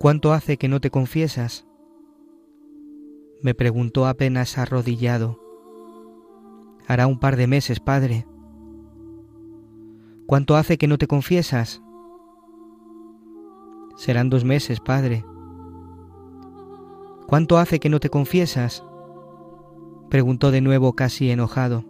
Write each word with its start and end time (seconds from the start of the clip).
¿Cuánto 0.00 0.32
hace 0.32 0.58
que 0.58 0.68
no 0.68 0.80
te 0.80 0.90
confiesas? 0.90 1.66
Me 3.42 3.52
preguntó 3.52 4.06
apenas 4.06 4.56
arrodillado. 4.56 5.40
Hará 6.86 7.08
un 7.08 7.18
par 7.18 7.34
de 7.34 7.48
meses, 7.48 7.80
padre. 7.80 8.24
¿Cuánto 10.26 10.54
hace 10.54 10.78
que 10.78 10.86
no 10.86 10.98
te 10.98 11.08
confiesas? 11.08 11.82
Serán 13.96 14.30
dos 14.30 14.44
meses, 14.44 14.78
padre. 14.78 15.24
¿Cuánto 17.26 17.58
hace 17.58 17.80
que 17.80 17.88
no 17.88 17.98
te 17.98 18.08
confiesas? 18.08 18.84
Preguntó 20.10 20.52
de 20.52 20.60
nuevo 20.60 20.92
casi 20.92 21.32
enojado. 21.32 21.84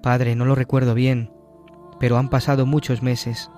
Padre, 0.00 0.36
no 0.36 0.44
lo 0.44 0.54
recuerdo 0.54 0.94
bien, 0.94 1.32
pero 1.98 2.18
han 2.18 2.30
pasado 2.30 2.66
muchos 2.66 3.02
meses. 3.02 3.50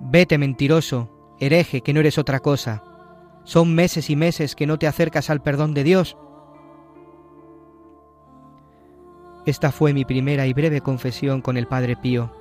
Vete, 0.00 0.38
mentiroso, 0.38 1.36
hereje, 1.40 1.80
que 1.80 1.92
no 1.92 2.00
eres 2.00 2.18
otra 2.18 2.40
cosa. 2.40 2.82
Son 3.44 3.74
meses 3.74 4.10
y 4.10 4.16
meses 4.16 4.54
que 4.54 4.66
no 4.66 4.78
te 4.78 4.86
acercas 4.86 5.30
al 5.30 5.42
perdón 5.42 5.74
de 5.74 5.84
Dios. 5.84 6.16
Esta 9.46 9.70
fue 9.70 9.92
mi 9.92 10.04
primera 10.04 10.46
y 10.46 10.52
breve 10.52 10.80
confesión 10.80 11.40
con 11.40 11.56
el 11.56 11.68
Padre 11.68 11.96
Pío. 11.96 12.32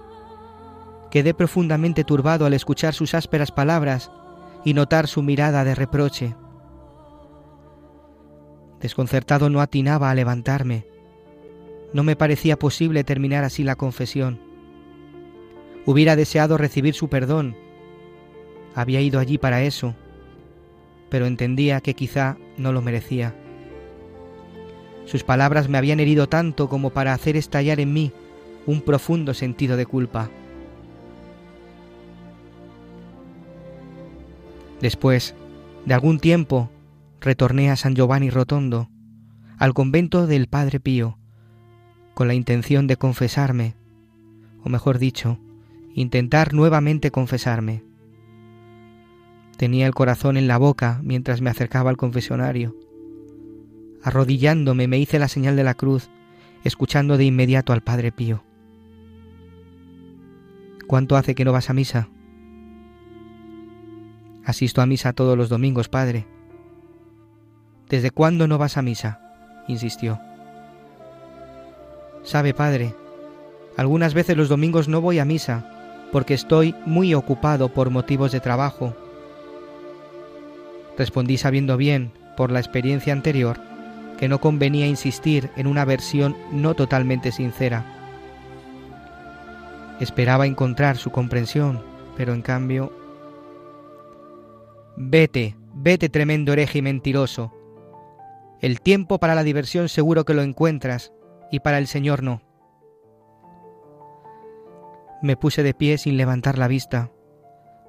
Quedé 1.11 1.33
profundamente 1.33 2.03
turbado 2.03 2.45
al 2.45 2.53
escuchar 2.53 2.93
sus 2.93 3.13
ásperas 3.13 3.51
palabras 3.51 4.11
y 4.63 4.73
notar 4.73 5.07
su 5.07 5.21
mirada 5.21 5.63
de 5.63 5.75
reproche. 5.75 6.35
Desconcertado 8.81 9.49
no 9.49 9.61
atinaba 9.61 10.09
a 10.09 10.15
levantarme. 10.15 10.87
No 11.93 12.03
me 12.03 12.15
parecía 12.15 12.57
posible 12.57 13.03
terminar 13.03 13.43
así 13.43 13.63
la 13.63 13.75
confesión. 13.75 14.41
Hubiera 15.85 16.15
deseado 16.15 16.57
recibir 16.57 16.93
su 16.93 17.09
perdón. 17.09 17.55
Había 18.73 19.01
ido 19.01 19.19
allí 19.19 19.37
para 19.37 19.61
eso, 19.63 19.95
pero 21.09 21.27
entendía 21.27 21.81
que 21.81 21.93
quizá 21.93 22.37
no 22.57 22.71
lo 22.73 22.81
merecía. 22.81 23.35
Sus 25.05 25.23
palabras 25.23 25.69
me 25.69 25.77
habían 25.77 25.99
herido 25.99 26.27
tanto 26.27 26.67
como 26.67 26.89
para 26.89 27.13
hacer 27.13 27.37
estallar 27.37 27.79
en 27.79 27.93
mí 27.93 28.11
un 28.65 28.81
profundo 28.81 29.33
sentido 29.33 29.77
de 29.77 29.85
culpa. 29.85 30.29
Después 34.81 35.35
de 35.85 35.93
algún 35.93 36.19
tiempo, 36.19 36.69
retorné 37.21 37.69
a 37.69 37.75
San 37.75 37.95
Giovanni 37.95 38.29
Rotondo, 38.29 38.89
al 39.57 39.73
convento 39.73 40.27
del 40.27 40.47
Padre 40.47 40.79
Pío, 40.79 41.17
con 42.13 42.27
la 42.27 42.33
intención 42.33 42.87
de 42.87 42.97
confesarme, 42.97 43.75
o 44.63 44.69
mejor 44.69 44.97
dicho, 44.97 45.39
intentar 45.95 46.53
nuevamente 46.53 47.09
confesarme. 47.09 47.81
Tenía 49.55 49.87
el 49.87 49.93
corazón 49.93 50.35
en 50.35 50.45
la 50.45 50.57
boca 50.57 50.99
mientras 51.01 51.39
me 51.39 51.49
acercaba 51.49 51.89
al 51.89 51.95
confesionario. 51.95 52.75
Arrodillándome 54.03 54.89
me 54.89 54.99
hice 54.99 55.19
la 55.19 55.29
señal 55.29 55.55
de 55.55 55.63
la 55.63 55.73
cruz, 55.73 56.09
escuchando 56.65 57.17
de 57.17 57.23
inmediato 57.23 57.71
al 57.71 57.81
Padre 57.81 58.11
Pío. 58.11 58.43
¿Cuánto 60.85 61.15
hace 61.15 61.33
que 61.33 61.45
no 61.45 61.53
vas 61.53 61.69
a 61.69 61.73
misa? 61.73 62.09
Asisto 64.43 64.81
a 64.81 64.85
misa 64.85 65.13
todos 65.13 65.37
los 65.37 65.47
domingos, 65.47 65.87
Padre. 65.87 66.27
¿Desde 67.87 68.11
cuándo 68.11 68.49
no 68.49 68.57
vas 68.57 68.75
a 68.75 68.81
misa? 68.81 69.21
insistió. 69.69 70.19
Sabe, 72.23 72.53
Padre, 72.53 72.93
algunas 73.77 74.13
veces 74.13 74.35
los 74.35 74.49
domingos 74.49 74.89
no 74.89 74.99
voy 74.99 75.19
a 75.19 75.25
misa 75.25 75.71
porque 76.15 76.33
estoy 76.33 76.73
muy 76.85 77.13
ocupado 77.13 77.67
por 77.67 77.89
motivos 77.89 78.31
de 78.31 78.39
trabajo. 78.39 78.95
Respondí 80.97 81.37
sabiendo 81.37 81.75
bien, 81.75 82.13
por 82.37 82.53
la 82.53 82.59
experiencia 82.59 83.11
anterior, 83.11 83.59
que 84.17 84.29
no 84.29 84.39
convenía 84.39 84.87
insistir 84.87 85.49
en 85.57 85.67
una 85.67 85.83
versión 85.83 86.37
no 86.53 86.73
totalmente 86.73 87.33
sincera. 87.33 87.83
Esperaba 89.99 90.47
encontrar 90.47 90.95
su 90.95 91.11
comprensión, 91.11 91.83
pero 92.15 92.33
en 92.33 92.41
cambio... 92.41 92.93
Vete, 94.95 95.57
vete, 95.73 96.07
tremendo 96.07 96.53
hereje 96.53 96.77
y 96.79 96.81
mentiroso. 96.81 97.53
El 98.61 98.79
tiempo 98.79 99.19
para 99.19 99.35
la 99.35 99.43
diversión 99.43 99.89
seguro 99.89 100.23
que 100.23 100.33
lo 100.33 100.43
encuentras, 100.43 101.11
y 101.51 101.59
para 101.59 101.77
el 101.77 101.87
Señor 101.87 102.23
no. 102.23 102.41
Me 105.21 105.37
puse 105.37 105.63
de 105.63 105.73
pie 105.73 105.97
sin 105.97 106.17
levantar 106.17 106.57
la 106.57 106.67
vista. 106.67 107.11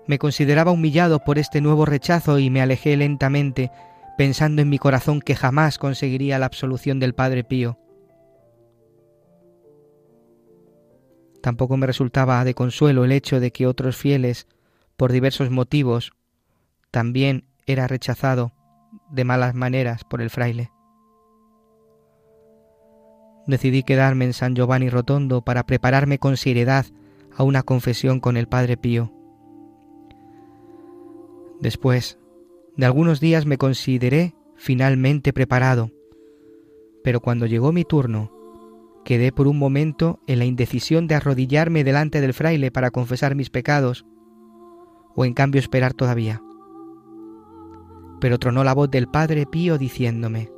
Me 0.06 0.18
consideraba 0.18 0.70
humillado 0.70 1.20
por 1.20 1.38
este 1.38 1.60
nuevo 1.60 1.84
rechazo 1.84 2.38
y 2.38 2.50
me 2.50 2.62
alejé 2.62 2.96
lentamente, 2.96 3.70
pensando 4.16 4.62
en 4.62 4.68
mi 4.68 4.78
corazón 4.78 5.20
que 5.20 5.34
jamás 5.34 5.78
conseguiría 5.78 6.38
la 6.38 6.46
absolución 6.46 7.00
del 7.00 7.14
Padre 7.14 7.44
Pío. 7.44 7.78
Tampoco 11.42 11.76
me 11.76 11.86
resultaba 11.86 12.44
de 12.44 12.54
consuelo 12.54 13.04
el 13.04 13.12
hecho 13.12 13.40
de 13.40 13.52
que 13.52 13.66
otros 13.66 13.96
fieles, 13.96 14.46
por 14.96 15.12
diversos 15.12 15.50
motivos, 15.50 16.12
también 16.90 17.44
era 17.66 17.86
rechazado 17.86 18.52
de 19.10 19.24
malas 19.24 19.54
maneras 19.54 20.04
por 20.04 20.22
el 20.22 20.30
fraile. 20.30 20.70
Decidí 23.46 23.82
quedarme 23.82 24.24
en 24.24 24.32
San 24.32 24.56
Giovanni 24.56 24.88
Rotondo 24.88 25.42
para 25.42 25.66
prepararme 25.66 26.18
con 26.18 26.36
seriedad 26.36 26.86
a 27.36 27.42
una 27.44 27.62
confesión 27.62 28.20
con 28.20 28.36
el 28.36 28.48
Padre 28.48 28.76
Pío. 28.76 29.12
Después 31.60 32.18
de 32.76 32.86
algunos 32.86 33.20
días 33.20 33.46
me 33.46 33.58
consideré 33.58 34.34
finalmente 34.56 35.32
preparado, 35.32 35.90
pero 37.04 37.20
cuando 37.20 37.46
llegó 37.46 37.72
mi 37.72 37.84
turno, 37.84 38.32
quedé 39.04 39.32
por 39.32 39.46
un 39.46 39.58
momento 39.58 40.20
en 40.26 40.38
la 40.38 40.44
indecisión 40.44 41.06
de 41.06 41.14
arrodillarme 41.14 41.84
delante 41.84 42.20
del 42.20 42.34
fraile 42.34 42.70
para 42.70 42.90
confesar 42.90 43.34
mis 43.34 43.50
pecados, 43.50 44.04
o 45.14 45.24
en 45.24 45.32
cambio 45.32 45.60
esperar 45.60 45.94
todavía. 45.94 46.42
Pero 48.20 48.38
tronó 48.38 48.64
la 48.64 48.74
voz 48.74 48.90
del 48.90 49.08
Padre 49.08 49.46
Pío 49.46 49.78
diciéndome, 49.78 50.50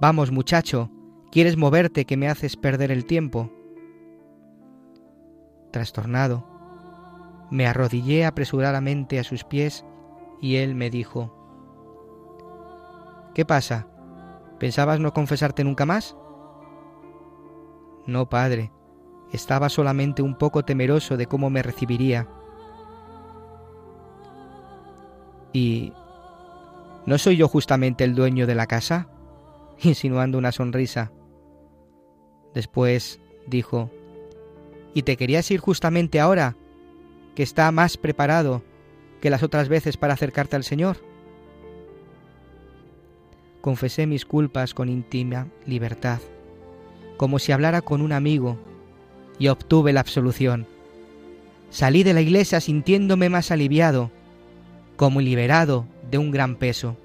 Vamos 0.00 0.30
muchacho, 0.30 0.90
¿quieres 1.30 1.56
moverte 1.56 2.04
que 2.04 2.16
me 2.16 2.28
haces 2.28 2.56
perder 2.56 2.90
el 2.90 3.06
tiempo? 3.06 3.50
Trastornado, 5.74 6.44
me 7.50 7.66
arrodillé 7.66 8.26
apresuradamente 8.26 9.18
a 9.18 9.24
sus 9.24 9.42
pies 9.42 9.84
y 10.40 10.58
él 10.58 10.76
me 10.76 10.88
dijo, 10.88 11.34
¿Qué 13.34 13.44
pasa? 13.44 13.88
¿Pensabas 14.60 15.00
no 15.00 15.12
confesarte 15.12 15.64
nunca 15.64 15.84
más? 15.84 16.16
No, 18.06 18.28
padre, 18.28 18.70
estaba 19.32 19.68
solamente 19.68 20.22
un 20.22 20.36
poco 20.36 20.64
temeroso 20.64 21.16
de 21.16 21.26
cómo 21.26 21.50
me 21.50 21.64
recibiría. 21.64 22.28
¿Y 25.52 25.92
no 27.04 27.18
soy 27.18 27.36
yo 27.36 27.48
justamente 27.48 28.04
el 28.04 28.14
dueño 28.14 28.46
de 28.46 28.54
la 28.54 28.68
casa? 28.68 29.08
insinuando 29.82 30.38
una 30.38 30.52
sonrisa. 30.52 31.10
Después 32.54 33.20
dijo, 33.48 33.90
¿Y 34.94 35.02
te 35.02 35.16
querías 35.16 35.50
ir 35.50 35.60
justamente 35.60 36.20
ahora, 36.20 36.56
que 37.34 37.42
está 37.42 37.70
más 37.72 37.96
preparado 37.96 38.62
que 39.20 39.28
las 39.30 39.42
otras 39.42 39.68
veces 39.68 39.96
para 39.96 40.14
acercarte 40.14 40.56
al 40.56 40.64
Señor? 40.64 40.96
confesé 43.64 44.06
mis 44.06 44.26
culpas 44.26 44.74
con 44.74 44.90
íntima 44.90 45.46
libertad, 45.64 46.20
como 47.16 47.38
si 47.38 47.50
hablara 47.50 47.80
con 47.80 48.02
un 48.02 48.12
amigo, 48.12 48.58
y 49.38 49.48
obtuve 49.48 49.94
la 49.94 50.00
absolución. 50.00 50.66
Salí 51.70 52.02
de 52.02 52.12
la 52.12 52.20
iglesia 52.20 52.60
sintiéndome 52.60 53.30
más 53.30 53.50
aliviado, 53.50 54.10
como 54.96 55.22
liberado 55.22 55.86
de 56.10 56.18
un 56.18 56.30
gran 56.30 56.56
peso. 56.56 56.98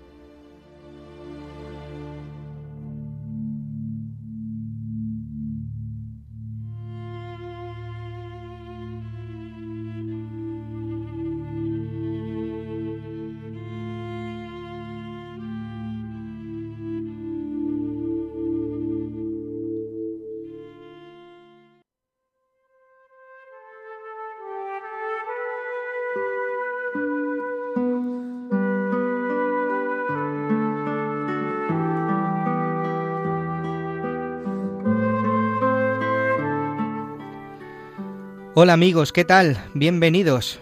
Hola 38.61 38.73
amigos, 38.73 39.13
¿qué 39.13 39.23
tal? 39.23 39.57
Bienvenidos. 39.73 40.59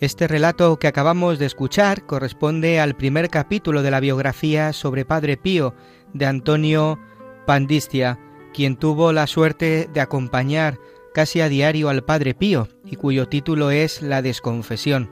Este 0.00 0.26
relato 0.26 0.80
que 0.80 0.88
acabamos 0.88 1.38
de 1.38 1.46
escuchar 1.46 2.04
corresponde 2.04 2.80
al 2.80 2.96
primer 2.96 3.30
capítulo 3.30 3.84
de 3.84 3.92
la 3.92 4.00
biografía 4.00 4.72
sobre 4.72 5.04
Padre 5.04 5.36
Pío 5.36 5.72
de 6.12 6.26
Antonio 6.26 6.98
Pandistia, 7.46 8.18
quien 8.52 8.74
tuvo 8.74 9.12
la 9.12 9.28
suerte 9.28 9.88
de 9.94 10.00
acompañar 10.00 10.80
casi 11.14 11.40
a 11.40 11.48
diario 11.48 11.88
al 11.88 12.02
Padre 12.02 12.34
Pío 12.34 12.66
y 12.84 12.96
cuyo 12.96 13.28
título 13.28 13.70
es 13.70 14.02
La 14.02 14.22
Desconfesión. 14.22 15.08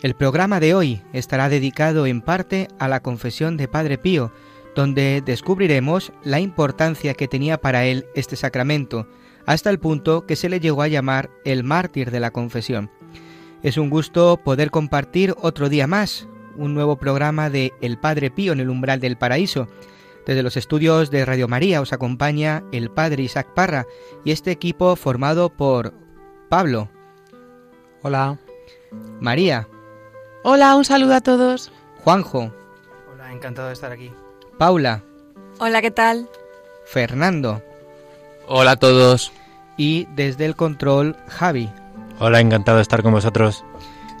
El 0.00 0.14
programa 0.14 0.60
de 0.60 0.74
hoy 0.74 1.02
estará 1.12 1.50
dedicado 1.50 2.06
en 2.06 2.22
parte 2.22 2.68
a 2.78 2.88
la 2.88 3.00
confesión 3.00 3.58
de 3.58 3.68
Padre 3.68 3.98
Pío, 3.98 4.32
donde 4.74 5.22
descubriremos 5.22 6.14
la 6.24 6.40
importancia 6.40 7.12
que 7.12 7.28
tenía 7.28 7.60
para 7.60 7.84
él 7.84 8.06
este 8.14 8.36
sacramento, 8.36 9.06
hasta 9.46 9.70
el 9.70 9.78
punto 9.78 10.26
que 10.26 10.36
se 10.36 10.48
le 10.48 10.60
llegó 10.60 10.82
a 10.82 10.88
llamar 10.88 11.30
el 11.44 11.64
mártir 11.64 12.10
de 12.10 12.20
la 12.20 12.30
confesión. 12.30 12.90
Es 13.62 13.76
un 13.76 13.90
gusto 13.90 14.36
poder 14.36 14.70
compartir 14.70 15.34
otro 15.40 15.68
día 15.68 15.86
más 15.86 16.28
un 16.58 16.74
nuevo 16.74 16.96
programa 16.96 17.48
de 17.48 17.72
El 17.80 17.98
Padre 17.98 18.30
Pío 18.30 18.52
en 18.52 18.60
el 18.60 18.68
umbral 18.68 19.00
del 19.00 19.16
paraíso. 19.16 19.68
Desde 20.26 20.42
los 20.42 20.56
estudios 20.56 21.10
de 21.10 21.24
Radio 21.24 21.48
María 21.48 21.80
os 21.80 21.92
acompaña 21.92 22.62
el 22.72 22.90
Padre 22.90 23.22
Isaac 23.22 23.48
Parra 23.54 23.86
y 24.24 24.32
este 24.32 24.50
equipo 24.50 24.94
formado 24.96 25.48
por 25.48 25.94
Pablo. 26.48 26.90
Hola. 28.02 28.38
María. 29.20 29.68
Hola, 30.44 30.76
un 30.76 30.84
saludo 30.84 31.14
a 31.14 31.20
todos. 31.20 31.72
Juanjo. 32.04 32.52
Hola, 33.12 33.32
encantado 33.32 33.68
de 33.68 33.74
estar 33.74 33.92
aquí. 33.92 34.12
Paula. 34.58 35.02
Hola, 35.58 35.80
¿qué 35.80 35.90
tal? 35.90 36.28
Fernando. 36.84 37.62
Hola 38.50 38.72
a 38.72 38.76
todos. 38.76 39.30
Y 39.76 40.08
desde 40.16 40.46
el 40.46 40.56
control, 40.56 41.16
Javi. 41.28 41.70
Hola, 42.18 42.40
encantado 42.40 42.78
de 42.78 42.82
estar 42.82 43.02
con 43.02 43.12
vosotros. 43.12 43.62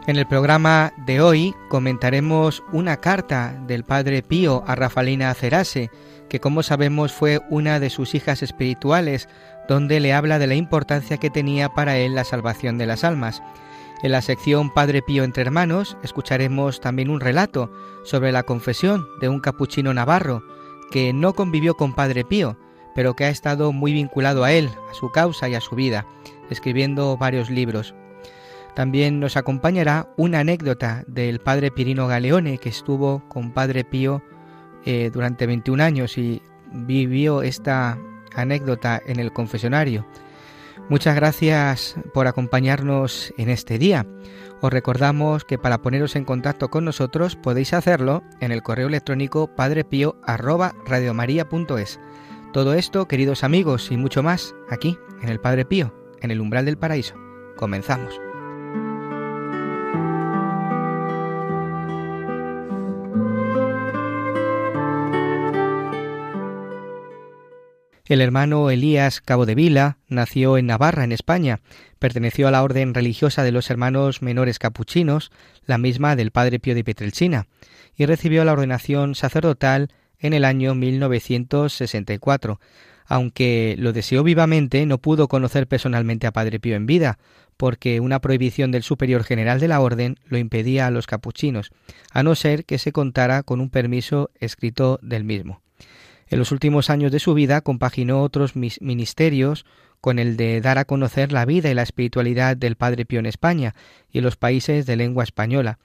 En 0.06 0.16
el 0.16 0.26
programa 0.26 0.92
de 1.06 1.22
hoy 1.22 1.54
comentaremos 1.70 2.62
una 2.70 2.98
carta 2.98 3.58
del 3.66 3.84
Padre 3.84 4.22
Pío 4.22 4.64
a 4.66 4.74
Rafalina 4.74 5.32
Cerase, 5.32 5.90
que 6.28 6.40
como 6.40 6.62
sabemos 6.62 7.10
fue 7.10 7.40
una 7.48 7.80
de 7.80 7.88
sus 7.88 8.14
hijas 8.14 8.42
espirituales, 8.42 9.30
donde 9.66 9.98
le 9.98 10.12
habla 10.12 10.38
de 10.38 10.46
la 10.46 10.56
importancia 10.56 11.16
que 11.16 11.30
tenía 11.30 11.70
para 11.70 11.96
él 11.96 12.14
la 12.14 12.24
salvación 12.24 12.76
de 12.76 12.84
las 12.84 13.04
almas. 13.04 13.42
En 14.02 14.12
la 14.12 14.20
sección 14.20 14.74
Padre 14.74 15.00
Pío 15.00 15.24
entre 15.24 15.42
hermanos 15.42 15.96
escucharemos 16.02 16.82
también 16.82 17.08
un 17.08 17.20
relato 17.20 17.72
sobre 18.04 18.30
la 18.30 18.42
confesión 18.42 19.06
de 19.22 19.30
un 19.30 19.40
capuchino 19.40 19.94
navarro 19.94 20.42
que 20.90 21.14
no 21.14 21.32
convivió 21.32 21.74
con 21.74 21.94
Padre 21.94 22.24
Pío, 22.24 22.58
pero 22.94 23.14
que 23.14 23.24
ha 23.24 23.30
estado 23.30 23.72
muy 23.72 23.92
vinculado 23.92 24.44
a 24.44 24.52
él, 24.52 24.70
a 24.90 24.94
su 24.94 25.10
causa 25.10 25.48
y 25.48 25.54
a 25.54 25.60
su 25.60 25.76
vida, 25.76 26.06
escribiendo 26.50 27.16
varios 27.16 27.50
libros. 27.50 27.94
También 28.74 29.18
nos 29.18 29.36
acompañará 29.36 30.08
una 30.16 30.40
anécdota 30.40 31.04
del 31.08 31.40
padre 31.40 31.70
Pirino 31.70 32.06
Galeone, 32.06 32.58
que 32.58 32.68
estuvo 32.68 33.22
con 33.28 33.52
Padre 33.52 33.84
Pío 33.84 34.22
eh, 34.84 35.10
durante 35.12 35.46
21 35.46 35.82
años 35.82 36.16
y 36.16 36.42
vivió 36.72 37.42
esta 37.42 37.98
anécdota 38.34 39.00
en 39.06 39.18
el 39.18 39.32
confesionario. 39.32 40.06
Muchas 40.88 41.16
gracias 41.16 41.96
por 42.14 42.28
acompañarnos 42.28 43.34
en 43.36 43.50
este 43.50 43.78
día. 43.78 44.06
Os 44.60 44.72
recordamos 44.72 45.44
que 45.44 45.58
para 45.58 45.82
poneros 45.82 46.16
en 46.16 46.24
contacto 46.24 46.70
con 46.70 46.84
nosotros 46.84 47.36
podéis 47.36 47.72
hacerlo 47.74 48.24
en 48.40 48.50
el 48.52 48.62
correo 48.62 48.86
electrónico 48.88 49.54
padrepío@radiomaria.es. 49.54 52.00
Todo 52.52 52.72
esto, 52.72 53.06
queridos 53.06 53.44
amigos, 53.44 53.90
y 53.90 53.98
mucho 53.98 54.22
más, 54.22 54.54
aquí, 54.70 54.98
en 55.20 55.28
el 55.28 55.38
Padre 55.38 55.66
Pío, 55.66 55.94
en 56.22 56.30
el 56.30 56.40
umbral 56.40 56.64
del 56.64 56.78
paraíso. 56.78 57.14
Comenzamos. 57.56 58.18
El 68.06 68.22
hermano 68.22 68.70
Elías 68.70 69.20
Cabo 69.20 69.44
de 69.44 69.54
Vila 69.54 69.98
nació 70.08 70.56
en 70.56 70.64
Navarra, 70.64 71.04
en 71.04 71.12
España. 71.12 71.60
Perteneció 71.98 72.48
a 72.48 72.50
la 72.50 72.62
orden 72.62 72.94
religiosa 72.94 73.42
de 73.42 73.52
los 73.52 73.68
hermanos 73.68 74.22
menores 74.22 74.58
capuchinos, 74.58 75.30
la 75.66 75.76
misma 75.76 76.16
del 76.16 76.30
padre 76.30 76.58
Pío 76.58 76.74
de 76.74 76.84
Pietrelcina, 76.84 77.46
y 77.94 78.06
recibió 78.06 78.42
la 78.46 78.54
ordenación 78.54 79.14
sacerdotal 79.14 79.90
en 80.18 80.32
el 80.32 80.44
año 80.44 80.74
1964. 80.74 82.60
Aunque 83.06 83.74
lo 83.78 83.92
deseó 83.92 84.22
vivamente, 84.22 84.84
no 84.84 84.98
pudo 84.98 85.28
conocer 85.28 85.66
personalmente 85.66 86.26
a 86.26 86.32
Padre 86.32 86.60
Pío 86.60 86.76
en 86.76 86.86
vida, 86.86 87.18
porque 87.56 88.00
una 88.00 88.20
prohibición 88.20 88.70
del 88.70 88.82
superior 88.82 89.24
general 89.24 89.60
de 89.60 89.68
la 89.68 89.80
orden 89.80 90.16
lo 90.26 90.38
impedía 90.38 90.86
a 90.86 90.90
los 90.90 91.06
capuchinos, 91.06 91.70
a 92.12 92.22
no 92.22 92.34
ser 92.34 92.64
que 92.64 92.78
se 92.78 92.92
contara 92.92 93.42
con 93.42 93.60
un 93.60 93.70
permiso 93.70 94.30
escrito 94.38 94.98
del 95.02 95.24
mismo. 95.24 95.62
En 96.28 96.38
los 96.38 96.52
últimos 96.52 96.90
años 96.90 97.10
de 97.10 97.20
su 97.20 97.34
vida 97.34 97.62
compaginó 97.62 98.22
otros 98.22 98.54
ministerios 98.54 99.64
con 100.00 100.18
el 100.18 100.36
de 100.36 100.60
dar 100.60 100.78
a 100.78 100.84
conocer 100.84 101.32
la 101.32 101.44
vida 101.44 101.70
y 101.70 101.74
la 101.74 101.82
espiritualidad 101.82 102.56
del 102.56 102.76
Padre 102.76 103.04
Pío 103.04 103.18
en 103.18 103.26
España 103.26 103.74
y 104.10 104.18
en 104.18 104.24
los 104.24 104.36
países 104.36 104.86
de 104.86 104.96
lengua 104.96 105.24
española, 105.24 105.78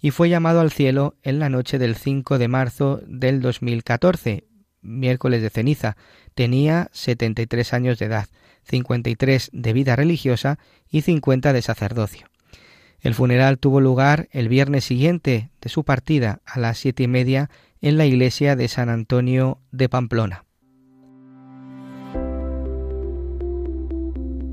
y 0.00 0.10
fue 0.10 0.28
llamado 0.28 0.60
al 0.60 0.70
cielo 0.70 1.16
en 1.22 1.38
la 1.38 1.48
noche 1.48 1.78
del 1.78 1.96
5 1.96 2.38
de 2.38 2.48
marzo 2.48 3.00
del 3.06 3.40
2014, 3.40 4.44
miércoles 4.80 5.42
de 5.42 5.50
ceniza. 5.50 5.96
Tenía 6.34 6.88
73 6.92 7.72
años 7.72 7.98
de 7.98 8.06
edad, 8.06 8.28
53 8.64 9.50
de 9.52 9.72
vida 9.72 9.96
religiosa 9.96 10.58
y 10.88 11.02
50 11.02 11.52
de 11.52 11.62
sacerdocio. 11.62 12.26
El 13.00 13.14
funeral 13.14 13.58
tuvo 13.58 13.80
lugar 13.80 14.28
el 14.32 14.48
viernes 14.48 14.84
siguiente 14.84 15.50
de 15.60 15.68
su 15.68 15.84
partida 15.84 16.40
a 16.44 16.58
las 16.58 16.78
siete 16.78 17.04
y 17.04 17.08
media 17.08 17.50
en 17.80 17.96
la 17.96 18.06
iglesia 18.06 18.56
de 18.56 18.68
San 18.68 18.88
Antonio 18.88 19.60
de 19.70 19.88
Pamplona. 19.88 20.44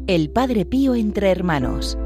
El 0.08 0.30
Padre 0.30 0.66
Pío 0.66 0.94
entre 0.94 1.32
hermanos. 1.32 1.98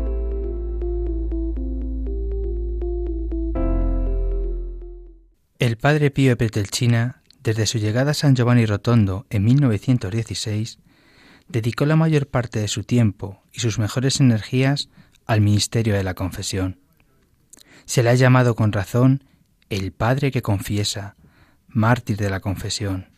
El 5.59 5.75
padre 5.75 6.09
Pío 6.09 6.37
Petelchina, 6.37 7.21
desde 7.43 7.65
su 7.65 7.79
llegada 7.79 8.11
a 8.11 8.13
San 8.13 8.33
Giovanni 8.33 8.65
Rotondo 8.65 9.25
en 9.29 9.43
1916, 9.43 10.79
dedicó 11.49 11.85
la 11.85 11.97
mayor 11.97 12.27
parte 12.27 12.61
de 12.61 12.69
su 12.69 12.85
tiempo 12.85 13.43
y 13.51 13.59
sus 13.59 13.77
mejores 13.77 14.21
energías 14.21 14.87
al 15.25 15.41
ministerio 15.41 15.95
de 15.95 16.03
la 16.03 16.13
confesión. 16.13 16.79
Se 17.83 18.03
le 18.03 18.09
ha 18.09 18.15
llamado 18.15 18.55
con 18.55 18.71
razón 18.71 19.25
el 19.69 19.91
Padre 19.91 20.31
que 20.31 20.41
confiesa, 20.41 21.17
mártir 21.67 22.15
de 22.15 22.29
la 22.29 22.39
confesión. 22.39 23.09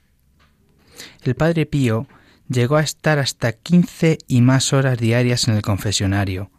El 1.21 1.35
Padre 1.35 1.67
Pío 1.67 2.07
llegó 2.49 2.77
a 2.77 2.81
estar 2.81 3.19
hasta 3.19 3.53
quince 3.53 4.17
y 4.27 4.41
más 4.41 4.73
horas 4.73 4.97
diarias 4.97 5.47
en 5.47 5.53
el 5.53 5.61
confesionario, 5.61 6.49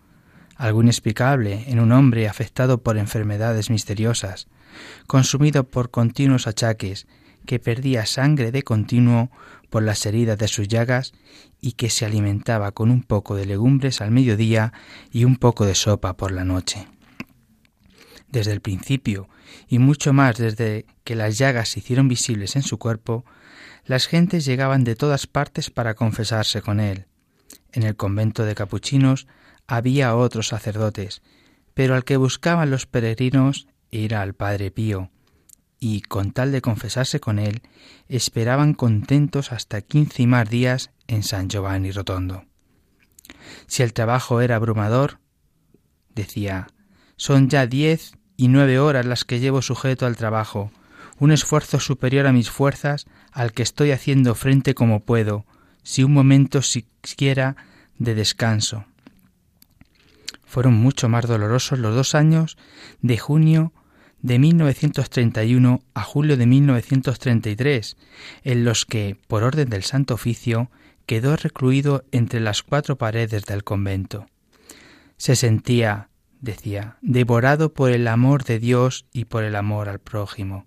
algo 0.55 0.81
inexplicable 0.81 1.65
en 1.67 1.81
un 1.81 1.91
hombre 1.91 2.29
afectado 2.29 2.85
por 2.85 2.99
enfermedades 2.99 3.69
misteriosas, 3.69 4.47
consumido 5.07 5.65
por 5.65 5.91
continuos 5.91 6.47
achaques, 6.47 7.07
que 7.47 7.59
perdía 7.59 8.07
sangre 8.07 8.53
de 8.53 8.63
continuo 8.63 9.31
por 9.71 9.83
las 9.83 10.05
heridas 10.07 10.39
de 10.39 10.49
sus 10.49 10.69
llagas 10.69 11.13
y 11.61 11.73
que 11.73 11.91
se 11.91 12.05
alimentaba 12.05 12.73
con 12.73 12.91
un 12.91 13.03
poco 13.03 13.35
de 13.35 13.47
legumbres 13.47 14.01
al 14.01 14.11
mediodía 14.11 14.73
y 15.11 15.25
un 15.25 15.37
poco 15.37 15.67
de 15.67 15.75
sopa 15.75 16.17
por 16.17 16.33
la 16.33 16.45
noche. 16.45 16.87
desde 18.33 18.53
el 18.53 18.63
principio 18.63 19.29
y 19.69 19.79
mucho 19.79 20.13
más 20.15 20.39
desde 20.39 20.87
que 21.05 21.15
las 21.15 21.37
llagas 21.37 21.69
se 21.69 21.81
hicieron 21.81 22.09
visibles 22.09 22.57
en 22.57 22.63
su 22.63 22.79
cuerpo, 22.79 23.25
las 23.85 24.07
gentes 24.07 24.45
llegaban 24.45 24.85
de 24.85 24.97
todas 24.97 25.27
partes 25.27 25.71
para 25.71 25.95
confesarse 25.95 26.63
con 26.63 26.81
él. 26.81 27.07
En 27.73 27.83
el 27.83 27.95
convento 27.95 28.45
de 28.45 28.55
capuchinos 28.55 29.27
había 29.67 30.17
otros 30.17 30.49
sacerdotes, 30.49 31.23
pero 31.75 31.95
al 31.95 32.05
que 32.05 32.17
buscaban 32.17 32.71
los 32.71 32.87
peregrinos 32.87 33.67
era 33.93 34.23
al 34.23 34.35
Padre 34.35 34.71
Pío, 34.71 35.11
y 35.79 36.01
con 36.01 36.33
tal 36.33 36.51
de 36.51 36.63
confesarse 36.63 37.21
con 37.21 37.39
él, 37.39 37.63
esperaban 38.09 38.75
contentos 38.75 39.53
hasta 39.53 39.83
quince 39.83 40.23
y 40.23 40.27
más 40.27 40.49
días 40.49 40.91
en 41.07 41.23
San 41.23 41.49
Giovanni 41.49 41.91
Rotondo. 41.93 42.45
Si 43.67 43.83
el 43.83 43.93
trabajo 43.93 44.41
era 44.41 44.57
abrumador, 44.57 45.19
decía, 46.15 46.69
son 47.17 47.49
ya 47.49 47.67
diez 47.67 48.13
y 48.37 48.49
nueve 48.49 48.79
horas 48.79 49.07
las 49.07 49.25
que 49.25 49.41
llevo 49.41 49.63
sujeto 49.63 50.07
al 50.07 50.17
trabajo, 50.17 50.73
un 51.19 51.31
esfuerzo 51.31 51.79
superior 51.79 52.27
a 52.27 52.33
mis 52.33 52.51
fuerzas 52.51 53.07
al 53.31 53.53
que 53.53 53.63
estoy 53.63 53.91
haciendo 53.91 54.35
frente 54.35 54.75
como 54.75 55.01
puedo, 55.01 55.45
si 55.83 56.03
un 56.03 56.13
momento 56.13 56.63
siquiera 56.63 57.57
de 57.99 58.15
descanso. 58.15 58.87
Fueron 60.45 60.75
mucho 60.75 61.09
más 61.09 61.27
dolorosos 61.27 61.79
los 61.79 61.95
dos 61.95 62.15
años 62.15 62.57
de 63.01 63.19
junio 63.19 63.73
de 64.23 64.39
1931 64.39 65.83
a 65.95 66.03
julio 66.03 66.37
de 66.37 66.47
1933, 66.47 67.97
en 68.45 68.65
los 68.65 68.87
que, 68.87 69.19
por 69.27 69.43
orden 69.43 69.69
del 69.69 69.83
Santo 69.83 70.15
Oficio, 70.15 70.71
quedó 71.07 71.37
recluido 71.37 72.05
entre 72.13 72.41
las 72.41 72.63
cuatro 72.63 72.97
paredes 72.97 73.45
del 73.45 73.65
convento. 73.65 74.27
Se 75.17 75.37
sentía, 75.37 76.09
decía, 76.41 76.97
devorado 77.03 77.75
por 77.75 77.91
el 77.91 78.07
amor 78.07 78.45
de 78.45 78.59
Dios 78.59 79.07
y 79.13 79.25
por 79.25 79.43
el 79.45 79.57
amor 79.57 79.89
al 79.89 79.99
prójimo, 79.99 80.67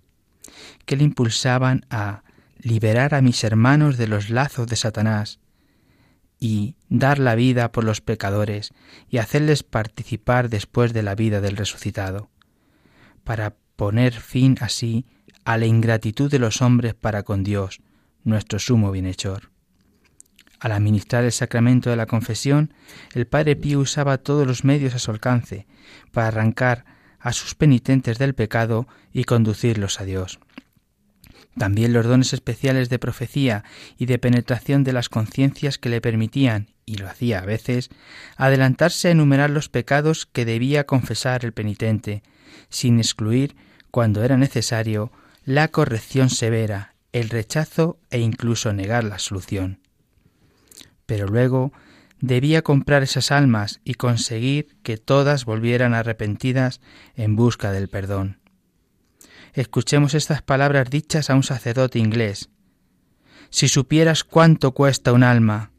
que 0.84 0.96
le 0.96 1.04
impulsaban 1.04 1.86
a 1.90 2.22
liberar 2.58 3.14
a 3.14 3.22
mis 3.22 3.42
hermanos 3.44 3.96
de 3.96 4.08
los 4.08 4.30
lazos 4.30 4.66
de 4.66 4.76
Satanás 4.76 5.40
y 6.38 6.76
dar 6.88 7.18
la 7.18 7.34
vida 7.34 7.72
por 7.72 7.84
los 7.84 8.02
pecadores 8.02 8.72
y 9.08 9.18
hacerles 9.18 9.62
participar 9.62 10.50
después 10.50 10.92
de 10.92 11.02
la 11.02 11.14
vida 11.14 11.40
del 11.40 11.56
resucitado, 11.56 12.28
para 13.26 13.56
poner 13.74 14.12
fin 14.12 14.56
así 14.60 15.04
a 15.44 15.58
la 15.58 15.66
ingratitud 15.66 16.30
de 16.30 16.38
los 16.38 16.62
hombres 16.62 16.94
para 16.94 17.24
con 17.24 17.42
Dios, 17.42 17.80
nuestro 18.22 18.60
sumo 18.60 18.92
bienhechor. 18.92 19.50
Al 20.60 20.70
administrar 20.70 21.24
el 21.24 21.32
sacramento 21.32 21.90
de 21.90 21.96
la 21.96 22.06
confesión, 22.06 22.72
el 23.14 23.26
Padre 23.26 23.56
Pío 23.56 23.80
usaba 23.80 24.18
todos 24.18 24.46
los 24.46 24.62
medios 24.62 24.94
a 24.94 25.00
su 25.00 25.10
alcance 25.10 25.66
para 26.12 26.28
arrancar 26.28 26.84
a 27.18 27.32
sus 27.32 27.56
penitentes 27.56 28.18
del 28.18 28.34
pecado 28.34 28.86
y 29.12 29.24
conducirlos 29.24 30.00
a 30.00 30.04
Dios. 30.04 30.38
También 31.58 31.92
los 31.92 32.06
dones 32.06 32.32
especiales 32.32 32.88
de 32.90 33.00
profecía 33.00 33.64
y 33.98 34.06
de 34.06 34.20
penetración 34.20 34.84
de 34.84 34.92
las 34.92 35.08
conciencias 35.08 35.78
que 35.78 35.88
le 35.88 36.00
permitían, 36.00 36.68
y 36.84 36.98
lo 36.98 37.08
hacía 37.08 37.40
a 37.40 37.44
veces, 37.44 37.90
adelantarse 38.36 39.08
a 39.08 39.10
enumerar 39.10 39.50
los 39.50 39.68
pecados 39.68 40.26
que 40.26 40.44
debía 40.44 40.86
confesar 40.86 41.44
el 41.44 41.52
penitente, 41.52 42.22
sin 42.68 42.98
excluir, 42.98 43.56
cuando 43.90 44.24
era 44.24 44.36
necesario, 44.36 45.12
la 45.44 45.68
corrección 45.68 46.30
severa, 46.30 46.94
el 47.12 47.30
rechazo 47.30 47.98
e 48.10 48.18
incluso 48.18 48.72
negar 48.72 49.04
la 49.04 49.18
solución. 49.18 49.80
Pero 51.06 51.26
luego 51.26 51.72
debía 52.20 52.62
comprar 52.62 53.02
esas 53.02 53.30
almas 53.30 53.80
y 53.84 53.94
conseguir 53.94 54.76
que 54.82 54.96
todas 54.96 55.44
volvieran 55.44 55.94
arrepentidas 55.94 56.80
en 57.14 57.36
busca 57.36 57.72
del 57.72 57.88
perdón. 57.88 58.40
Escuchemos 59.52 60.14
estas 60.14 60.42
palabras 60.42 60.90
dichas 60.90 61.30
a 61.30 61.34
un 61.34 61.42
sacerdote 61.42 61.98
inglés. 61.98 62.50
Si 63.50 63.68
supieras 63.68 64.24
cuánto 64.24 64.72
cuesta 64.72 65.12
un 65.12 65.22
alma, 65.22 65.70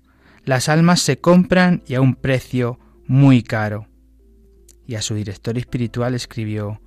las 0.46 0.69
almas 0.69 1.01
se 1.01 1.19
compran 1.19 1.84
y 1.86 1.96
a 1.96 2.01
un 2.01 2.15
precio 2.15 2.79
muy 3.05 3.43
caro. 3.43 3.88
Y 4.88 4.96
a 4.96 5.01
su 5.01 5.13
director 5.13 5.58
espiritual 5.58 6.15
escribió, 6.15 6.82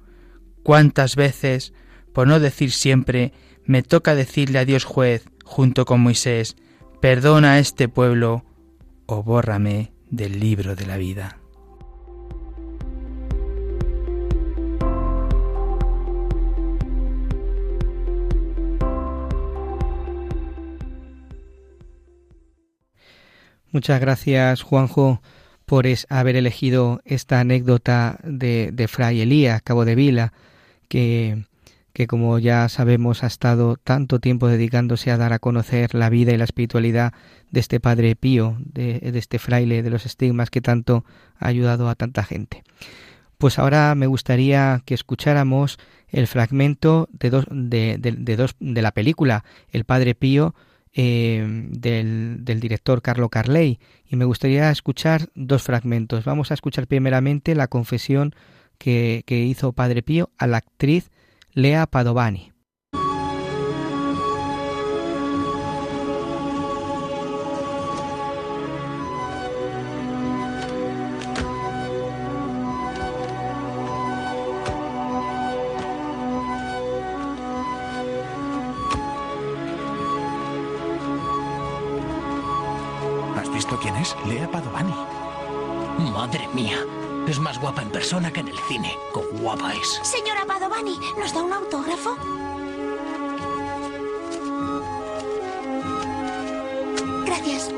¿Cuántas 0.65 1.15
veces, 1.15 1.73
por 2.13 2.27
no 2.27 2.41
decir 2.41 2.73
siempre, 2.73 3.33
me 3.65 3.83
toca 3.83 4.15
decirle 4.15 4.59
a 4.59 4.65
Dios 4.65 4.85
juez, 4.85 5.25
junto 5.45 5.85
con 5.85 6.01
Moisés, 6.01 6.57
perdona 7.01 7.53
a 7.53 7.59
este 7.59 7.89
pueblo 7.89 8.45
o 9.07 9.23
bórrame 9.23 9.93
del 10.11 10.41
libro 10.41 10.77
de 10.77 10.87
la 10.87 10.97
vida. 10.97 11.37
Muchas 23.73 24.01
gracias, 24.01 24.63
Juanjo, 24.63 25.23
por 25.71 25.87
haber 26.09 26.35
elegido 26.35 27.01
esta 27.05 27.39
anécdota 27.39 28.19
de, 28.25 28.71
de 28.73 28.89
Fray 28.89 29.21
Elías, 29.21 29.63
Cabo 29.63 29.85
de 29.85 29.95
Vila, 29.95 30.33
que 30.89 31.45
que 31.93 32.09
como 32.09 32.41
ya 32.41 32.69
sabemos 32.69 33.23
ha 33.23 33.29
estado 33.29 33.77
tanto 33.77 34.19
tiempo 34.19 34.49
dedicándose 34.49 35.13
a 35.13 35.17
dar 35.17 35.33
a 35.33 35.39
conocer 35.39 35.95
la 35.95 36.11
vida 36.11 36.33
y 36.33 36.37
la 36.37 36.45
espiritualidad 36.45 37.13
de 37.53 37.61
este 37.61 37.79
Padre 37.79 38.17
Pío, 38.17 38.57
de, 38.59 39.13
este 39.15 39.39
fraile 39.39 39.85
de 39.85 39.91
los 39.91 40.07
estigmas 40.07 40.51
que 40.51 40.61
tanto 40.61 41.05
ha 41.39 41.47
ayudado 41.47 41.89
a 41.89 41.95
tanta 41.95 42.25
gente. 42.25 42.65
Pues 43.39 43.61
ahora 43.61 43.95
me 43.95 44.09
gustaría 44.09 44.83
que 44.85 44.95
escucháramos 44.95 45.79
el 46.09 46.27
fragmento 46.27 47.09
de, 47.13 47.31
dos, 47.31 47.45
de, 47.49 48.37
dos, 48.37 48.57
de 48.59 48.83
la 48.83 48.91
película 48.91 49.45
El 49.71 49.85
Padre 49.85 50.17
Pío 50.17 50.57
eh, 50.93 51.45
del, 51.71 52.45
director 52.45 53.03
Carlo 53.03 53.29
Carley 53.29 53.79
y 54.07 54.17
me 54.17 54.25
gustaría 54.25 54.71
escuchar 54.71 55.29
dos 55.35 55.63
fragmentos. 55.63 56.25
Vamos 56.25 56.51
a 56.51 56.55
escuchar 56.55 56.87
primeramente 56.87 57.55
la 57.55 57.69
confesión 57.69 58.35
que, 58.79 59.23
que 59.27 59.45
hizo 59.45 59.73
Padre 59.73 60.03
Pío 60.03 60.31
a 60.39 60.47
la 60.47 60.59
actriz 60.59 61.11
Lea 61.53 61.87
Padovani. 61.87 62.53
Lea 84.31 84.49
Padovani. 84.49 84.95
Madre 86.13 86.47
mía. 86.55 86.79
Es 87.27 87.41
más 87.41 87.61
guapa 87.61 87.83
en 87.83 87.91
persona 87.91 88.33
que 88.33 88.39
en 88.39 88.49
el 88.49 88.59
cine. 88.69 88.97
¡Qué 89.13 89.21
guapa 89.41 89.75
es! 89.75 90.01
Señora 90.05 90.45
Padovani, 90.47 90.97
¿nos 91.19 91.35
da 91.35 91.43
un 91.43 91.53
autógrafo? 91.53 92.17
Gracias. 97.27 97.71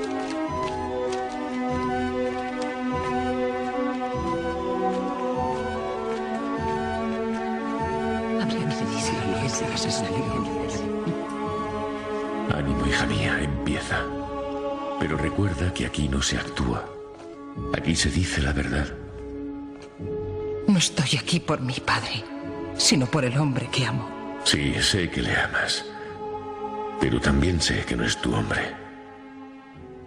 Ánimo, 12.55 12.87
hija 12.87 13.07
mía, 13.07 13.41
empieza. 13.41 14.22
Pero 15.03 15.17
recuerda 15.17 15.75
que 15.75 15.85
aquí 15.85 16.09
no 16.09 16.23
se 16.23 16.37
actúa. 16.37 16.89
Aquí 17.77 17.97
se 17.97 18.09
dice 18.09 18.41
la 18.41 18.53
verdad. 18.53 18.87
No 20.69 20.79
estoy 20.79 21.19
aquí 21.19 21.41
por 21.41 21.61
mi 21.61 21.75
padre, 21.75 22.23
sino 22.77 23.07
por 23.07 23.25
el 23.25 23.37
hombre 23.37 23.69
que 23.73 23.85
amo. 23.85 24.09
Sí, 24.45 24.73
sé 24.81 25.11
que 25.11 25.23
le 25.23 25.37
amas. 25.37 25.85
Pero 27.01 27.21
también 27.21 27.61
sé 27.61 27.85
que 27.85 27.97
no 27.97 28.05
es 28.05 28.17
tu 28.19 28.33
hombre. 28.33 28.77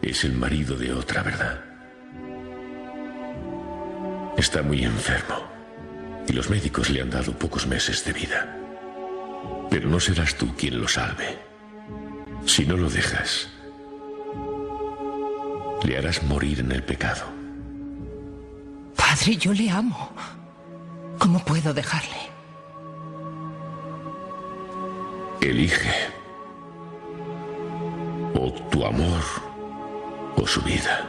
Es 0.01 0.23
el 0.23 0.31
marido 0.31 0.77
de 0.77 0.93
otra, 0.93 1.23
¿verdad? 1.23 1.61
Está 4.37 4.63
muy 4.63 4.85
enfermo. 4.85 5.43
Y 6.25 6.31
los 6.31 6.49
médicos 6.49 6.89
le 6.89 7.01
han 7.01 7.09
dado 7.09 7.33
pocos 7.33 7.67
meses 7.67 8.05
de 8.05 8.13
vida. 8.13 8.57
Pero 9.69 9.89
no 9.89 9.99
serás 9.99 10.35
tú 10.35 10.55
quien 10.55 10.79
lo 10.79 10.87
salve. 10.87 11.37
Si 12.45 12.65
no 12.65 12.77
lo 12.77 12.89
dejas, 12.89 13.49
le 15.84 15.98
harás 15.98 16.24
morir 16.24 16.60
en 16.60 16.72
el 16.72 16.84
pecado. 16.84 17.25
Padre, 18.96 19.36
yo 19.38 19.53
le 19.53 19.70
amo. 19.70 20.12
¿Cómo 21.20 21.39
puedo 21.44 21.74
dejarle? 21.74 22.29
Elige. 25.41 26.10
O 28.34 28.51
tu 28.51 28.86
amor 28.86 29.24
o 30.36 30.48
su 30.48 30.62
vida. 30.62 31.05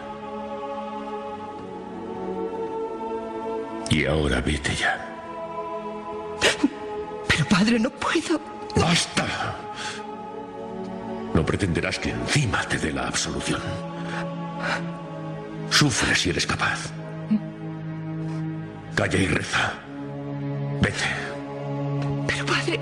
Y 3.90 4.04
ahora 4.04 4.40
vete 4.40 4.74
ya. 4.74 5.12
padre, 7.48 7.78
no 7.78 7.90
puedo. 7.90 8.40
¡Basta! 8.76 9.56
No 11.34 11.44
pretenderás 11.44 11.98
que 11.98 12.10
encima 12.10 12.62
te 12.68 12.78
dé 12.78 12.92
la 12.92 13.08
absolución. 13.08 13.60
Sufre 15.70 16.14
si 16.14 16.30
eres 16.30 16.46
capaz. 16.46 16.92
Calla 18.94 19.18
y 19.18 19.26
reza. 19.26 19.74
Vete. 20.80 21.04
Pero 22.26 22.46
padre... 22.46 22.80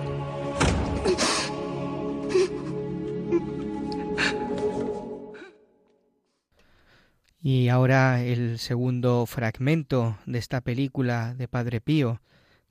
Y 7.47 7.69
ahora 7.69 8.23
el 8.23 8.59
segundo 8.59 9.27
fragmento 9.27 10.17
de 10.25 10.39
esta 10.39 10.63
película 10.63 11.35
de 11.35 11.47
Padre 11.47 11.83
Pío, 11.83 12.23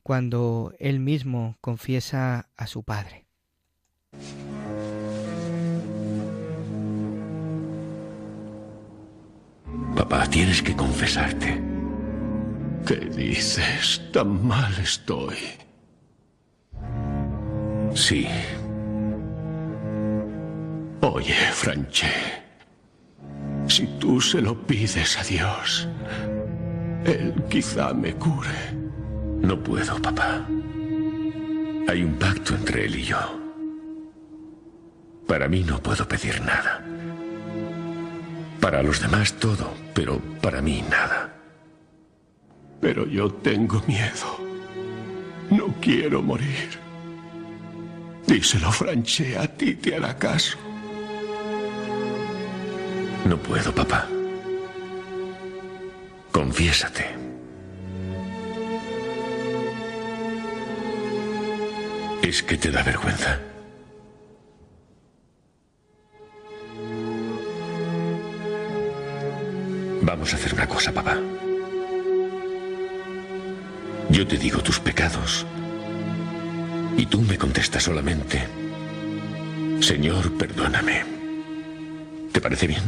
cuando 0.02 0.74
él 0.80 1.00
mismo 1.00 1.58
confiesa 1.62 2.50
a 2.58 2.66
su 2.66 2.82
padre. 2.82 3.28
Papá, 9.96 10.26
tienes 10.28 10.62
que 10.62 10.76
confesarte. 10.76 11.62
¿Qué 12.86 12.96
dices? 12.96 14.02
Tan 14.12 14.46
mal 14.46 14.74
estoy. 14.82 15.38
Sí. 17.94 18.28
Oye, 21.02 21.36
Franche, 21.52 22.12
si 23.68 23.86
tú 24.00 24.20
se 24.20 24.42
lo 24.42 24.56
pides 24.66 25.18
a 25.18 25.24
Dios, 25.24 25.88
Él 27.06 27.34
quizá 27.50 27.94
me 27.94 28.14
cure. 28.14 28.50
No 29.42 29.62
puedo, 29.62 30.02
papá. 30.02 30.48
Hay 31.88 32.04
un 32.04 32.16
pacto 32.18 32.56
entre 32.56 32.86
él 32.86 32.96
y 32.96 33.04
yo. 33.04 33.20
Para 35.28 35.48
mí 35.48 35.64
no 35.64 35.82
puedo 35.82 36.08
pedir 36.08 36.42
nada. 36.42 36.82
Para 38.64 38.82
los 38.82 39.02
demás 39.02 39.34
todo, 39.34 39.74
pero 39.94 40.22
para 40.42 40.62
mí 40.62 40.82
nada. 40.90 41.34
Pero 42.80 43.06
yo 43.06 43.30
tengo 43.30 43.84
miedo. 43.88 44.40
No 45.50 45.68
quiero 45.82 46.22
morir. 46.22 46.70
Díselo, 48.26 48.72
Franche, 48.72 49.38
a 49.38 49.48
ti 49.48 49.76
te 49.76 49.98
hará 49.98 50.18
caso. 50.18 50.58
No 53.26 53.36
puedo, 53.36 53.76
papá. 53.76 54.08
Confiésate. 56.32 57.06
¿Es 62.22 62.42
que 62.42 62.56
te 62.56 62.72
da 62.72 62.82
vergüenza? 62.82 63.42
Vamos 70.06 70.34
a 70.34 70.36
hacer 70.36 70.54
una 70.54 70.68
cosa, 70.68 70.92
papá. 70.92 71.18
Yo 74.10 74.28
te 74.28 74.38
digo 74.38 74.62
tus 74.62 74.78
pecados 74.82 75.46
y 76.98 77.06
tú 77.06 77.22
me 77.22 77.38
contestas 77.38 77.84
solamente, 77.84 78.46
Señor, 79.80 80.38
perdóname. 80.38 81.06
¿Te 82.34 82.42
parece 82.42 82.68
bien? 82.68 82.84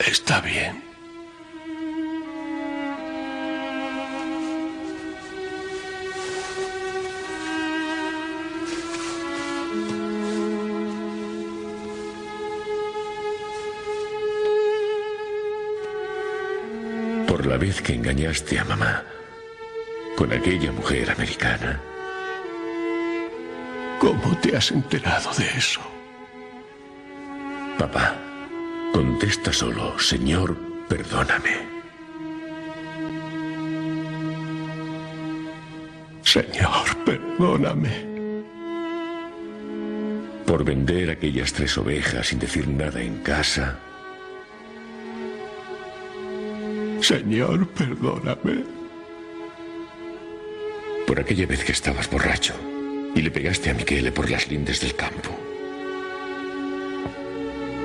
Está 0.00 0.40
bien. 0.40 0.85
La 17.56 17.60
vez 17.60 17.80
que 17.80 17.94
engañaste 17.94 18.58
a 18.58 18.64
mamá 18.66 19.02
con 20.14 20.30
aquella 20.30 20.70
mujer 20.72 21.10
americana. 21.10 21.80
¿Cómo 23.98 24.36
te 24.42 24.54
has 24.54 24.70
enterado 24.72 25.30
de 25.38 25.46
eso? 25.56 25.80
Papá, 27.78 28.14
contesta 28.92 29.54
solo, 29.54 29.98
Señor, 29.98 30.54
perdóname. 30.86 31.54
Señor, 36.24 36.86
perdóname. 37.06 37.94
Por 40.44 40.62
vender 40.62 41.08
aquellas 41.08 41.54
tres 41.54 41.78
ovejas 41.78 42.26
sin 42.26 42.38
decir 42.38 42.68
nada 42.68 43.00
en 43.00 43.16
casa. 43.22 43.78
Señor, 47.06 47.68
perdóname. 47.68 48.64
Por 51.06 51.20
aquella 51.20 51.46
vez 51.46 51.62
que 51.62 51.70
estabas 51.70 52.10
borracho 52.10 52.52
y 53.14 53.22
le 53.22 53.30
pegaste 53.30 53.70
a 53.70 53.74
Miquele 53.74 54.10
por 54.10 54.28
las 54.28 54.48
lindes 54.50 54.80
del 54.80 54.96
campo. 54.96 55.30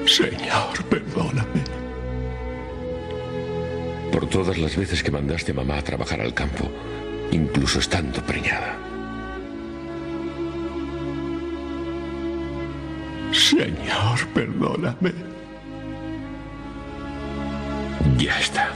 Señor, 0.07 0.83
perdóname. 0.89 1.61
Por 4.11 4.27
todas 4.27 4.57
las 4.57 4.75
veces 4.75 5.03
que 5.03 5.11
mandaste 5.11 5.51
a 5.51 5.53
mamá 5.53 5.77
a 5.77 5.83
trabajar 5.83 6.19
al 6.19 6.33
campo, 6.33 6.71
incluso 7.31 7.77
estando 7.77 8.25
preñada. 8.25 8.75
Señor, 13.31 14.27
perdóname. 14.33 15.13
Ya 18.17 18.39
está. 18.39 18.73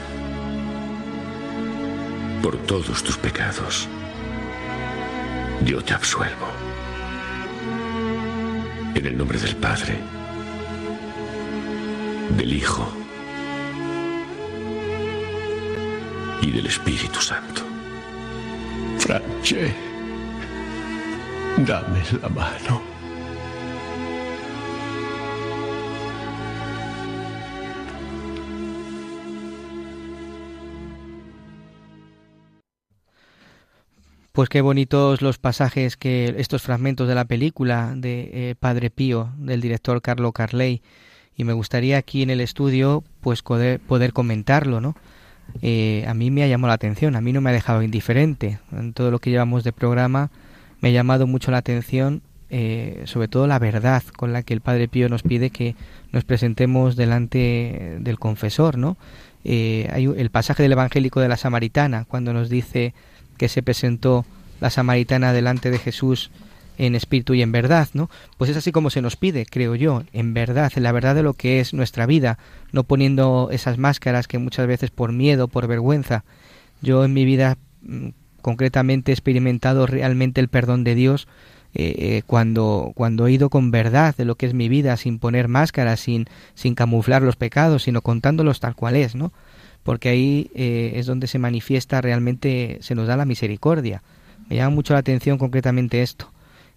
Por 2.46 2.58
todos 2.58 3.04
tus 3.04 3.18
pecados, 3.18 3.88
yo 5.66 5.84
te 5.84 5.96
absuelvo. 5.96 6.46
En 8.94 9.04
el 9.04 9.18
nombre 9.18 9.40
del 9.40 9.56
Padre, 9.56 9.98
del 12.38 12.54
Hijo 12.54 12.88
y 16.44 16.52
del 16.52 16.68
Espíritu 16.68 17.20
Santo. 17.20 17.64
Franche, 19.00 19.74
dame 21.66 22.04
la 22.22 22.30
mano. 22.30 22.95
Pues 34.36 34.50
qué 34.50 34.60
bonitos 34.60 35.22
los 35.22 35.38
pasajes 35.38 35.96
que 35.96 36.36
estos 36.38 36.62
fragmentos 36.62 37.08
de 37.08 37.16
la 37.16 37.24
película 37.24 37.94
de 37.96 38.32
eh, 38.34 38.56
Padre 38.60 38.90
Pío 38.90 39.30
del 39.38 39.62
director 39.62 40.02
Carlo 40.02 40.34
Carley 40.34 40.82
y 41.38 41.46
me 41.46 41.54
gustaría 41.54 41.98
aquí 41.98 42.22
en 42.22 42.30
el 42.30 42.42
estudio 42.42 43.06
pues 43.22 43.42
poder, 43.42 43.80
comentarlo, 44.12 44.82
¿no? 44.82 44.94
Eh, 45.62 46.04
a 46.06 46.14
mí 46.14 46.32
me 46.32 46.44
ha 46.44 46.48
llamado 46.48 46.68
la 46.68 46.74
atención, 46.74 47.16
a 47.16 47.22
mí 47.22 47.32
no 47.32 47.40
me 47.40 47.52
ha 47.52 47.54
dejado 47.54 47.82
indiferente. 47.82 48.60
En 48.74 48.92
todo 48.92 49.10
lo 49.10 49.20
que 49.20 49.30
llevamos 49.30 49.64
de 49.64 49.72
programa 49.72 50.32
me 50.82 50.90
ha 50.90 50.92
llamado 50.92 51.28
mucho 51.28 51.50
la 51.52 51.60
atención, 51.60 52.22
eh, 52.50 53.04
sobre 53.06 53.30
todo 53.30 53.48
la 53.48 53.58
verdad 53.58 54.04
con 54.18 54.34
la 54.34 54.44
que 54.44 54.54
el 54.54 54.60
Padre 54.60 54.90
Pío 54.90 55.08
nos 55.08 55.24
pide 55.24 55.50
que 55.50 55.78
nos 56.12 56.26
presentemos 56.26 56.98
delante 56.98 58.00
del 58.02 58.20
confesor, 58.20 58.78
¿no? 58.78 58.98
hay 59.46 60.12
el 60.18 60.32
pasaje 60.32 60.64
del 60.64 60.72
Evangélico 60.72 61.22
de 61.22 61.30
la 61.30 61.38
Samaritana 61.38 62.04
cuando 62.06 62.34
nos 62.34 62.50
dice 62.50 62.96
que 63.38 63.50
se 63.50 63.64
presentó 63.64 64.26
la 64.62 64.70
samaritana 64.70 65.34
delante 65.34 65.72
de 65.72 65.80
Jesús 65.80 66.32
en 66.78 66.96
espíritu 66.96 67.34
y 67.34 67.42
en 67.42 67.52
verdad, 67.52 67.90
¿no? 67.94 68.10
Pues 68.38 68.50
es 68.50 68.58
así 68.58 68.72
como 68.72 68.90
se 68.90 69.02
nos 69.02 69.16
pide, 69.16 69.46
creo 69.46 69.76
yo, 69.76 70.04
en 70.14 70.34
verdad, 70.34 70.72
en 70.76 70.84
la 70.84 70.92
verdad 70.92 71.16
de 71.16 71.24
lo 71.24 71.34
que 71.34 71.60
es 71.60 71.74
nuestra 71.74 72.06
vida, 72.06 72.38
no 72.72 72.84
poniendo 72.84 73.50
esas 73.52 73.78
máscaras 73.78 74.28
que 74.28 74.40
muchas 74.40 74.68
veces 74.68 74.92
por 74.92 75.12
miedo, 75.12 75.48
por 75.48 75.68
vergüenza. 75.68 76.26
Yo 76.82 77.06
en 77.06 77.14
mi 77.14 77.26
vida 77.26 77.58
mm, 77.82 78.10
concretamente 78.42 79.12
he 79.12 79.14
experimentado 79.14 79.88
realmente 79.88 80.42
el 80.42 80.50
perdón 80.50 80.84
de 80.84 80.96
Dios 80.96 81.28
eh, 81.74 81.96
eh, 81.98 82.22
cuando, 82.26 82.94
cuando 82.96 83.28
he 83.28 83.34
ido 83.34 83.50
con 83.50 83.70
verdad 83.70 84.16
de 84.16 84.24
lo 84.24 84.36
que 84.36 84.46
es 84.46 84.54
mi 84.54 84.70
vida, 84.70 84.96
sin 84.96 85.20
poner 85.20 85.50
máscaras, 85.50 86.00
sin, 86.00 86.26
sin 86.54 86.74
camuflar 86.74 87.22
los 87.22 87.36
pecados, 87.36 87.84
sino 87.84 88.02
contándolos 88.02 88.62
tal 88.62 88.76
cual 88.76 88.96
es, 88.96 89.14
¿no? 89.14 89.34
Porque 89.86 90.10
ahí 90.10 90.50
eh, 90.56 90.94
es 90.96 91.06
donde 91.06 91.28
se 91.28 91.38
manifiesta 91.38 92.02
realmente, 92.02 92.80
se 92.82 92.96
nos 92.96 93.08
da 93.08 93.16
la 93.18 93.26
misericordia. 93.26 94.02
Me 94.50 94.56
llama 94.56 94.74
mucho 94.74 94.94
la 94.94 95.00
atención 95.00 95.38
concretamente 95.38 96.02
esto, 96.02 96.32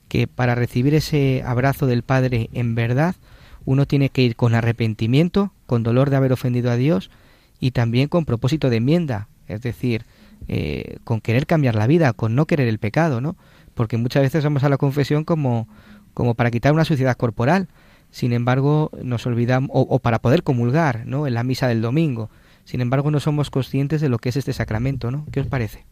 que 0.08 0.26
para 0.26 0.54
recibir 0.54 0.94
ese 0.94 1.42
abrazo 1.46 1.86
del 1.86 2.02
Padre 2.02 2.50
en 2.52 2.74
verdad, 2.74 3.16
uno 3.64 3.86
tiene 3.86 4.10
que 4.10 4.20
ir 4.20 4.36
con 4.36 4.54
arrepentimiento, 4.54 5.54
con 5.64 5.82
dolor 5.82 6.10
de 6.10 6.16
haber 6.16 6.34
ofendido 6.34 6.70
a 6.70 6.76
Dios 6.76 7.10
y 7.58 7.70
también 7.70 8.08
con 8.08 8.26
propósito 8.26 8.68
de 8.68 8.76
enmienda, 8.76 9.28
es 9.46 9.62
decir, 9.62 10.04
eh, 10.46 10.98
con 11.04 11.22
querer 11.22 11.46
cambiar 11.46 11.76
la 11.76 11.86
vida, 11.86 12.12
con 12.12 12.34
no 12.34 12.44
querer 12.44 12.68
el 12.68 12.78
pecado, 12.78 13.22
¿no? 13.22 13.36
Porque 13.72 13.96
muchas 13.96 14.22
veces 14.22 14.44
vamos 14.44 14.64
a 14.64 14.68
la 14.68 14.76
confesión 14.76 15.24
como, 15.24 15.66
como 16.12 16.34
para 16.34 16.50
quitar 16.50 16.74
una 16.74 16.84
suciedad 16.84 17.16
corporal, 17.16 17.68
sin 18.10 18.34
embargo 18.34 18.90
nos 19.02 19.24
olvidamos, 19.24 19.70
o, 19.72 19.80
o, 19.80 19.98
para 19.98 20.18
poder 20.18 20.42
comulgar, 20.42 21.06
¿no? 21.06 21.26
En 21.26 21.32
la 21.32 21.42
misa 21.42 21.68
del 21.68 21.80
domingo, 21.80 22.28
sin 22.68 22.82
embargo 22.82 23.10
no 23.10 23.18
somos 23.18 23.48
conscientes 23.48 24.02
de 24.02 24.10
lo 24.10 24.18
que 24.18 24.28
es 24.28 24.36
este 24.36 24.52
sacramento, 24.52 25.10
¿no? 25.10 25.24
¿Qué 25.32 25.40
os 25.40 25.46
parece? 25.46 25.86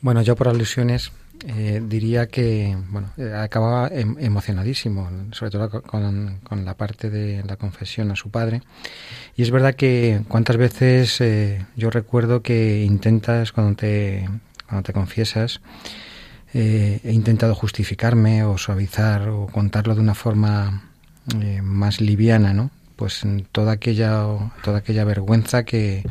Bueno, 0.00 0.22
yo 0.22 0.34
por 0.34 0.48
alusiones 0.48 1.12
eh, 1.46 1.82
diría 1.86 2.28
que 2.28 2.74
bueno 2.88 3.12
eh, 3.18 3.34
acababa 3.34 3.88
em, 3.88 4.16
emocionadísimo 4.18 5.10
sobre 5.32 5.50
todo 5.50 5.82
con, 5.82 6.38
con, 6.42 6.64
la 6.64 6.74
parte 6.74 7.10
de 7.10 7.42
la 7.44 7.56
confesión 7.56 8.10
a 8.12 8.16
su 8.16 8.30
padre 8.30 8.62
y 9.36 9.42
es 9.42 9.50
verdad 9.50 9.74
que 9.74 10.22
cuántas 10.28 10.56
veces 10.56 11.20
eh, 11.20 11.66
yo 11.76 11.90
recuerdo 11.90 12.42
que 12.42 12.84
intentas 12.84 13.52
cuando 13.52 13.74
te 13.74 14.28
cuando 14.68 14.84
te 14.84 14.92
confiesas 14.92 15.60
he 16.54 17.12
intentado 17.12 17.54
justificarme 17.54 18.44
o 18.44 18.56
suavizar 18.56 19.28
o 19.28 19.46
contarlo 19.46 19.94
de 19.94 20.00
una 20.00 20.14
forma 20.14 20.84
más 21.62 22.00
liviana 22.00 22.52
no 22.52 22.70
pues 23.02 23.24
toda 23.50 23.72
aquella 23.72 24.24
toda 24.62 24.78
aquella 24.78 25.02
vergüenza 25.04 25.64
que 25.64 26.04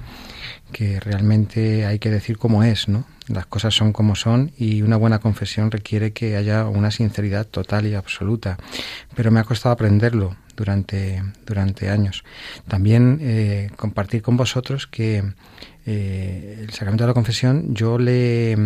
que 0.73 0.99
realmente 0.99 1.85
hay 1.85 1.99
que 1.99 2.09
decir 2.09 2.37
cómo 2.37 2.65
es, 2.65 2.89
¿no? 2.89 3.05
Las 3.29 3.45
cosas 3.45 3.73
son 3.73 3.93
como 3.93 4.13
son 4.15 4.51
y 4.57 4.81
una 4.81 4.97
buena 4.97 5.19
confesión 5.19 5.71
requiere 5.71 6.11
que 6.11 6.35
haya 6.35 6.65
una 6.65 6.91
sinceridad 6.91 7.47
total 7.47 7.87
y 7.87 7.95
absoluta. 7.95 8.57
Pero 9.15 9.31
me 9.31 9.39
ha 9.39 9.45
costado 9.45 9.71
aprenderlo 9.71 10.35
durante, 10.57 11.23
durante 11.45 11.89
años. 11.89 12.25
También 12.67 13.19
eh, 13.21 13.69
compartir 13.77 14.21
con 14.21 14.35
vosotros 14.35 14.85
que 14.85 15.23
eh, 15.85 16.57
el 16.59 16.71
sacramento 16.71 17.05
de 17.05 17.07
la 17.07 17.13
confesión 17.13 17.73
yo 17.73 17.97
le, 17.99 18.57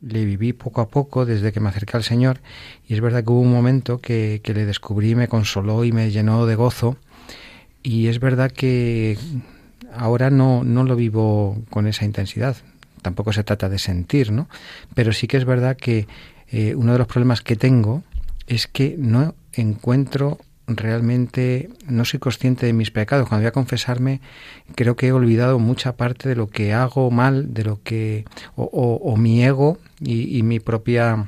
le 0.00 0.24
viví 0.24 0.52
poco 0.52 0.80
a 0.80 0.88
poco 0.88 1.26
desde 1.26 1.50
que 1.50 1.58
me 1.58 1.70
acerqué 1.70 1.96
al 1.96 2.04
Señor 2.04 2.40
y 2.86 2.94
es 2.94 3.00
verdad 3.00 3.24
que 3.24 3.32
hubo 3.32 3.40
un 3.40 3.52
momento 3.52 3.98
que, 3.98 4.40
que 4.44 4.54
le 4.54 4.64
descubrí, 4.64 5.16
me 5.16 5.26
consoló 5.26 5.82
y 5.84 5.90
me 5.90 6.12
llenó 6.12 6.46
de 6.46 6.54
gozo 6.54 6.96
y 7.82 8.08
es 8.08 8.20
verdad 8.20 8.50
que 8.50 9.18
ahora 9.94 10.30
no, 10.30 10.64
no 10.64 10.84
lo 10.84 10.96
vivo 10.96 11.58
con 11.70 11.86
esa 11.86 12.04
intensidad. 12.04 12.56
Tampoco 13.02 13.32
se 13.32 13.44
trata 13.44 13.68
de 13.68 13.78
sentir, 13.78 14.32
¿no? 14.32 14.48
Pero 14.94 15.12
sí 15.12 15.26
que 15.26 15.36
es 15.36 15.44
verdad 15.44 15.76
que 15.76 16.06
eh, 16.50 16.74
uno 16.74 16.92
de 16.92 16.98
los 16.98 17.06
problemas 17.06 17.42
que 17.42 17.56
tengo 17.56 18.02
es 18.46 18.66
que 18.66 18.96
no 18.98 19.34
encuentro 19.52 20.38
realmente, 20.66 21.70
no 21.86 22.04
soy 22.04 22.20
consciente 22.20 22.66
de 22.66 22.72
mis 22.72 22.90
pecados. 22.90 23.28
Cuando 23.28 23.42
voy 23.42 23.48
a 23.48 23.52
confesarme, 23.52 24.20
creo 24.74 24.96
que 24.96 25.08
he 25.08 25.12
olvidado 25.12 25.58
mucha 25.58 25.96
parte 25.96 26.28
de 26.28 26.36
lo 26.36 26.48
que 26.48 26.74
hago 26.74 27.10
mal, 27.10 27.54
de 27.54 27.64
lo 27.64 27.82
que, 27.82 28.24
o, 28.56 28.64
o, 28.64 29.16
mi 29.16 29.42
ego 29.42 29.78
y 30.00 30.42
mi 30.42 30.60
propia 30.60 31.26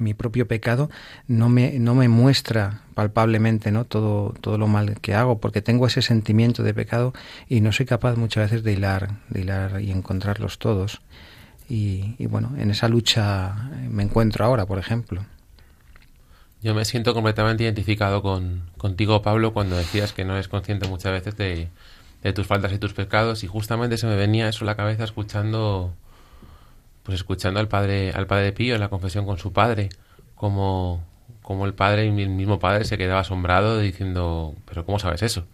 mi 0.00 0.14
propio 0.14 0.46
pecado 0.46 0.90
no 1.26 1.48
me, 1.48 1.78
no 1.78 1.94
me 1.94 2.08
muestra 2.08 2.80
palpablemente 2.94 3.70
¿no? 3.70 3.84
todo, 3.84 4.34
todo 4.40 4.58
lo 4.58 4.66
mal 4.66 5.00
que 5.00 5.14
hago, 5.14 5.38
porque 5.38 5.62
tengo 5.62 5.86
ese 5.86 6.02
sentimiento 6.02 6.62
de 6.62 6.74
pecado 6.74 7.12
y 7.48 7.60
no 7.60 7.72
soy 7.72 7.86
capaz 7.86 8.16
muchas 8.16 8.50
veces 8.50 8.64
de 8.64 8.72
hilar, 8.72 9.18
de 9.28 9.40
hilar 9.40 9.80
y 9.80 9.90
encontrarlos 9.90 10.58
todos. 10.58 11.00
Y, 11.68 12.26
bueno, 12.26 12.52
en 12.58 12.70
esa 12.70 12.88
lucha 12.88 13.54
me 13.90 14.02
encuentro 14.02 14.44
ahora, 14.44 14.66
por 14.66 14.78
ejemplo. 14.78 15.24
Yo 16.62 16.74
me 16.74 16.84
siento 16.84 17.14
completamente 17.14 17.64
identificado 17.64 18.22
con, 18.22 18.62
contigo, 18.76 19.22
Pablo, 19.22 19.52
cuando 19.52 19.76
decías 19.76 20.12
que 20.12 20.24
no 20.24 20.34
eres 20.34 20.48
consciente 20.48 20.88
muchas 20.88 21.12
veces 21.12 21.36
de, 21.36 21.68
de 22.22 22.32
tus 22.32 22.46
faltas 22.46 22.72
y 22.72 22.78
tus 22.78 22.92
pecados, 22.92 23.44
y 23.44 23.46
justamente 23.46 23.96
se 23.96 24.06
me 24.06 24.16
venía 24.16 24.48
eso 24.48 24.64
a 24.64 24.66
la 24.66 24.76
cabeza 24.76 25.04
escuchando 25.04 25.94
pues 27.04 27.16
escuchando 27.16 27.60
al 27.60 27.68
padre 27.68 28.10
al 28.12 28.26
padre 28.26 28.52
Pío 28.52 28.74
en 28.74 28.80
la 28.80 28.88
confesión 28.88 29.24
con 29.24 29.38
su 29.38 29.52
padre 29.52 29.90
como 30.34 31.04
como 31.42 31.66
el 31.66 31.74
padre 31.74 32.06
y 32.06 32.08
el 32.08 32.30
mismo 32.30 32.58
padre 32.58 32.84
se 32.84 32.98
quedaba 32.98 33.20
asombrado 33.20 33.78
diciendo 33.78 34.54
pero 34.64 34.84
cómo 34.84 34.98
sabes 34.98 35.22
eso 35.22 35.46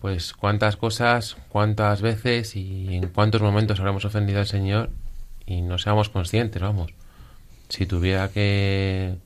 pues 0.00 0.32
cuántas 0.32 0.76
cosas 0.76 1.36
cuántas 1.48 2.00
veces 2.00 2.56
y 2.56 2.94
en 2.94 3.08
cuántos 3.08 3.42
momentos 3.42 3.80
habremos 3.80 4.04
ofendido 4.04 4.38
al 4.38 4.46
Señor 4.46 4.90
y 5.48 5.62
no 5.62 5.78
seamos 5.78 6.10
conscientes 6.10 6.60
vamos. 6.62 6.92
Si 7.68 7.86
tuviera 7.86 8.28
que 8.28 9.16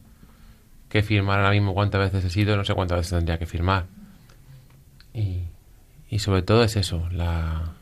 que 0.89 1.03
firmar 1.03 1.39
ahora 1.39 1.51
mismo 1.51 1.75
cuántas 1.75 2.13
veces 2.13 2.25
he 2.25 2.31
sido 2.31 2.57
no 2.57 2.65
sé 2.65 2.75
cuántas 2.75 2.99
veces 2.99 3.13
tendría 3.13 3.39
que 3.39 3.47
firmar. 3.47 3.87
Y, 5.15 5.43
y 6.11 6.19
sobre 6.21 6.43
todo 6.43 6.65
es 6.65 6.77
eso 6.77 7.09
la 7.11 7.73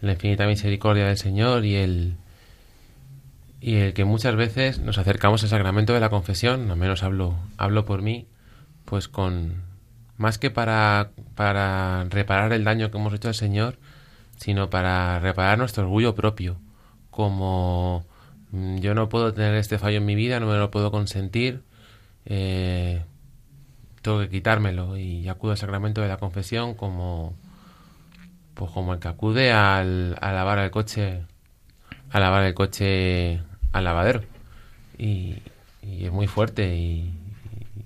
la 0.00 0.12
infinita 0.12 0.46
misericordia 0.46 1.06
del 1.06 1.18
Señor 1.18 1.64
y 1.66 1.76
el 1.76 2.16
y 3.60 3.76
el 3.76 3.92
que 3.92 4.04
muchas 4.04 4.36
veces 4.36 4.78
nos 4.78 4.98
acercamos 4.98 5.42
al 5.42 5.50
sacramento 5.50 5.92
de 5.92 6.00
la 6.00 6.08
confesión, 6.08 6.70
al 6.70 6.76
menos 6.76 7.02
hablo, 7.02 7.36
hablo 7.58 7.84
por 7.84 8.00
mí, 8.00 8.26
pues 8.86 9.08
con 9.08 9.62
más 10.16 10.38
que 10.38 10.50
para, 10.50 11.10
para 11.34 12.04
reparar 12.04 12.52
el 12.52 12.64
daño 12.64 12.90
que 12.90 12.98
hemos 12.98 13.12
hecho 13.12 13.28
al 13.28 13.34
Señor, 13.34 13.78
sino 14.36 14.70
para 14.70 15.18
reparar 15.20 15.58
nuestro 15.58 15.84
orgullo 15.84 16.14
propio, 16.14 16.58
como 17.10 18.06
mm, 18.52 18.78
yo 18.78 18.94
no 18.94 19.08
puedo 19.08 19.34
tener 19.34 19.54
este 19.54 19.78
fallo 19.78 19.98
en 19.98 20.06
mi 20.06 20.14
vida, 20.14 20.40
no 20.40 20.46
me 20.46 20.56
lo 20.56 20.70
puedo 20.70 20.90
consentir, 20.90 21.62
eh, 22.24 23.04
tengo 24.02 24.20
que 24.20 24.30
quitármelo 24.30 24.96
y 24.96 25.28
acudo 25.28 25.52
al 25.52 25.58
sacramento 25.58 26.00
de 26.00 26.08
la 26.08 26.16
confesión 26.16 26.74
como 26.74 27.34
pues 28.54 28.70
como 28.72 28.94
el 28.94 29.00
que 29.00 29.08
acude 29.08 29.52
al, 29.52 30.16
a 30.20 30.32
lavar 30.32 30.58
el 30.58 30.70
coche 30.70 31.22
a 32.10 32.20
lavar 32.20 32.44
el 32.44 32.54
coche 32.54 33.40
al 33.72 33.84
lavadero. 33.84 34.22
Y, 34.98 35.38
es 35.82 36.12
muy 36.12 36.26
fuerte 36.26 36.76
y, 36.76 37.14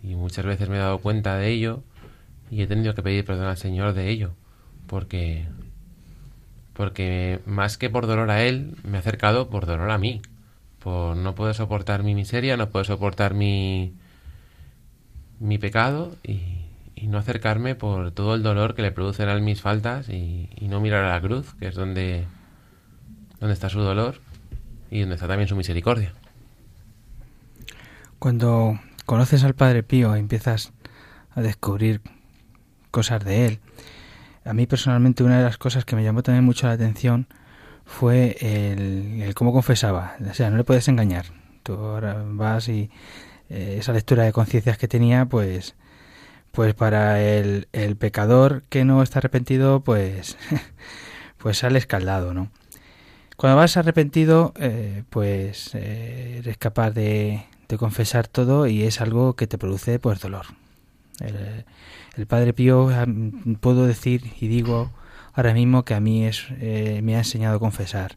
muchas 0.03 0.45
veces 0.45 0.69
me 0.69 0.77
he 0.77 0.81
dado 0.81 0.99
cuenta 0.99 1.37
de 1.37 1.49
ello 1.49 1.83
y 2.51 2.63
he 2.63 2.67
tenido 2.67 2.95
que 2.95 3.03
pedir 3.03 3.25
perdón 3.25 3.47
al 3.47 3.57
Señor 3.57 3.95
de 3.95 4.11
ello. 4.11 4.33
Porque, 4.87 5.47
porque 6.73 7.41
más 7.47 7.79
que 7.79 7.91
por 7.91 8.07
dolor 8.07 8.31
a 8.31 8.43
Él, 8.43 8.77
me 8.85 8.99
ha 8.99 9.01
acercado 9.01 9.49
por 9.49 9.67
dolor 9.67 9.91
a 9.91 9.99
mí. 9.99 10.23
Por 10.79 11.17
no 11.17 11.35
poder 11.35 11.55
soportar 11.55 12.03
mi 12.03 12.15
miseria, 12.15 12.57
no 12.57 12.69
poder 12.69 12.87
soportar 12.87 13.35
mi, 13.35 13.95
mi 15.41 15.59
pecado 15.59 16.15
y, 16.23 16.61
no 17.05 17.19
acercarme 17.19 17.75
por 17.75 18.13
todo 18.13 18.35
el 18.35 18.43
dolor 18.43 18.75
que 18.75 18.81
le 18.81 18.91
producen 18.91 19.45
mis 19.45 19.61
faltas 19.61 20.09
y, 20.09 20.49
y 20.57 20.69
no 20.69 20.81
mirar 20.81 21.05
a 21.05 21.11
la 21.11 21.21
cruz, 21.21 21.55
que 21.59 21.69
es 21.69 21.75
donde, 21.75 22.25
donde 23.41 23.53
está 23.53 23.69
su 23.69 23.81
dolor 23.81 24.21
y 24.95 25.01
donde 25.01 25.17
está 25.17 25.27
también 25.27 25.49
su 25.49 25.57
misericordia. 25.57 26.13
Cuando 28.21 28.79
conoces 29.05 29.43
al 29.43 29.55
Padre 29.55 29.83
Pío 29.83 30.17
y 30.17 30.21
empiezas 30.21 30.73
a 31.35 31.43
descubrir 31.43 32.01
cosas 32.93 33.25
de 33.25 33.47
él, 33.47 33.59
a 34.45 34.55
mí 34.55 34.69
personalmente 34.69 35.25
una 35.25 35.39
de 35.39 35.45
las 35.45 35.59
cosas 35.59 35.85
que 35.85 35.97
me 35.97 36.05
llamó 36.05 36.23
también 36.23 36.45
mucho 36.45 36.69
la 36.69 36.75
atención 36.75 37.27
fue 37.85 38.37
el, 38.41 39.35
cómo 39.35 39.53
confesaba. 39.53 40.15
O 40.31 40.33
sea, 40.33 40.49
no 40.51 40.57
le 40.57 40.63
puedes 40.63 40.87
engañar. 40.87 41.27
Tú 41.65 41.73
ahora 41.73 42.23
vas 42.25 42.69
y 42.69 42.89
eh, 43.51 43.79
esa 43.81 43.93
lectura 43.93 44.23
de 44.23 44.33
conciencias 44.33 44.79
que 44.79 44.87
tenía, 44.87 45.27
pues, 45.27 45.75
pues 46.53 46.73
para 46.75 47.21
el, 47.21 47.67
el 47.73 47.97
pecador 47.97 48.63
que 48.69 48.85
no 48.85 49.03
está 49.03 49.19
arrepentido, 49.19 49.81
pues, 49.81 50.37
pues 51.39 51.59
sale 51.59 51.79
escaldado, 51.79 52.33
¿no? 52.33 52.49
Cuando 53.37 53.57
vas 53.57 53.77
arrepentido, 53.77 54.53
eh, 54.59 55.03
pues 55.11 55.75
eh, 55.75 56.39
eres 56.39 56.57
capaz 56.57 56.91
de, 56.91 57.45
de, 57.69 57.79
confesar 57.79 58.29
todo 58.29 58.67
y 58.67 58.85
es 58.85 59.01
algo 59.01 59.35
que 59.35 59.47
te 59.47 59.59
produce 59.59 59.99
pues 59.99 60.21
dolor. 60.21 60.47
El, 61.21 62.27
Padre 62.27 62.53
Pío, 62.53 62.91
puedo 63.61 63.87
decir 63.87 64.33
y 64.41 64.47
digo 64.47 64.91
ahora 65.33 65.53
mismo 65.53 65.85
que 65.85 65.95
a 65.95 66.01
mí 66.01 66.25
es, 66.25 66.47
eh, 66.61 67.01
me 67.03 67.17
ha 67.17 67.19
enseñado 67.19 67.57
a 67.57 67.59
confesar. 67.61 68.17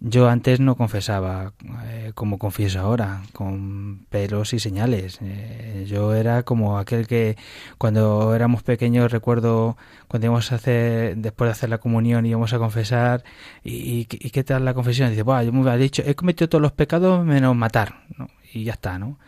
Yo 0.00 0.28
antes 0.28 0.60
no 0.60 0.76
confesaba 0.76 1.54
eh, 1.86 2.12
como 2.14 2.38
confieso 2.38 2.80
ahora, 2.80 3.22
con 3.32 4.04
pelos 4.10 4.52
y 4.52 4.60
señales. 4.60 5.18
Eh, 5.22 5.86
yo 5.88 6.14
era 6.14 6.42
como 6.42 6.78
aquel 6.78 7.06
que 7.06 7.36
cuando 7.78 8.34
éramos 8.34 8.62
pequeños 8.62 9.10
recuerdo 9.10 9.78
cuando 10.06 10.26
íbamos 10.26 10.52
a 10.52 10.56
hacer, 10.56 11.16
después 11.16 11.48
de 11.48 11.52
hacer 11.52 11.70
la 11.70 11.78
comunión 11.78 12.26
íbamos 12.26 12.52
a 12.52 12.58
confesar 12.58 13.24
y, 13.64 14.00
y, 14.10 14.30
qué 14.30 14.44
tal 14.44 14.66
la 14.66 14.74
confesión. 14.74 15.08
Dice, 15.10 15.24
yo 15.24 15.52
me 15.52 15.78
dicho, 15.78 16.02
he 16.04 16.14
cometido 16.14 16.48
todos 16.50 16.62
los 16.62 16.72
pecados 16.72 17.24
menos 17.24 17.56
matar, 17.56 18.04
y 18.52 18.64
ya 18.64 18.74
está, 18.74 18.98
¿no? 18.98 19.18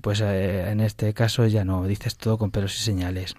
Pues 0.00 0.20
eh, 0.20 0.70
en 0.70 0.80
este 0.80 1.12
caso 1.12 1.46
ya 1.46 1.64
no, 1.64 1.86
dices 1.86 2.16
todo 2.16 2.38
con 2.38 2.50
pelos 2.50 2.76
y 2.76 2.82
señales. 2.82 3.34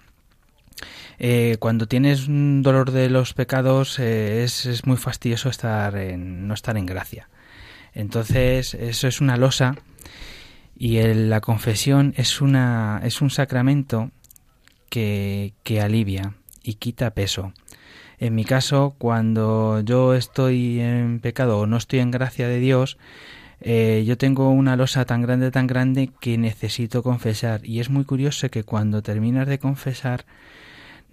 Eh, 1.20 1.58
cuando 1.60 1.88
tienes 1.88 2.28
un 2.28 2.62
dolor 2.62 2.92
de 2.92 3.10
los 3.10 3.34
pecados 3.34 4.00
eh, 4.00 4.44
es, 4.44 4.66
es, 4.66 4.86
muy 4.86 4.98
fastidioso 4.98 5.50
estar 5.50 5.96
en, 5.96 6.48
no 6.48 6.54
estar 6.54 6.78
en 6.78 6.86
gracia. 6.86 7.30
Entonces 7.94 8.74
eso 8.74 9.08
es 9.08 9.22
una 9.22 9.38
losa 9.38 9.76
y 10.76 11.02
la 11.02 11.42
confesión 11.42 12.14
es, 12.18 12.42
una, 12.42 13.02
es 13.04 13.22
un 13.22 13.30
sacramento 13.30 14.12
que, 14.90 15.54
que 15.64 15.82
alivia 15.82 16.34
y 16.64 16.76
quita 16.76 17.14
peso. 17.14 17.54
En 18.20 18.36
mi 18.36 18.46
caso, 18.46 18.96
cuando 18.98 19.82
yo 19.82 20.14
estoy 20.14 20.80
en 20.80 21.20
pecado 21.20 21.60
o 21.60 21.68
no 21.68 21.78
estoy 21.78 22.00
en 22.00 22.12
gracia 22.12 22.48
de 22.48 22.60
Dios, 22.60 22.98
eh, 23.66 24.04
yo 24.06 24.18
tengo 24.18 24.50
una 24.50 24.76
losa 24.76 25.06
tan 25.06 25.22
grande, 25.22 25.50
tan 25.50 25.68
grande 25.68 26.10
que 26.20 26.38
necesito 26.38 27.02
confesar. 27.02 27.66
Y 27.66 27.80
es 27.80 27.90
muy 27.90 28.04
curioso 28.04 28.50
que 28.50 28.64
cuando 28.64 29.02
terminas 29.02 29.48
de 29.48 29.58
confesar, 29.58 30.26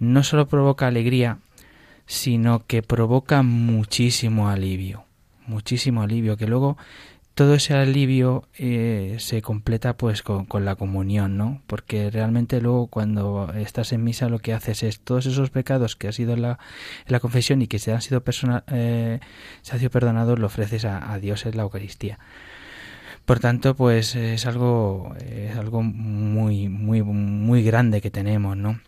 no 0.01 0.23
solo 0.23 0.47
provoca 0.47 0.87
alegría, 0.87 1.37
sino 2.07 2.65
que 2.65 2.81
provoca 2.81 3.43
muchísimo 3.43 4.49
alivio. 4.49 5.05
Muchísimo 5.45 6.01
alivio, 6.01 6.37
que 6.37 6.47
luego 6.47 6.75
todo 7.35 7.53
ese 7.53 7.75
alivio 7.75 8.47
eh, 8.57 9.17
se 9.19 9.43
completa 9.43 9.95
pues 9.97 10.23
con, 10.23 10.65
la 10.65 10.75
comunión, 10.75 11.37
¿no? 11.37 11.61
Porque 11.67 12.09
realmente 12.09 12.61
luego 12.61 12.87
cuando 12.87 13.53
estás 13.53 13.93
en 13.93 14.03
misa 14.03 14.27
lo 14.27 14.39
que 14.39 14.53
haces 14.53 14.81
es 14.81 14.99
todos 14.99 15.27
esos 15.27 15.51
pecados 15.51 15.95
que 15.95 16.07
has 16.07 16.15
sido 16.15 16.33
en 16.33 16.41
la, 16.41 16.57
la 17.05 17.19
confesión 17.19 17.61
y 17.61 17.67
que 17.67 17.77
se 17.77 17.93
han 17.93 18.01
sido 18.01 18.23
persona, 18.23 18.63
eh, 18.71 19.19
se 19.61 19.73
han 19.73 19.79
sido 19.79 19.91
perdonados 19.91 20.39
lo 20.39 20.47
ofreces 20.47 20.83
a, 20.83 21.15
Dios 21.19 21.45
en 21.45 21.57
la 21.57 21.63
Eucaristía. 21.63 22.17
Por 23.25 23.39
tanto, 23.39 23.75
pues 23.75 24.15
es 24.15 24.47
algo 24.47 25.15
es 25.19 25.55
algo 25.55 25.83
muy 25.83 26.69
muy 26.69 27.03
muy 27.03 27.61
grande 27.63 28.01
que 28.01 28.09
tenemos, 28.09 28.57
¿no? 28.57 28.79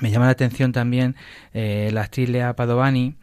Me 0.00 0.10
llama 0.10 0.26
la 0.26 0.32
atención 0.32 0.72
también 0.72 1.16
eh, 1.52 1.90
la 1.92 2.02
actriz 2.02 2.28
Lea 2.28 2.54
Padovani, 2.56 3.16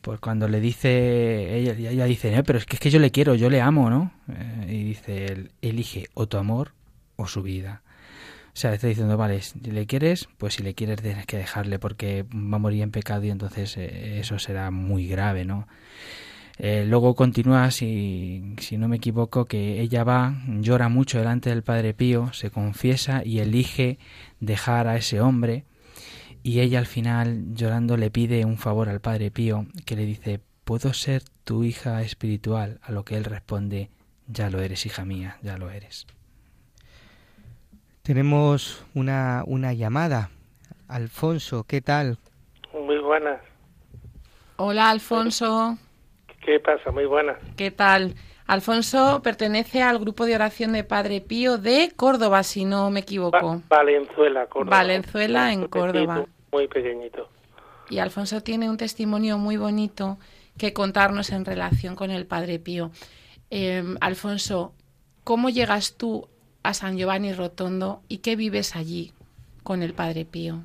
pues 0.00 0.20
cuando 0.20 0.48
le 0.48 0.60
dice, 0.60 1.56
ella, 1.56 1.90
ella 1.90 2.04
dice, 2.04 2.34
eh, 2.34 2.42
pero 2.42 2.58
es 2.58 2.66
que, 2.66 2.76
es 2.76 2.80
que 2.80 2.90
yo 2.90 2.98
le 2.98 3.10
quiero, 3.10 3.34
yo 3.34 3.50
le 3.50 3.60
amo, 3.60 3.90
¿no? 3.90 4.12
Eh, 4.32 4.66
y 4.68 4.84
dice, 4.84 5.26
él, 5.26 5.50
elige 5.62 6.06
o 6.14 6.26
tu 6.26 6.38
amor 6.38 6.72
o 7.16 7.26
su 7.26 7.42
vida. 7.42 7.82
O 8.48 8.60
sea, 8.60 8.74
está 8.74 8.86
diciendo, 8.86 9.16
vale, 9.16 9.40
si 9.42 9.58
le 9.60 9.86
quieres, 9.86 10.28
pues 10.38 10.54
si 10.54 10.62
le 10.62 10.74
quieres 10.74 11.00
tienes 11.00 11.26
que 11.26 11.36
dejarle 11.36 11.78
porque 11.78 12.24
va 12.32 12.56
a 12.56 12.58
morir 12.58 12.82
en 12.82 12.90
pecado 12.90 13.24
y 13.24 13.30
entonces 13.30 13.76
eh, 13.76 14.18
eso 14.18 14.38
será 14.38 14.70
muy 14.70 15.06
grave, 15.06 15.44
¿no? 15.44 15.66
luego 16.60 17.14
continúa, 17.14 17.70
si, 17.70 18.56
si 18.58 18.78
no 18.78 18.88
me 18.88 18.96
equivoco, 18.96 19.44
que 19.44 19.80
ella 19.80 20.02
va, 20.02 20.42
llora 20.58 20.88
mucho 20.88 21.18
delante 21.18 21.50
del 21.50 21.62
Padre 21.62 21.94
Pío, 21.94 22.32
se 22.32 22.50
confiesa 22.50 23.22
y 23.24 23.38
elige 23.38 24.00
dejar 24.40 24.88
a 24.88 24.96
ese 24.96 25.20
hombre 25.20 25.66
y 26.48 26.62
ella 26.62 26.78
al 26.78 26.86
final, 26.86 27.44
llorando, 27.52 27.98
le 27.98 28.10
pide 28.10 28.46
un 28.46 28.56
favor 28.56 28.88
al 28.88 29.00
Padre 29.00 29.30
Pío, 29.30 29.66
que 29.84 29.96
le 29.96 30.06
dice, 30.06 30.40
¿puedo 30.64 30.94
ser 30.94 31.20
tu 31.44 31.62
hija 31.62 32.00
espiritual? 32.00 32.80
A 32.82 32.90
lo 32.90 33.04
que 33.04 33.18
él 33.18 33.24
responde, 33.24 33.90
ya 34.26 34.48
lo 34.48 34.58
eres, 34.60 34.86
hija 34.86 35.04
mía, 35.04 35.36
ya 35.42 35.58
lo 35.58 35.68
eres. 35.68 36.06
Tenemos 38.00 38.82
una, 38.94 39.42
una 39.46 39.74
llamada. 39.74 40.30
Alfonso, 40.88 41.64
¿qué 41.68 41.82
tal? 41.82 42.16
Muy 42.72 42.96
buenas. 42.96 43.42
Hola, 44.56 44.88
Alfonso. 44.88 45.76
¿Qué 46.42 46.60
pasa? 46.60 46.90
Muy 46.90 47.04
buenas. 47.04 47.36
¿Qué 47.58 47.70
tal? 47.70 48.14
Alfonso 48.46 49.20
pertenece 49.22 49.82
al 49.82 49.98
grupo 49.98 50.24
de 50.24 50.34
oración 50.34 50.72
de 50.72 50.82
Padre 50.82 51.20
Pío 51.20 51.58
de 51.58 51.92
Córdoba, 51.94 52.42
si 52.42 52.64
no 52.64 52.90
me 52.90 53.00
equivoco. 53.00 53.60
Valenzuela, 53.68 54.46
Córdoba. 54.46 54.78
Valenzuela, 54.78 55.52
en 55.52 55.68
Córdoba. 55.68 56.24
Muy 56.52 56.68
pequeñito. 56.68 57.28
Y 57.90 57.98
Alfonso 57.98 58.42
tiene 58.42 58.68
un 58.68 58.76
testimonio 58.76 59.38
muy 59.38 59.56
bonito 59.56 60.18
que 60.58 60.72
contarnos 60.72 61.30
en 61.30 61.44
relación 61.44 61.94
con 61.94 62.10
el 62.10 62.26
Padre 62.26 62.58
Pío. 62.58 62.90
Em, 63.50 63.96
Alfonso, 64.00 64.72
¿cómo 65.24 65.48
llegas 65.48 65.96
tú 65.96 66.28
a 66.62 66.74
San 66.74 66.98
Giovanni 66.98 67.32
Rotondo 67.32 68.02
y 68.08 68.18
qué 68.18 68.36
vives 68.36 68.76
allí 68.76 69.12
con 69.62 69.82
el 69.82 69.94
Padre 69.94 70.24
Pío? 70.24 70.56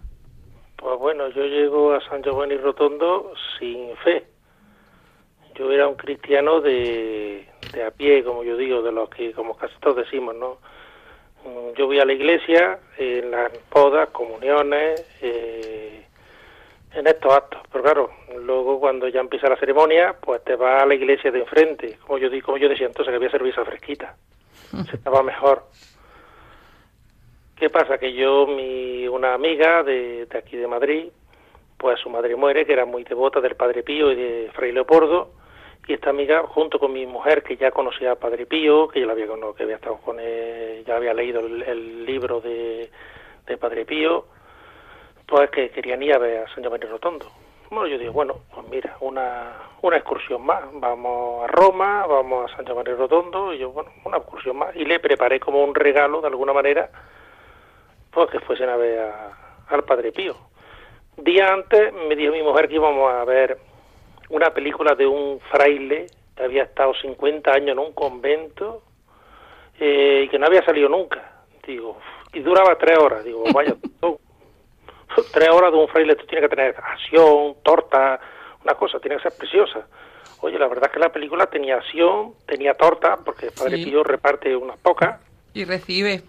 Pues 0.78 1.00
bueno, 1.00 1.30
yo 1.30 1.46
llego 1.46 1.94
a 1.94 2.02
San 2.10 2.22
Giovanni 2.24 2.58
Rotondo 2.58 3.34
sin 3.58 3.96
fe. 4.04 4.26
Yo 5.56 5.72
era 5.72 5.88
un 5.88 5.96
cristiano 5.96 6.60
de, 6.60 7.48
de 7.72 7.84
a 7.84 7.92
pie, 7.92 8.24
como 8.24 8.44
yo 8.44 8.58
digo, 8.58 8.82
de 8.82 8.92
los 8.92 9.10
que, 9.10 9.32
como 9.34 9.56
casi 9.56 9.74
todos 9.80 9.98
decimos, 9.98 10.36
¿no? 10.36 10.58
Mm, 11.46 11.74
yo 11.78 11.88
voy 11.88 12.00
a 12.00 12.06
la 12.06 12.14
iglesia 12.14 12.80
en 12.98 13.32
las 13.32 13.52
podas, 13.70 14.10
comuniones, 14.10 15.06
eh, 15.22 16.06
en 16.94 17.08
estos 17.08 17.34
actos. 17.34 17.62
Pero 17.72 17.84
claro, 17.84 18.10
luego 18.40 18.80
cuando 18.80 19.08
ya 19.08 19.20
empieza 19.20 19.50
la 19.50 19.58
ceremonia, 19.58 20.16
pues 20.20 20.44
te 20.44 20.56
vas 20.56 20.84
a 20.84 20.86
la 20.86 20.96
iglesia 20.96 21.32
de 21.32 21.40
enfrente, 21.40 21.98
como 22.06 22.18
yo 22.20 22.30
como 22.44 22.58
yo 22.58 22.70
decía 22.70 22.88
entonces 22.88 23.12
que 23.12 23.16
había 23.16 23.32
servicio 23.32 23.66
fresquita. 23.66 24.16
Se 24.90 24.96
estaba 24.96 25.24
mejor. 25.24 25.64
¿Qué 27.56 27.70
pasa? 27.70 27.98
Que 27.98 28.14
yo, 28.14 28.48
mi, 28.48 29.08
una 29.08 29.34
amiga 29.34 29.84
de, 29.84 30.26
de 30.26 30.38
aquí 30.38 30.58
de 30.58 30.68
Madrid, 30.68 31.10
pues 31.78 32.00
su 32.00 32.10
madre 32.10 32.36
muere, 32.36 32.66
que 32.66 32.74
era 32.74 32.86
muy 32.86 33.04
devota 33.04 33.40
del 33.40 33.56
Padre 33.56 33.84
Pío 33.84 34.12
y 34.12 34.16
de 34.16 34.52
Fray 34.54 34.72
Leopoldo, 34.72 35.32
y 35.88 35.94
esta 35.94 36.10
amiga 36.10 36.44
junto 36.48 36.80
con 36.80 36.94
mi 36.94 37.06
mujer 37.06 37.44
que 37.44 37.58
ya 37.58 37.72
conocía 37.72 38.14
a 38.14 38.16
Padre 38.16 38.46
Pío 38.46 38.88
que 38.88 39.02
ya 39.02 39.12
había 39.12 39.28
que 39.56 39.64
había 39.64 39.76
estado 39.76 39.98
con 39.98 40.20
él, 40.20 40.84
ya 40.86 40.96
había 40.96 41.14
leído 41.14 41.42
el, 41.42 42.06
libro 42.06 42.40
de, 42.40 42.90
de, 43.46 43.58
Padre 43.58 43.86
Pío 43.86 44.26
pues 45.26 45.50
que 45.50 45.70
querían 45.72 46.02
ir 46.04 46.14
a 46.14 46.20
ver 46.20 46.46
a 46.46 46.54
San 46.54 46.64
Giovanni 46.64 46.86
Rotondo. 46.86 47.26
Bueno 47.70 47.88
yo 47.88 47.98
digo 47.98 48.14
bueno 48.14 48.36
pues 48.54 48.68
mira 48.70 48.96
una 49.02 49.54
una 49.82 49.98
excursión 49.98 50.46
más. 50.46 50.64
Vamos 50.74 51.44
a 51.44 51.48
Roma 51.48 52.06
vamos 52.08 52.50
a 52.50 52.56
San 52.56 52.66
Giovanni 52.66 52.94
Rotondo 52.94 53.54
y 53.54 53.58
yo 53.58 53.72
bueno 53.72 53.92
una 54.06 54.18
excursión 54.18 54.58
más 54.58 54.76
y 54.76 54.86
le 54.86 55.00
preparé 55.00 55.40
como 55.40 55.64
un 55.64 55.76
regalo 55.76 56.22
de 56.22 56.28
alguna 56.28 56.54
manera 56.54 56.90
pues 58.12 58.30
que 58.30 58.40
fuesen 58.40 58.70
a 58.70 58.78
ver 58.78 59.12
al 59.68 59.84
Padre 59.84 60.12
Pío. 60.14 60.36
Día 61.18 61.54
antes 61.54 61.94
me 61.94 62.16
dijo 62.16 62.32
mi 62.32 62.42
mujer 62.42 62.68
que 62.70 62.76
íbamos 62.76 63.12
a 63.14 63.26
ver 63.26 63.58
una 64.34 64.52
película 64.52 64.96
de 64.96 65.06
un 65.06 65.40
fraile 65.52 66.08
que 66.36 66.44
había 66.44 66.64
estado 66.64 66.94
50 66.96 67.52
años 67.52 67.70
en 67.70 67.80
un 67.80 67.94
convento 67.94 68.82
eh, 69.80 70.24
y 70.26 70.28
que 70.28 70.40
no 70.40 70.48
había 70.48 70.66
salido 70.66 70.90
nunca. 70.90 71.44
Digo, 71.66 72.00
y 72.34 72.40
duraba 72.40 72.76
tres 72.76 72.98
horas. 72.98 73.24
Digo, 73.24 73.44
vaya, 73.54 73.76
tres 75.32 75.50
horas 75.50 75.72
de 75.72 75.78
un 75.78 75.88
fraile, 75.88 76.16
tú 76.16 76.26
tienes 76.26 76.50
que 76.50 76.56
tener 76.56 76.76
acción, 76.76 77.58
torta, 77.64 78.20
una 78.64 78.74
cosa, 78.74 79.00
tiene 79.00 79.18
que 79.18 79.24
ser 79.24 79.38
preciosa. 79.38 79.88
Oye, 80.42 80.58
la 80.58 80.68
verdad 80.68 80.86
es 80.88 80.94
que 80.94 81.00
la 81.00 81.12
película 81.12 81.46
tenía 81.46 81.76
acción, 81.78 82.34
tenía 82.48 82.74
torta, 82.74 83.18
porque 83.24 83.46
el 83.46 83.54
Padre 83.54 83.84
Pío 83.84 84.04
reparte 84.04 84.56
unas 84.56 84.80
pocas. 84.80 85.22
Y 85.54 85.64
recibe. 85.64 86.24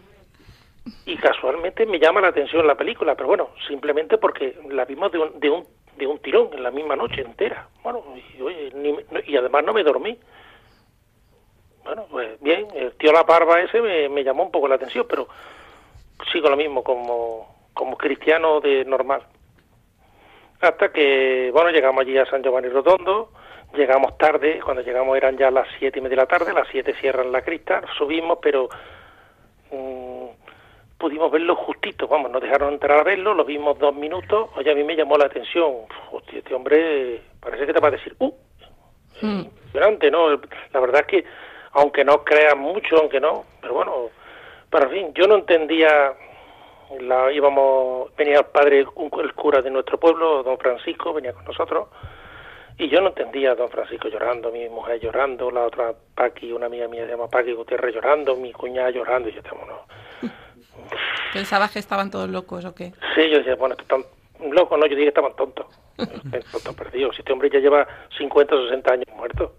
Y 1.07 1.17
casualmente 1.17 1.87
me 1.87 1.99
llama 1.99 2.21
la 2.21 2.29
atención 2.29 2.67
la 2.67 2.75
película, 2.75 3.15
pero 3.15 3.29
bueno, 3.29 3.49
simplemente 3.67 4.19
porque 4.19 4.59
la 4.69 4.85
vimos 4.85 5.11
de 5.11 5.19
un, 5.19 5.41
de 5.41 5.49
un 5.49 5.65
de 5.97 6.07
un 6.07 6.19
tirón 6.19 6.51
en 6.53 6.63
la 6.63 6.71
misma 6.71 6.97
noche 6.97 7.23
entera. 7.23 7.69
Bueno, 7.83 8.03
y, 8.17 9.33
y 9.33 9.37
además 9.37 9.65
no 9.65 9.73
me 9.73 9.83
dormí. 9.83 10.19
Bueno, 11.85 12.07
pues 12.11 12.41
bien, 12.41 12.67
el 12.75 12.93
tío 12.93 13.13
La 13.13 13.27
Parva 13.27 13.61
ese 13.61 13.81
me, 13.81 14.25
llamó 14.25 14.45
un 14.45 14.51
poco 14.51 14.69
la 14.69 14.77
atención, 14.77 15.07
pero 15.09 15.29
sigo 16.33 16.49
lo 16.49 16.57
mismo 16.57 16.83
como, 16.83 17.55
como 17.75 17.97
cristiano 17.97 18.61
de 18.61 18.85
normal. 18.87 19.23
Hasta 20.61 20.91
que, 20.91 21.51
bueno, 21.53 21.71
llegamos 21.71 22.01
allí 22.01 22.17
a 22.17 22.25
San 22.25 22.43
Giovanni 22.43 22.69
Rotondo, 22.69 23.33
llegamos 23.75 24.17
tarde, 24.17 24.61
cuando 24.65 24.83
llegamos 24.83 25.15
eran 25.17 25.37
ya 25.37 25.51
las 25.51 25.69
siete 25.79 25.99
y 25.99 26.03
media 26.03 26.17
de 26.17 26.23
la 26.23 26.27
tarde, 26.27 26.55
las 26.55 26.69
siete 26.69 26.95
cierran 26.95 27.31
la 27.31 27.43
crista, 27.43 27.83
subimos, 27.99 28.39
pero 28.41 28.71
pudimos 31.05 31.31
verlo 31.31 31.55
justito, 31.55 32.09
vamos, 32.09 32.31
nos 32.31 32.41
dejaron 32.41 32.73
entrar 32.73 33.01
a 33.01 33.03
verlo, 33.03 33.35
lo 33.35 33.45
vimos 33.45 33.79
dos 33.79 33.95
minutos, 33.95 34.49
oye, 34.57 34.71
a 34.71 34.75
mí 34.75 34.83
me 34.85 34.97
llamó 34.97 35.19
la 35.19 35.27
atención, 35.27 35.71
hostia, 36.11 36.39
este 36.39 36.55
hombre 36.55 37.21
parece 37.41 37.67
que 37.67 37.75
te 37.75 37.79
va 37.81 37.89
a 37.89 37.91
decir, 37.91 38.17
uh, 38.21 38.33
hmm. 39.21 39.41
impresionante, 39.41 40.11
¿no? 40.11 40.31
La 40.31 40.81
verdad 40.81 41.03
es 41.03 41.07
que, 41.07 41.25
aunque 41.73 42.07
no 42.07 42.25
crean 42.25 42.59
mucho, 42.59 42.97
aunque 42.97 43.21
no, 43.21 43.45
pero 43.61 43.75
bueno, 43.75 44.09
pero 44.71 44.87
en 44.87 44.91
fin, 44.93 45.13
yo 45.13 45.27
no 45.27 45.35
entendía, 45.35 46.15
la, 47.01 47.31
íbamos, 47.31 48.17
venía 48.17 48.39
el 48.39 48.47
padre, 48.47 48.79
el 48.79 49.35
cura 49.35 49.61
de 49.61 49.71
nuestro 49.71 50.01
pueblo, 50.01 50.43
don 50.43 50.57
Francisco, 50.57 51.13
venía 51.13 51.35
con 51.35 51.45
nosotros, 51.45 51.89
y 52.79 52.89
yo 52.89 53.03
no 53.03 53.09
entendía 53.09 53.51
a 53.51 53.57
don 53.57 53.69
Francisco 53.69 54.09
llorando, 54.09 54.51
mi 54.51 54.71
mujer 54.71 55.01
llorando, 55.01 55.51
la 55.51 55.67
otra 55.67 55.93
Paqui, 56.15 56.51
una 56.51 56.65
amiga 56.65 56.89
mía 56.89 57.05
se 57.05 57.11
llama 57.11 57.29
Paqui 57.29 57.53
Gutiérrez 57.53 57.95
llorando, 57.95 58.37
mi 58.37 58.53
cuñada 58.53 58.89
llorando, 58.89 59.29
y 59.29 59.33
yo 59.33 59.41
estamos, 59.41 59.69
no 59.69 60.31
¿Pensabas 61.33 61.73
que 61.73 61.79
estaban 61.79 62.11
todos 62.11 62.29
locos 62.29 62.65
o 62.65 62.75
qué? 62.75 62.93
Sí, 63.15 63.29
yo 63.31 63.39
decía, 63.39 63.57
bueno, 63.57 63.75
están 63.79 64.05
locos, 64.53 64.79
no, 64.79 64.87
yo 64.87 64.97
dije 64.97 65.05
que 65.05 65.09
estaban 65.09 65.35
tontos. 65.37 65.67
tontos 66.53 66.75
perdidos. 66.77 67.19
Este 67.19 67.33
hombre 67.33 67.51
ya 67.51 67.59
lleva 67.59 67.87
50 68.17 68.55
o 68.55 68.63
60 68.65 68.93
años 68.93 69.09
muerto. 69.17 69.53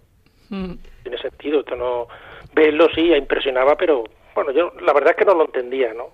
Mm. 0.50 0.74
Tiene 1.04 1.18
sentido, 1.18 1.60
esto 1.60 1.76
no... 1.76 2.08
Verlo 2.54 2.88
sí, 2.96 3.14
impresionaba, 3.14 3.76
pero 3.76 4.06
bueno, 4.34 4.52
yo 4.52 4.72
la 4.82 4.94
verdad 4.94 5.12
es 5.12 5.18
que 5.18 5.26
no 5.26 5.34
lo 5.34 5.46
entendía, 5.46 5.94
¿no? 5.94 6.10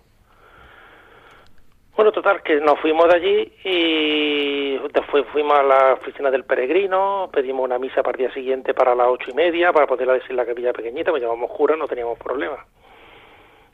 Bueno, 1.95 2.11
total, 2.11 2.41
que 2.41 2.55
nos 2.55 2.79
fuimos 2.79 3.07
de 3.09 3.15
allí 3.15 3.53
y 3.63 4.77
después 4.91 5.25
fuimos 5.31 5.59
a 5.59 5.61
la 5.61 5.93
oficina 5.93 6.31
del 6.31 6.45
peregrino, 6.45 7.29
pedimos 7.31 7.65
una 7.65 7.77
misa 7.77 8.01
para 8.01 8.17
el 8.17 8.25
día 8.25 8.33
siguiente 8.33 8.73
para 8.73 8.95
las 8.95 9.07
ocho 9.07 9.29
y 9.29 9.33
media, 9.33 9.73
para 9.73 9.85
poderla 9.85 10.13
decir 10.13 10.31
la 10.31 10.45
capilla 10.45 10.73
pequeñita, 10.73 11.11
me 11.11 11.19
llamamos 11.19 11.51
cura, 11.51 11.75
no 11.75 11.87
teníamos 11.87 12.17
problema. 12.17 12.65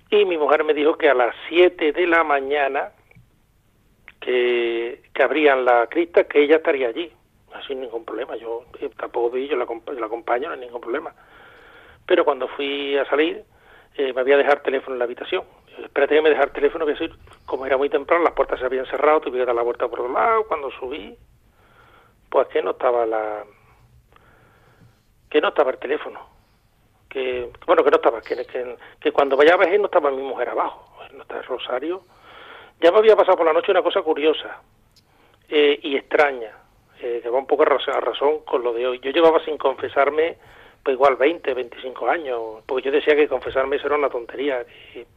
Y 0.10 0.26
mi 0.26 0.38
mujer 0.38 0.63
me 0.63 0.74
dijo 0.74 0.98
que 0.98 1.10
a 1.10 1.13
las 1.13 1.36
7 1.50 1.91
de 1.91 2.08
la 2.08 2.24
mañana 2.24 2.91
que, 4.22 5.02
que 5.13 5.24
abrían 5.24 5.65
la 5.65 5.88
crista, 5.88 6.24
que 6.26 6.43
ella 6.43 6.58
estaría 6.58 6.88
allí, 6.88 7.12
sin 7.67 7.82
ningún 7.82 8.06
problema. 8.06 8.36
Yo 8.36 8.65
eh, 8.80 8.89
tampoco 8.98 9.32
vi, 9.32 9.48
yo 9.48 9.58
la, 9.58 9.65
la 9.65 10.06
acompaño, 10.06 10.48
no 10.48 10.54
hay 10.54 10.60
ningún 10.60 10.82
problema. 10.82 11.13
Pero 12.06 12.24
cuando 12.24 12.48
fui 12.48 12.98
a 12.98 13.06
salir, 13.06 13.43
eh, 13.96 14.13
me 14.13 14.22
había 14.22 14.38
dejado 14.38 14.58
el 14.58 14.63
teléfono 14.63 14.96
en 14.96 15.00
la 15.00 15.06
habitación. 15.06 15.43
Espérate 15.84 16.15
que 16.15 16.22
me 16.22 16.30
dejara 16.30 16.48
el 16.48 16.54
teléfono, 16.54 16.86
que 16.86 17.12
como 17.46 17.65
era 17.65 17.78
muy 17.78 17.89
temprano, 17.89 18.24
las 18.24 18.34
puertas 18.34 18.60
se 18.60 18.65
habían 18.65 18.86
cerrado, 18.86 19.22
tuve 19.22 19.39
que 19.39 19.46
dar 19.46 19.56
la 19.56 19.62
vuelta 19.62 19.88
por 19.88 20.00
otro 20.00 20.13
lado. 20.13 20.46
Cuando 20.48 20.72
subí, 20.72 21.17
pues 22.30 22.48
que 22.48 22.62
no 22.62 22.72
estaba 22.72 23.06
la. 23.06 23.43
que 25.30 25.41
no 25.41 25.50
estaba 25.50 25.72
el 25.72 25.78
teléfono. 25.78 26.37
Que, 27.18 27.50
bueno, 27.66 27.84
que 27.84 27.90
no 27.90 27.96
estaba, 27.96 28.22
que, 28.22 29.12
cuando 29.12 29.36
vaya 29.36 29.56
a 29.56 29.58
ver 29.58 29.80
no 29.80 29.88
estaba 29.88 30.12
mi 30.12 30.22
mujer 30.22 30.50
abajo, 30.50 30.94
no 31.16 31.24
está 31.24 31.42
Rosario. 31.42 32.04
Ya 32.80 32.92
me 32.92 33.00
había 33.00 33.16
pasado 33.16 33.38
por 33.38 33.48
la 33.48 33.54
noche 33.54 33.72
una 33.72 33.82
cosa 33.82 34.04
curiosa 34.04 34.62
eh, 35.50 35.80
y 35.82 35.96
extraña, 35.96 36.52
eh, 37.02 37.20
que 37.24 37.30
va 37.32 37.40
un 37.40 37.48
poco 37.48 37.64
a 37.64 37.66
razón, 37.66 37.96
a 37.96 38.02
razón 38.02 38.42
con 38.46 38.62
lo 38.62 38.72
de 38.72 38.86
hoy. 38.86 39.00
Yo 39.00 39.10
llevaba 39.10 39.44
sin 39.44 39.58
confesarme, 39.58 40.38
pues 40.84 40.94
igual 40.94 41.16
20, 41.16 41.56
25 41.56 42.08
años, 42.08 42.40
porque 42.68 42.86
yo 42.86 42.92
decía 42.92 43.16
que 43.16 43.28
confesarme 43.28 43.78
eso 43.78 43.88
era 43.88 43.96
una 43.96 44.12
tontería, 44.12 44.64
que, 44.94 45.08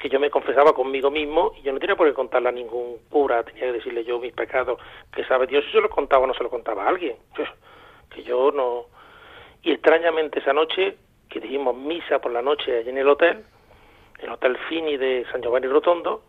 que 0.00 0.08
yo 0.08 0.18
me 0.18 0.30
confesaba 0.30 0.72
conmigo 0.72 1.12
mismo 1.12 1.52
y 1.56 1.62
yo 1.62 1.72
no 1.72 1.78
tenía 1.78 1.94
por 1.94 2.08
qué 2.08 2.14
contarle 2.14 2.48
a 2.48 2.52
ningún 2.52 2.96
cura, 3.08 3.44
tenía 3.44 3.66
que 3.66 3.72
decirle 3.74 4.02
yo 4.02 4.18
mis 4.18 4.32
pecados, 4.32 4.80
que 5.14 5.22
sabe 5.26 5.46
Dios 5.46 5.64
si 5.66 5.70
se 5.70 5.80
los 5.80 5.92
contaba 5.92 6.24
o 6.24 6.26
no 6.26 6.34
se 6.34 6.42
los 6.42 6.50
contaba 6.50 6.86
a 6.86 6.88
alguien, 6.88 7.14
que 8.10 8.24
yo 8.24 8.50
no... 8.50 8.86
Y 9.62 9.70
extrañamente 9.70 10.40
esa 10.40 10.52
noche, 10.52 10.96
que 11.28 11.40
dijimos 11.40 11.76
misa 11.76 12.18
por 12.20 12.32
la 12.32 12.42
noche 12.42 12.78
allí 12.78 12.90
en 12.90 12.98
el 12.98 13.08
hotel, 13.08 13.44
el 14.18 14.30
Hotel 14.30 14.56
Fini 14.68 14.96
de 14.96 15.26
San 15.30 15.42
Giovanni 15.42 15.66
Rotondo, 15.66 16.24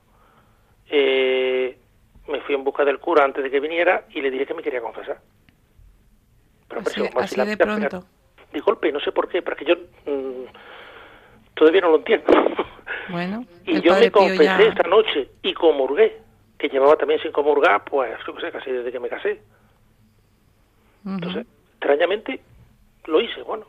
eh, 0.90 1.78
me 2.28 2.42
fui 2.42 2.56
en 2.56 2.64
busca 2.64 2.84
del 2.84 3.00
cura 3.00 3.24
antes 3.24 3.44
de 3.44 3.50
que 3.52 3.60
viniera 3.60 4.06
y 4.12 4.22
le 4.22 4.32
dije 4.32 4.46
que 4.46 4.54
me 4.54 4.64
quería 4.64 4.82
confesar. 4.82 5.20
Pero 6.68 6.82
Así, 6.82 6.94
si- 6.94 7.08
como 7.08 7.20
así 7.20 7.42
de 7.46 7.58
pronto. 7.58 8.04
De 8.52 8.60
golpe, 8.60 8.92
no 8.92 9.00
sé 9.00 9.12
por 9.12 9.28
qué, 9.30 9.42
pero 9.42 9.56
es 9.56 9.60
que 9.60 9.66
yo 9.66 9.76
mm, 10.12 10.46
todavía 11.54 11.82
no 11.82 11.90
lo 11.90 11.98
entiendo. 11.98 12.26
Bueno, 13.10 13.46
y 13.66 13.80
yo 13.82 13.96
me 13.96 14.12
confesé 14.12 14.44
ya... 14.44 14.58
esa 14.60 14.84
noche 14.84 15.30
y 15.42 15.54
comulgué, 15.54 16.18
que 16.58 16.68
llevaba 16.68 16.98
también 16.98 17.22
sin 17.22 17.32
comulgar, 17.32 17.86
pues, 17.86 18.18
yo 18.28 18.36
qué 18.36 18.42
sé, 18.42 18.52
casi 18.52 18.70
desde 18.70 18.92
que 18.92 19.00
me 19.00 19.08
casé. 19.08 19.42
Ujú. 21.06 21.14
Entonces, 21.16 21.46
extrañamente, 21.72 22.42
lo 23.06 23.22
hice, 23.22 23.42
bueno. 23.44 23.66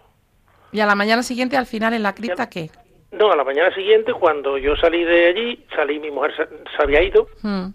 Y 0.72 0.80
a 0.80 0.86
la 0.86 0.94
mañana 0.94 1.22
siguiente, 1.22 1.56
al 1.56 1.66
final, 1.66 1.94
en 1.94 2.02
la 2.02 2.14
cripta, 2.14 2.48
¿qué? 2.48 2.70
No, 3.10 3.32
a 3.32 3.36
la 3.36 3.44
mañana 3.44 3.74
siguiente, 3.74 4.12
cuando 4.12 4.58
yo 4.58 4.76
salí 4.76 5.02
de 5.04 5.26
allí, 5.28 5.64
salí, 5.74 5.98
mi 5.98 6.10
mujer 6.10 6.34
se, 6.36 6.46
se 6.76 6.82
había 6.82 7.02
ido, 7.02 7.26
Mm. 7.42 7.68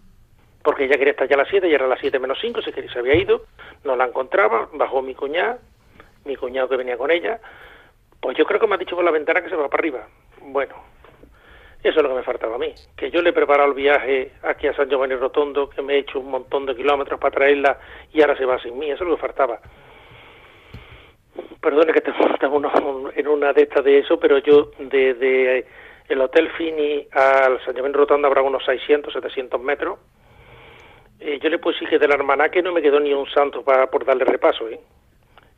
porque 0.63 0.85
ella 0.85 0.97
quería 0.97 1.11
estar 1.11 1.27
ya 1.27 1.35
a 1.35 1.39
las 1.39 1.47
7, 1.49 1.67
ya 1.69 1.75
era 1.75 1.87
las 1.87 1.99
7 1.99 2.19
menos 2.19 2.37
5, 2.39 2.61
se, 2.61 2.71
se 2.71 2.99
había 2.99 3.15
ido, 3.15 3.45
no 3.83 3.95
la 3.95 4.05
encontraba, 4.05 4.69
bajó 4.73 5.01
mi 5.01 5.15
cuñada, 5.15 5.57
mi 6.25 6.35
cuñado 6.35 6.69
que 6.69 6.77
venía 6.77 6.97
con 6.97 7.09
ella, 7.11 7.39
pues 8.21 8.37
yo 8.37 8.45
creo 8.45 8.59
que 8.59 8.67
me 8.67 8.75
ha 8.75 8.77
dicho 8.77 8.95
por 8.95 9.03
la 9.03 9.11
ventana 9.11 9.41
que 9.41 9.49
se 9.49 9.55
va 9.55 9.67
para 9.69 9.81
arriba. 9.81 10.07
Bueno, 10.39 10.75
eso 11.83 11.97
es 11.97 12.03
lo 12.03 12.09
que 12.09 12.15
me 12.15 12.23
faltaba 12.23 12.55
a 12.55 12.59
mí, 12.59 12.73
que 12.95 13.09
yo 13.11 13.21
le 13.21 13.31
he 13.31 13.33
preparado 13.33 13.69
el 13.69 13.75
viaje 13.75 14.31
aquí 14.43 14.67
a 14.67 14.75
San 14.75 14.87
Giovanni 14.87 15.15
Rotondo, 15.15 15.67
que 15.69 15.81
me 15.81 15.95
he 15.95 15.97
hecho 15.97 16.19
un 16.19 16.29
montón 16.31 16.65
de 16.67 16.75
kilómetros 16.75 17.19
para 17.19 17.33
traerla 17.35 17.77
y 18.13 18.21
ahora 18.21 18.37
se 18.37 18.45
va 18.45 18.61
sin 18.61 18.77
mí, 18.77 18.89
eso 18.91 19.03
es 19.03 19.09
lo 19.09 19.15
que 19.15 19.21
faltaba. 19.21 19.59
Perdone 21.63 21.93
que 21.93 21.99
estemos 21.99 22.29
estamos 22.31 22.61
en 23.15 23.27
una 23.29 23.53
de 23.53 23.61
estas 23.61 23.85
de 23.85 23.99
eso, 23.99 24.19
pero 24.19 24.37
yo 24.39 24.71
desde 24.77 25.65
el 26.09 26.19
Hotel 26.19 26.49
Fini 26.57 27.07
al 27.13 27.63
San 27.63 27.73
Giovanni 27.73 27.95
Rotondo 27.95 28.27
habrá 28.27 28.41
unos 28.41 28.65
600, 28.65 29.13
700 29.13 29.61
metros. 29.61 29.97
Eh, 31.21 31.39
yo 31.41 31.49
le 31.49 31.59
puedo 31.59 31.73
decir 31.73 31.87
que 31.87 31.99
del 31.99 32.11
almanaque 32.11 32.61
no 32.61 32.73
me 32.73 32.81
quedó 32.81 32.99
ni 32.99 33.13
un 33.13 33.29
santo 33.29 33.63
para, 33.63 33.87
por 33.87 34.03
darle 34.03 34.25
repaso, 34.25 34.67
¿eh? 34.67 34.77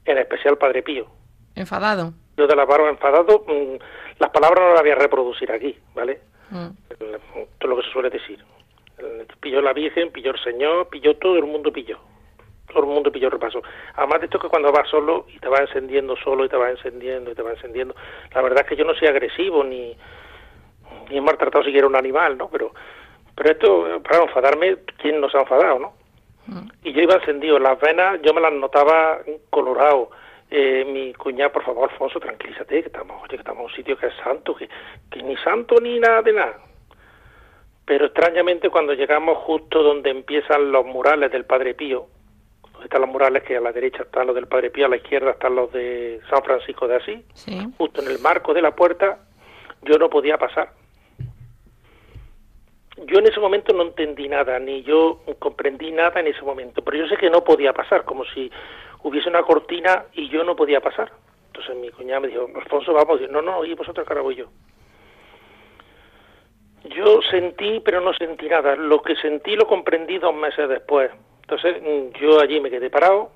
en 0.05 0.17
especial 0.19 0.59
Padre 0.59 0.83
Pío. 0.83 1.07
Enfadado. 1.55 2.13
Yo 2.37 2.45
de 2.45 2.55
la 2.55 2.65
barba 2.65 2.87
enfadado, 2.89 3.43
mm, 3.47 3.77
las 4.19 4.29
palabras 4.29 4.63
no 4.63 4.73
las 4.73 4.83
voy 4.83 4.91
a 4.91 4.95
reproducir 4.95 5.51
aquí, 5.51 5.75
¿vale? 5.95 6.19
Mm. 6.51 6.67
Todo 7.57 7.69
lo 7.71 7.77
que 7.77 7.83
se 7.83 7.91
suele 7.91 8.11
decir. 8.11 8.43
Pilló 9.41 9.59
la 9.59 9.73
Virgen, 9.73 10.11
pilló 10.11 10.31
el 10.31 10.43
Señor, 10.43 10.87
pilló 10.89 11.17
todo 11.17 11.37
el 11.37 11.45
mundo, 11.45 11.73
pilló. 11.73 11.97
Todo 12.67 12.79
el 12.79 12.89
mundo 12.89 13.11
pilló 13.11 13.29
repaso. 13.29 13.61
Además 13.95 14.19
de 14.19 14.25
esto 14.25 14.39
que 14.39 14.49
cuando 14.49 14.71
vas 14.71 14.89
solo 14.89 15.25
y 15.29 15.39
te 15.39 15.47
vas 15.47 15.61
encendiendo 15.61 16.15
solo 16.17 16.45
y 16.45 16.49
te 16.49 16.57
vas 16.57 16.71
encendiendo 16.71 17.31
y 17.31 17.35
te 17.35 17.41
vas 17.41 17.55
encendiendo. 17.55 17.95
La 18.33 18.41
verdad 18.41 18.61
es 18.63 18.69
que 18.69 18.75
yo 18.75 18.85
no 18.85 18.93
soy 18.95 19.07
agresivo 19.07 19.63
ni, 19.63 19.95
ni 21.09 21.17
he 21.17 21.21
maltratado 21.21 21.63
siquiera 21.63 21.87
un 21.87 21.95
animal, 21.95 22.37
¿no? 22.37 22.49
Pero, 22.49 22.73
pero 23.35 23.51
esto, 23.51 24.01
para 24.03 24.23
enfadarme, 24.23 24.77
¿quién 24.97 25.21
nos 25.21 25.33
ha 25.35 25.41
enfadado, 25.41 25.79
no? 25.79 26.05
y 26.83 26.93
yo 26.93 27.01
iba 27.01 27.15
encendido 27.15 27.57
las 27.59 27.79
venas 27.79 28.21
yo 28.21 28.33
me 28.33 28.41
las 28.41 28.53
notaba 28.53 29.19
colorado 29.49 30.09
eh, 30.51 30.85
mi 30.85 31.13
cuñada 31.13 31.51
por 31.51 31.63
favor 31.63 31.89
Alfonso 31.91 32.19
tranquilízate 32.19 32.81
que 32.81 32.87
estamos 32.87 33.21
oye 33.23 33.29
que 33.29 33.35
estamos 33.37 33.61
en 33.61 33.65
un 33.65 33.75
sitio 33.75 33.97
que 33.97 34.07
es 34.07 34.13
santo 34.23 34.55
que, 34.55 34.69
que 35.09 35.23
ni 35.23 35.35
santo 35.37 35.75
ni 35.81 35.99
nada 35.99 36.21
de 36.21 36.33
nada 36.33 36.59
pero 37.85 38.05
extrañamente 38.05 38.69
cuando 38.69 38.93
llegamos 38.93 39.39
justo 39.39 39.81
donde 39.81 40.11
empiezan 40.11 40.71
los 40.71 40.85
murales 40.85 41.31
del 41.31 41.45
Padre 41.45 41.73
Pío 41.73 42.07
están 42.85 43.01
los 43.01 43.09
murales 43.09 43.43
que 43.43 43.57
a 43.57 43.61
la 43.61 43.71
derecha 43.71 44.03
están 44.03 44.27
los 44.27 44.35
del 44.35 44.47
Padre 44.47 44.69
Pío 44.71 44.85
a 44.85 44.89
la 44.89 44.97
izquierda 44.97 45.31
están 45.31 45.55
los 45.55 45.71
de 45.71 46.19
San 46.29 46.43
Francisco 46.43 46.87
de 46.87 46.95
Asís 46.95 47.19
Sí. 47.33 47.67
justo 47.77 48.01
en 48.01 48.09
el 48.09 48.19
marco 48.19 48.53
de 48.53 48.61
la 48.61 48.75
puerta 48.75 49.19
yo 49.81 49.97
no 49.97 50.09
podía 50.09 50.37
pasar 50.37 50.69
yo 53.07 53.19
en 53.19 53.27
ese 53.27 53.39
momento 53.39 53.73
no 53.73 53.83
entendí 53.83 54.29
nada, 54.29 54.57
ni 54.57 54.81
yo 54.83 55.21
comprendí 55.39 55.91
nada 55.91 56.19
en 56.21 56.27
ese 56.27 56.41
momento, 56.43 56.81
pero 56.81 56.97
yo 56.97 57.07
sé 57.07 57.17
que 57.17 57.29
no 57.29 57.43
podía 57.43 57.73
pasar, 57.73 58.05
como 58.05 58.23
si 58.25 58.49
hubiese 59.03 59.29
una 59.29 59.43
cortina 59.43 60.05
y 60.13 60.29
yo 60.29 60.43
no 60.43 60.55
podía 60.55 60.79
pasar. 60.79 61.11
Entonces 61.47 61.75
mi 61.75 61.89
cuñada 61.89 62.21
me 62.21 62.27
dijo, 62.29 62.49
Alfonso, 62.55 62.93
vamos, 62.93 63.19
yo, 63.19 63.27
no, 63.27 63.41
no, 63.41 63.63
y 63.65 63.73
vosotros, 63.73 64.07
cara 64.07 64.21
voy 64.21 64.35
yo. 64.35 64.45
Yo 66.85 67.21
sentí, 67.29 67.81
pero 67.83 67.99
no 67.99 68.13
sentí 68.13 68.47
nada. 68.47 68.75
Lo 68.75 69.01
que 69.01 69.15
sentí 69.15 69.55
lo 69.55 69.65
comprendí 69.67 70.17
dos 70.17 70.35
meses 70.35 70.69
después. 70.69 71.11
Entonces 71.47 71.81
yo 72.19 72.39
allí 72.39 72.59
me 72.59 72.71
quedé 72.71 72.89
parado 72.89 73.29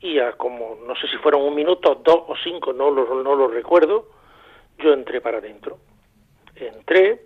y 0.00 0.18
a 0.18 0.32
como, 0.32 0.78
no 0.84 0.96
sé 0.96 1.06
si 1.06 1.16
fueron 1.18 1.42
un 1.42 1.54
minuto, 1.54 1.94
dos 2.02 2.24
o 2.26 2.34
cinco, 2.42 2.72
no 2.72 2.90
lo, 2.90 3.22
no 3.22 3.36
lo 3.36 3.46
recuerdo, 3.46 4.08
yo 4.78 4.92
entré 4.92 5.20
para 5.20 5.38
adentro. 5.38 5.78
Entré, 6.56 7.22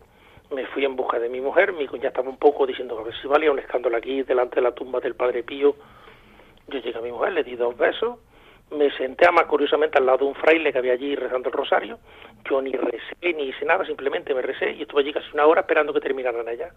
me 0.50 0.66
fui 0.66 0.84
en 0.84 0.94
busca 0.94 1.18
de 1.18 1.30
mi 1.30 1.40
mujer, 1.40 1.72
mi 1.72 1.86
cuñada 1.86 2.08
estaba 2.08 2.28
un 2.28 2.36
poco 2.36 2.66
diciendo 2.66 2.94
que 2.96 3.00
a 3.00 3.04
ver 3.06 3.14
si 3.20 3.26
valía 3.26 3.50
un 3.50 3.58
escándalo 3.58 3.96
aquí 3.96 4.22
delante 4.24 4.56
de 4.56 4.62
la 4.62 4.74
tumba 4.74 5.00
del 5.00 5.14
Padre 5.14 5.42
Pío. 5.42 5.74
Yo 6.68 6.78
llegué 6.80 6.98
a 6.98 7.00
mi 7.00 7.12
mujer, 7.12 7.32
le 7.32 7.42
di 7.42 7.56
dos 7.56 7.74
besos, 7.78 8.18
me 8.70 8.90
senté 8.96 9.30
más 9.30 9.46
curiosamente 9.46 9.96
al 9.96 10.04
lado 10.04 10.18
de 10.18 10.24
un 10.24 10.34
fraile 10.34 10.70
que 10.70 10.78
había 10.78 10.92
allí 10.92 11.14
rezando 11.14 11.48
el 11.48 11.54
rosario. 11.54 11.98
Yo 12.48 12.60
ni 12.60 12.72
recé 12.72 13.14
ni 13.22 13.44
hice 13.44 13.64
nada, 13.64 13.86
simplemente 13.86 14.34
me 14.34 14.42
recé 14.42 14.72
y 14.72 14.82
estuve 14.82 15.00
allí 15.00 15.12
casi 15.14 15.28
una 15.32 15.46
hora 15.46 15.62
esperando 15.62 15.94
que 15.94 16.00
terminaran 16.00 16.46
allá. 16.46 16.72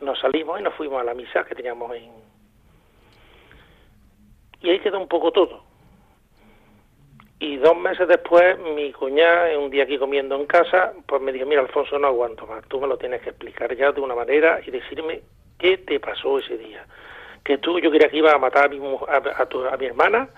Nos 0.00 0.18
salimos 0.18 0.58
y 0.58 0.64
nos 0.64 0.74
fuimos 0.74 1.00
a 1.00 1.04
la 1.04 1.14
misa 1.14 1.44
que 1.44 1.54
teníamos 1.54 1.94
en... 1.94 2.31
Y 4.62 4.70
ahí 4.70 4.78
quedó 4.80 4.98
un 4.98 5.08
poco 5.08 5.32
todo. 5.32 5.64
Y 7.40 7.56
dos 7.56 7.76
meses 7.76 8.06
después, 8.06 8.56
mi 8.58 8.92
cuñada, 8.92 9.58
un 9.58 9.68
día 9.70 9.82
aquí 9.82 9.98
comiendo 9.98 10.36
en 10.36 10.46
casa, 10.46 10.92
pues 11.06 11.20
me 11.20 11.32
dijo, 11.32 11.44
mira, 11.46 11.60
Alfonso, 11.62 11.98
no 11.98 12.06
aguanto 12.06 12.46
más, 12.46 12.64
tú 12.68 12.80
me 12.80 12.86
lo 12.86 12.96
tienes 12.96 13.20
que 13.22 13.30
explicar 13.30 13.74
ya 13.76 13.90
de 13.90 14.00
una 14.00 14.14
manera 14.14 14.60
y 14.64 14.70
decirme 14.70 15.22
qué 15.58 15.78
te 15.78 15.98
pasó 15.98 16.38
ese 16.38 16.56
día. 16.56 16.86
Que 17.42 17.58
tú, 17.58 17.80
yo 17.80 17.90
creía 17.90 18.08
que 18.08 18.18
iba 18.18 18.32
a 18.32 18.38
matar 18.38 18.66
a 18.66 18.68
mi, 18.68 18.78
a, 19.08 19.42
a 19.42 19.46
tu- 19.46 19.64
a 19.66 19.76
mi 19.76 19.86
hermana 19.86 20.28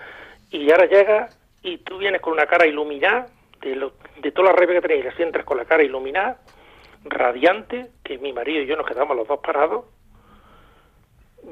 y 0.51 0.71
ahora 0.71 0.87
llega 0.87 1.29
y 1.63 1.77
tú 1.79 1.99
vienes 1.99 2.23
con 2.23 2.33
una 2.33 2.47
cara 2.47 2.67
iluminada, 2.67 3.27
de, 3.61 3.77
lo, 3.77 3.93
de 4.23 4.33
toda 4.33 4.51
la 4.51 4.57
rabia 4.57 4.81
que 4.81 4.89
tenéis, 4.89 5.07
así 5.07 5.23
entras 5.23 5.45
con 5.45 5.59
la 5.59 5.67
cara 5.67 5.83
iluminada, 5.83 6.39
radiante, 7.05 7.89
que 8.03 8.17
mi 8.17 8.33
marido 8.33 8.63
y 8.63 8.67
yo 8.67 8.77
nos 8.77 8.87
quedamos 8.87 9.15
los 9.15 9.29
dos 9.29 9.41
parados, 9.41 9.85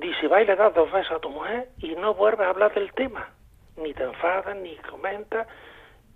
dice, 0.00 0.28
va 0.28 0.42
y 0.42 0.46
le 0.46 0.56
das 0.56 0.74
dos 0.74 0.90
besos 0.90 1.12
a 1.12 1.20
tu 1.20 1.30
mujer 1.30 1.68
y 1.78 1.94
no 1.96 2.14
vuelves 2.14 2.46
a 2.46 2.50
hablar 2.50 2.74
del 2.74 2.92
tema 2.92 3.28
ni 3.76 3.94
te 3.94 4.02
enfadas, 4.02 4.56
ni 4.56 4.76
comentas. 4.76 5.46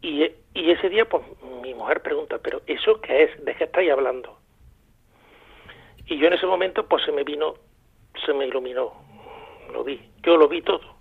Y, 0.02 0.24
y 0.54 0.70
ese 0.70 0.88
día, 0.88 1.04
pues 1.06 1.24
mi 1.62 1.74
mujer 1.74 2.02
pregunta, 2.02 2.38
¿pero 2.42 2.60
eso 2.66 3.00
qué 3.00 3.24
es? 3.24 3.44
¿De 3.44 3.54
qué 3.54 3.64
estáis 3.64 3.90
hablando? 3.90 4.38
Y 6.06 6.18
yo 6.18 6.28
en 6.28 6.34
ese 6.34 6.46
momento, 6.46 6.86
pues 6.86 7.04
se 7.04 7.12
me 7.12 7.24
vino, 7.24 7.54
se 8.24 8.32
me 8.32 8.46
iluminó, 8.46 8.92
lo 9.72 9.82
vi, 9.82 10.00
yo 10.22 10.36
lo 10.36 10.48
vi 10.48 10.62
todo. 10.62 10.96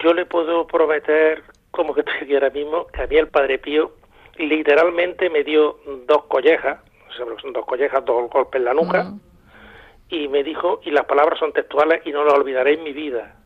Yo 0.00 0.12
le 0.12 0.26
puedo 0.26 0.66
prometer, 0.66 1.44
como 1.70 1.94
que 1.94 2.00
estoy 2.06 2.16
aquí 2.22 2.34
ahora 2.34 2.50
mismo, 2.50 2.86
que 2.88 3.02
a 3.02 3.06
mí 3.06 3.16
el 3.16 3.28
Padre 3.28 3.58
Pío 3.58 3.92
literalmente 4.36 5.30
me 5.30 5.44
dio 5.44 5.78
dos 6.06 6.24
collejas, 6.24 6.80
dos 7.52 7.66
collejas, 7.66 8.04
dos 8.04 8.30
golpes 8.30 8.60
en 8.60 8.64
la 8.64 8.74
nuca, 8.74 9.12
y 10.08 10.28
me 10.28 10.42
dijo, 10.42 10.80
y 10.84 10.90
las 10.90 11.04
palabras 11.04 11.38
son 11.38 11.52
textuales 11.52 12.02
y 12.04 12.12
no 12.12 12.24
las 12.24 12.34
olvidaré 12.34 12.74
en 12.74 12.82
mi 12.82 12.92
vida 12.92 13.38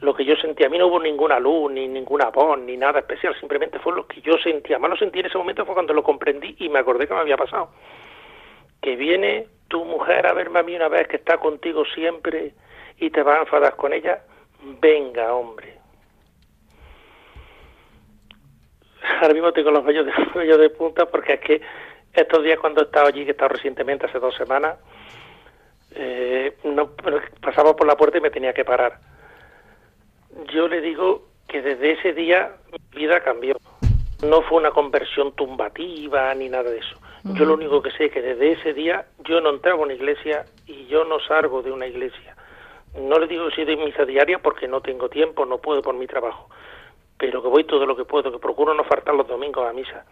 lo 0.00 0.14
que 0.14 0.24
yo 0.24 0.36
sentía. 0.36 0.66
A 0.66 0.70
mí 0.70 0.78
no 0.78 0.86
hubo 0.86 1.00
ninguna 1.00 1.38
luz, 1.38 1.70
ni 1.72 1.86
ninguna 1.86 2.30
voz, 2.30 2.58
ni 2.58 2.76
nada 2.76 3.00
especial, 3.00 3.38
simplemente 3.38 3.78
fue 3.78 3.94
lo 3.94 4.06
que 4.06 4.20
yo 4.20 4.36
sentía. 4.38 4.78
Más 4.78 4.90
lo 4.90 4.96
sentí 4.96 5.20
en 5.20 5.26
ese 5.26 5.38
momento 5.38 5.64
fue 5.64 5.74
cuando 5.74 5.92
lo 5.92 6.02
comprendí 6.02 6.56
y 6.58 6.68
me 6.68 6.78
acordé 6.78 7.06
que 7.06 7.14
me 7.14 7.20
había 7.20 7.36
pasado. 7.36 7.70
Que 8.80 8.96
viene 8.96 9.46
tu 9.68 9.84
mujer 9.84 10.26
a 10.26 10.32
verme 10.32 10.60
a 10.60 10.62
mí 10.62 10.74
una 10.74 10.88
vez 10.88 11.06
que 11.06 11.16
está 11.16 11.38
contigo 11.38 11.84
siempre 11.84 12.54
y 12.98 13.10
te 13.10 13.22
vas 13.22 13.36
a 13.36 13.40
enfadar 13.40 13.76
con 13.76 13.92
ella, 13.92 14.22
venga, 14.80 15.34
hombre. 15.34 15.78
Ahora 19.20 19.34
mismo 19.34 19.52
tengo 19.52 19.70
los 19.70 19.84
vellos 19.84 20.06
de, 20.06 20.56
de 20.58 20.70
punta 20.70 21.06
porque 21.06 21.34
es 21.34 21.40
que 21.40 21.60
estos 22.12 22.42
días 22.42 22.58
cuando 22.58 22.80
he 22.80 22.84
estado 22.84 23.06
allí, 23.06 23.22
que 23.24 23.30
he 23.30 23.32
estado 23.32 23.50
recientemente, 23.50 24.06
hace 24.06 24.18
dos 24.18 24.34
semanas, 24.34 24.78
no, 26.64 26.90
pasaba 27.40 27.74
por 27.74 27.86
la 27.86 27.96
puerta 27.96 28.18
y 28.18 28.20
me 28.20 28.30
tenía 28.30 28.52
que 28.52 28.64
parar. 28.64 28.98
Yo 30.52 30.68
le 30.68 30.80
digo 30.80 31.26
que 31.48 31.62
desde 31.62 31.92
ese 31.92 32.12
día 32.12 32.56
mi 32.72 32.98
vida 32.98 33.20
cambió. 33.20 33.56
No 34.22 34.42
fue 34.42 34.58
una 34.58 34.70
conversión 34.70 35.32
tumbativa 35.32 36.34
ni 36.34 36.48
nada 36.48 36.70
de 36.70 36.78
eso. 36.78 36.96
Yo 37.24 37.44
lo 37.44 37.54
único 37.54 37.82
que 37.82 37.90
sé 37.90 38.06
es 38.06 38.12
que 38.12 38.22
desde 38.22 38.52
ese 38.52 38.72
día 38.72 39.06
yo 39.24 39.40
no 39.40 39.50
entraba 39.50 39.80
a 39.80 39.82
una 39.82 39.94
iglesia 39.94 40.44
y 40.66 40.86
yo 40.86 41.04
no 41.04 41.20
salgo 41.20 41.62
de 41.62 41.72
una 41.72 41.86
iglesia. 41.86 42.36
No 42.94 43.18
le 43.18 43.26
digo 43.26 43.48
que 43.48 43.54
soy 43.54 43.64
de 43.64 43.76
misa 43.76 44.04
diaria 44.04 44.38
porque 44.38 44.66
no 44.66 44.80
tengo 44.80 45.08
tiempo, 45.08 45.44
no 45.44 45.58
puedo 45.58 45.82
por 45.82 45.94
mi 45.94 46.06
trabajo, 46.06 46.48
pero 47.18 47.42
que 47.42 47.48
voy 47.48 47.64
todo 47.64 47.86
lo 47.86 47.96
que 47.96 48.04
puedo, 48.04 48.32
que 48.32 48.38
procuro 48.38 48.74
no 48.74 48.84
faltar 48.84 49.14
los 49.14 49.28
domingos 49.28 49.68
a 49.68 49.72
misa, 49.72 50.04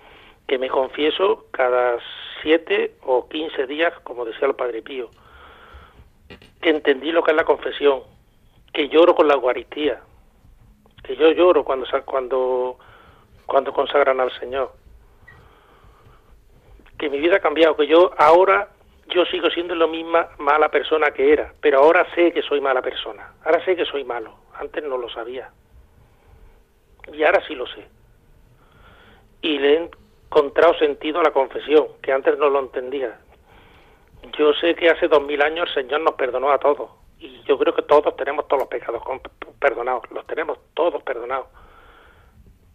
que 0.47 0.59
me 0.59 0.68
confieso 0.68 1.47
cada 1.51 1.99
siete 2.43 2.95
o 3.05 3.28
quince 3.28 3.66
días, 3.66 3.93
como 4.05 4.24
decía 4.24 4.47
el 4.47 4.55
Padre 4.55 4.82
Pío, 4.82 5.11
que 6.61 6.70
entendí 6.70 7.12
lo 7.12 7.22
que 7.22 7.30
es 7.30 7.36
la 7.36 7.44
confesión, 7.44 8.02
que 8.72 8.88
lloro 8.88 9.14
con 9.14 9.28
la 9.28 9.34
Eucaristía, 9.34 10.00
que 11.02 11.16
yo 11.16 11.30
lloro 11.32 11.64
cuando 11.64 11.86
cuando 12.04 12.78
cuando 13.46 13.72
consagran 13.72 14.20
al 14.20 14.30
Señor, 14.38 14.72
que 16.98 17.09
mi 17.09 17.18
vida 17.18 17.36
ha 17.36 17.40
cambiado, 17.40 17.76
que 17.76 17.86
yo 17.86 18.11
ahora 18.18 18.68
yo 19.09 19.24
sigo 19.26 19.48
siendo 19.50 19.74
la 19.74 19.86
misma 19.86 20.28
mala 20.38 20.68
persona 20.68 21.11
que 21.12 21.32
era, 21.32 21.52
pero 21.61 21.78
ahora 21.78 22.06
sé 22.14 22.32
que 22.32 22.42
soy 22.42 22.61
mala 22.61 22.82
persona, 22.82 23.32
ahora 23.44 23.64
sé 23.64 23.74
que 23.74 23.86
soy 23.86 24.04
malo, 24.04 24.34
antes 24.54 24.84
no 24.84 24.98
lo 24.98 25.09
sabía. 25.09 25.50
Y 27.12 27.22
ahora 27.22 27.42
sí 27.46 27.54
lo 27.54 27.66
sé. 27.66 27.86
Y 29.40 29.59
le 29.59 29.74
he 29.74 29.90
encontrado 30.28 30.74
sentido 30.74 31.20
a 31.20 31.24
la 31.24 31.30
confesión, 31.30 31.86
que 32.02 32.12
antes 32.12 32.36
no 32.38 32.50
lo 32.50 32.61
entendía. 32.61 33.18
Yo 34.38 34.52
sé 34.54 34.74
que 34.74 34.90
hace 34.90 35.08
dos 35.08 35.22
mil 35.22 35.42
años 35.42 35.68
el 35.68 35.82
Señor 35.82 36.00
nos 36.00 36.14
perdonó 36.14 36.50
a 36.50 36.58
todos. 36.58 36.90
Y 37.18 37.42
yo 37.42 37.58
creo 37.58 37.74
que 37.74 37.82
todos 37.82 38.14
tenemos 38.16 38.46
todos 38.46 38.62
los 38.62 38.68
pecados 38.68 39.02
perdonados, 39.58 40.08
los 40.10 40.26
tenemos 40.26 40.58
todos 40.74 41.02
perdonados. 41.02 41.48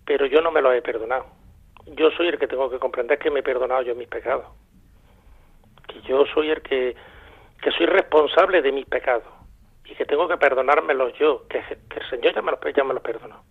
Pero 0.05 0.25
yo 0.25 0.41
no 0.41 0.51
me 0.51 0.61
los 0.61 0.73
he 0.73 0.81
perdonado. 0.81 1.25
Yo 1.85 2.11
soy 2.11 2.27
el 2.27 2.37
que 2.37 2.47
tengo 2.47 2.69
que 2.69 2.79
comprender 2.79 3.19
que 3.19 3.31
me 3.31 3.39
he 3.39 3.43
perdonado 3.43 3.81
yo 3.83 3.95
mis 3.95 4.07
pecados 4.07 4.45
que 5.87 6.01
yo 6.01 6.25
soy 6.33 6.49
el 6.49 6.61
que, 6.61 6.95
que 7.61 7.71
soy 7.71 7.85
responsable 7.85 8.61
de 8.61 8.71
mis 8.71 8.85
pecados 8.85 9.23
y 9.85 9.95
que 9.95 10.05
tengo 10.05 10.27
que 10.27 10.37
perdonármelos 10.37 11.13
yo, 11.17 11.47
que, 11.47 11.57
el 11.59 12.09
Señor 12.09 12.33
ya 12.33 12.41
me 12.41 12.51
los, 12.51 12.59
ya 12.75 12.83
me 12.83 12.93
los 12.93 13.03
perdonó. 13.03 13.43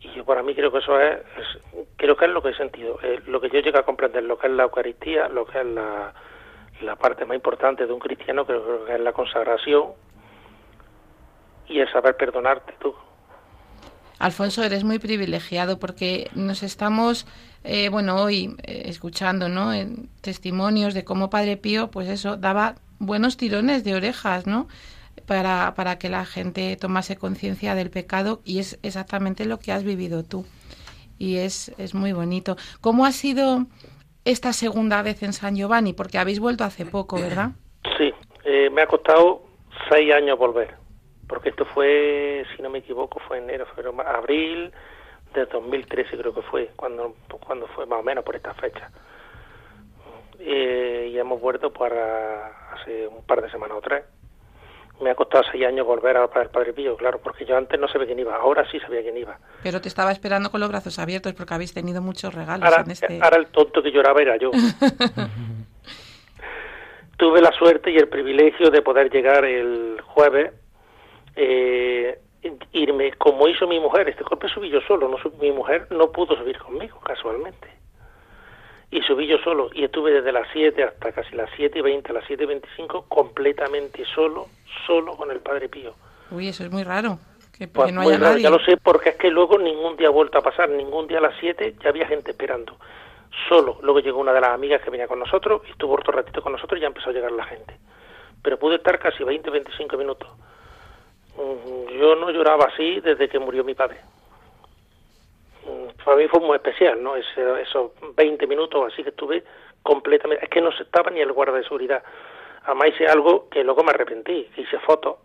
Y 0.00 0.12
yo 0.12 0.24
para 0.24 0.42
mí 0.42 0.54
creo 0.54 0.72
que 0.72 0.78
eso 0.78 1.00
es, 1.00 1.20
creo 1.96 2.16
que 2.16 2.24
es 2.26 2.30
lo 2.30 2.42
que 2.42 2.50
he 2.50 2.54
sentido, 2.54 2.98
eh, 3.02 3.20
lo 3.26 3.40
que 3.40 3.48
yo 3.48 3.60
llego 3.60 3.78
a 3.78 3.84
comprender, 3.84 4.24
lo 4.24 4.38
que 4.38 4.48
es 4.48 4.52
la 4.52 4.64
Eucaristía, 4.64 5.28
lo 5.28 5.46
que 5.46 5.60
es 5.60 5.66
la, 5.66 6.12
la 6.82 6.96
parte 6.96 7.24
más 7.24 7.36
importante 7.36 7.86
de 7.86 7.92
un 7.92 8.00
cristiano, 8.00 8.44
creo 8.44 8.84
que 8.84 8.94
es 8.94 9.00
la 9.00 9.12
consagración 9.12 9.92
y 11.68 11.80
el 11.80 11.90
saber 11.90 12.16
perdonarte 12.16 12.74
tú. 12.80 12.94
Alfonso, 14.18 14.62
eres 14.62 14.84
muy 14.84 15.00
privilegiado 15.00 15.80
porque 15.80 16.30
nos 16.34 16.62
estamos, 16.62 17.26
eh, 17.64 17.88
bueno, 17.88 18.22
hoy 18.22 18.54
eh, 18.62 18.82
escuchando, 18.86 19.48
¿no? 19.48 19.72
En 19.72 20.08
testimonios 20.20 20.94
de 20.94 21.04
cómo 21.04 21.28
Padre 21.28 21.56
Pío, 21.56 21.90
pues 21.90 22.08
eso, 22.08 22.36
daba 22.36 22.76
buenos 23.00 23.36
tirones 23.36 23.82
de 23.82 23.96
orejas, 23.96 24.46
¿no? 24.46 24.68
Para, 25.26 25.74
para 25.74 25.98
que 25.98 26.08
la 26.08 26.24
gente 26.24 26.76
tomase 26.76 27.16
conciencia 27.16 27.74
del 27.74 27.90
pecado 27.90 28.40
y 28.44 28.60
es 28.60 28.78
exactamente 28.82 29.44
lo 29.44 29.58
que 29.58 29.72
has 29.72 29.82
vivido 29.82 30.22
tú. 30.22 30.46
Y 31.18 31.38
es, 31.38 31.72
es 31.78 31.94
muy 31.94 32.12
bonito. 32.12 32.56
¿Cómo 32.80 33.06
ha 33.06 33.12
sido 33.12 33.66
esta 34.24 34.52
segunda 34.52 35.02
vez 35.02 35.22
en 35.22 35.32
San 35.32 35.56
Giovanni? 35.56 35.92
Porque 35.92 36.18
habéis 36.18 36.40
vuelto 36.40 36.64
hace 36.64 36.86
poco, 36.86 37.20
¿verdad? 37.20 37.50
Sí, 37.98 38.12
eh, 38.44 38.70
me 38.70 38.82
ha 38.82 38.86
costado 38.86 39.42
seis 39.90 40.12
años 40.12 40.38
volver 40.38 40.82
porque 41.32 41.48
esto 41.48 41.64
fue, 41.64 42.44
si 42.54 42.60
no 42.60 42.68
me 42.68 42.80
equivoco, 42.80 43.18
fue 43.20 43.38
enero, 43.38 43.64
febrero, 43.64 43.98
abril 44.02 44.70
de 45.32 45.46
2013 45.46 46.18
creo 46.18 46.34
que 46.34 46.42
fue, 46.42 46.70
cuando, 46.76 47.14
cuando 47.46 47.66
fue 47.68 47.86
más 47.86 48.00
o 48.00 48.02
menos 48.02 48.22
por 48.22 48.36
esta 48.36 48.52
fecha. 48.52 48.90
Eh, 50.38 51.08
y 51.10 51.18
hemos 51.18 51.40
vuelto 51.40 51.72
para 51.72 52.48
hace 52.74 53.08
un 53.08 53.24
par 53.24 53.40
de 53.40 53.50
semanas 53.50 53.78
o 53.78 53.80
tres. 53.80 54.04
Me 55.02 55.10
ha 55.10 55.14
costado 55.14 55.44
seis 55.50 55.66
años 55.66 55.86
volver 55.86 56.16
a 56.16 56.24
el 56.24 56.48
Padre 56.50 56.72
Pío, 56.72 56.96
claro, 56.96 57.20
porque 57.22 57.44
yo 57.44 57.56
antes 57.56 57.78
no 57.78 57.88
sabía 57.88 58.06
quién 58.06 58.20
iba, 58.20 58.36
ahora 58.36 58.64
sí 58.70 58.78
sabía 58.80 59.02
quién 59.02 59.16
iba. 59.16 59.36
Pero 59.62 59.80
te 59.80 59.88
estaba 59.88 60.12
esperando 60.12 60.50
con 60.50 60.60
los 60.60 60.68
brazos 60.68 60.98
abiertos 60.98 61.32
porque 61.34 61.54
habéis 61.54 61.74
tenido 61.74 62.00
muchos 62.00 62.32
regalos 62.34 62.64
ahora, 62.64 62.82
en 62.82 62.90
este... 62.92 63.20
Ahora 63.20 63.38
el 63.38 63.46
tonto 63.48 63.82
que 63.82 63.90
lloraba 63.90 64.22
era 64.22 64.36
yo. 64.36 64.50
Tuve 67.16 67.40
la 67.40 67.52
suerte 67.52 67.90
y 67.90 67.96
el 67.96 68.08
privilegio 68.08 68.70
de 68.70 68.82
poder 68.82 69.10
llegar 69.10 69.44
el 69.44 70.00
jueves 70.02 70.52
eh, 71.36 72.18
irme 72.72 73.12
como 73.12 73.48
hizo 73.48 73.66
mi 73.66 73.78
mujer. 73.80 74.08
Este 74.08 74.24
golpe 74.24 74.48
subí 74.48 74.70
yo 74.70 74.80
solo, 74.82 75.08
no 75.08 75.16
mi 75.40 75.52
mujer 75.52 75.86
no 75.90 76.10
pudo 76.10 76.36
subir 76.36 76.58
conmigo, 76.58 77.00
casualmente. 77.00 77.81
Y 78.92 79.00
subí 79.02 79.26
yo 79.26 79.38
solo 79.38 79.70
y 79.74 79.82
estuve 79.82 80.12
desde 80.12 80.30
las 80.30 80.46
7 80.52 80.84
hasta 80.84 81.10
casi 81.10 81.34
las 81.34 81.50
7 81.56 81.78
y 81.78 81.82
20, 81.82 82.12
las 82.12 82.24
7 82.26 82.44
y 82.44 82.46
25 82.46 83.06
completamente 83.08 84.04
solo, 84.14 84.46
solo 84.86 85.16
con 85.16 85.32
el 85.32 85.40
Padre 85.40 85.68
Pío. 85.68 85.94
Uy, 86.30 86.48
eso 86.48 86.62
es 86.62 86.70
muy 86.70 86.84
raro. 86.84 87.18
Que, 87.56 87.66
pues 87.66 87.92
no 87.92 88.02
haya 88.02 88.38
Ya 88.38 88.50
lo 88.50 88.58
sé 88.60 88.76
porque 88.76 89.10
es 89.10 89.16
que 89.16 89.30
luego 89.30 89.58
ningún 89.58 89.96
día 89.96 90.08
ha 90.08 90.10
vuelto 90.10 90.38
a 90.38 90.42
pasar, 90.42 90.68
ningún 90.68 91.08
día 91.08 91.18
a 91.18 91.22
las 91.22 91.34
7 91.40 91.74
ya 91.82 91.88
había 91.88 92.06
gente 92.06 92.30
esperando. 92.30 92.76
Solo, 93.48 93.78
luego 93.82 93.98
llegó 93.98 94.20
una 94.20 94.32
de 94.32 94.40
las 94.40 94.50
amigas 94.50 94.80
que 94.82 94.90
venía 94.90 95.08
con 95.08 95.18
nosotros 95.18 95.62
y 95.66 95.72
estuvo 95.72 95.94
otro 95.94 96.12
ratito 96.12 96.40
con 96.40 96.52
nosotros 96.52 96.78
y 96.78 96.82
ya 96.82 96.86
empezó 96.86 97.10
a 97.10 97.12
llegar 97.12 97.32
la 97.32 97.44
gente. 97.44 97.74
Pero 98.42 98.58
pude 98.58 98.76
estar 98.76 98.98
casi 98.98 99.24
20, 99.24 99.50
25 99.50 99.96
minutos 99.96 100.28
Mm, 101.36 101.98
yo 101.98 102.14
no 102.16 102.30
lloraba 102.30 102.66
así 102.66 103.00
desde 103.00 103.28
que 103.28 103.38
murió 103.38 103.64
mi 103.64 103.74
padre. 103.74 103.98
Mm, 105.66 106.04
para 106.04 106.16
mí 106.16 106.28
fue 106.28 106.40
muy 106.40 106.56
especial, 106.56 107.02
¿no? 107.02 107.16
esos 107.16 107.92
20 108.16 108.46
minutos 108.46 108.92
así 108.92 109.02
que 109.02 109.10
estuve 109.10 109.44
completamente... 109.82 110.44
Es 110.44 110.50
que 110.50 110.60
no 110.60 110.72
se 110.72 110.84
estaba 110.84 111.10
ni 111.10 111.20
el 111.20 111.32
guarda 111.32 111.58
de 111.58 111.64
seguridad. 111.64 112.02
Además 112.64 112.88
hice 112.88 113.06
algo 113.06 113.48
que 113.48 113.64
luego 113.64 113.82
me 113.82 113.90
arrepentí, 113.90 114.48
hice 114.56 114.78
fotos, 114.80 115.16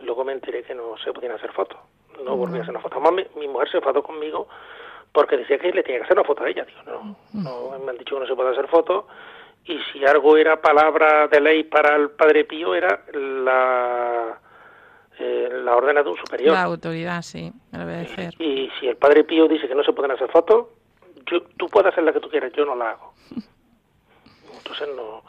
luego 0.00 0.24
me 0.24 0.32
enteré 0.32 0.62
que 0.62 0.74
no 0.74 0.96
se 0.98 1.12
podían 1.12 1.32
hacer 1.32 1.52
fotos. 1.52 1.78
No 2.24 2.36
volví 2.36 2.58
a 2.58 2.62
hacer 2.62 2.70
una 2.70 2.80
foto. 2.80 2.96
Además 2.96 3.26
mi, 3.36 3.48
mujer 3.48 3.70
se 3.70 3.76
enfadó 3.78 4.02
conmigo 4.02 4.48
porque 5.12 5.36
decía 5.36 5.58
que 5.58 5.72
le 5.72 5.82
tenía 5.82 6.00
que 6.00 6.04
hacer 6.04 6.18
una 6.18 6.26
foto 6.26 6.44
a 6.44 6.48
ella. 6.48 6.64
Digo, 6.64 6.82
no, 6.84 7.16
no, 7.34 7.78
me 7.78 7.90
han 7.90 7.98
dicho 7.98 8.14
que 8.14 8.20
no 8.20 8.26
se 8.26 8.34
puede 8.34 8.50
hacer 8.50 8.68
fotos 8.68 9.04
y 9.66 9.78
si 9.92 10.04
algo 10.04 10.36
era 10.36 10.60
palabra 10.60 11.26
de 11.28 11.40
ley 11.40 11.64
para 11.64 11.96
el 11.96 12.10
Padre 12.10 12.44
Pío 12.44 12.74
era 12.74 13.02
la 13.12 14.38
eh, 15.18 15.48
la 15.64 15.76
ordena 15.76 16.02
de 16.02 16.10
un 16.10 16.16
superior. 16.16 16.52
La 16.54 16.62
autoridad, 16.62 17.22
sí, 17.22 17.52
obedecer. 17.72 18.34
Y, 18.38 18.44
y 18.44 18.70
si 18.78 18.88
el 18.88 18.96
padre 18.96 19.24
Pío 19.24 19.48
dice 19.48 19.68
que 19.68 19.74
no 19.74 19.82
se 19.82 19.92
pueden 19.92 20.10
hacer 20.10 20.30
fotos, 20.30 20.66
yo, 21.26 21.42
tú 21.56 21.68
puedes 21.68 21.92
hacer 21.92 22.04
la 22.04 22.12
que 22.12 22.20
tú 22.20 22.28
quieras, 22.28 22.52
yo 22.52 22.64
no 22.64 22.74
la 22.74 22.90
hago. 22.90 23.12
Entonces 24.56 24.88
no. 24.94 25.22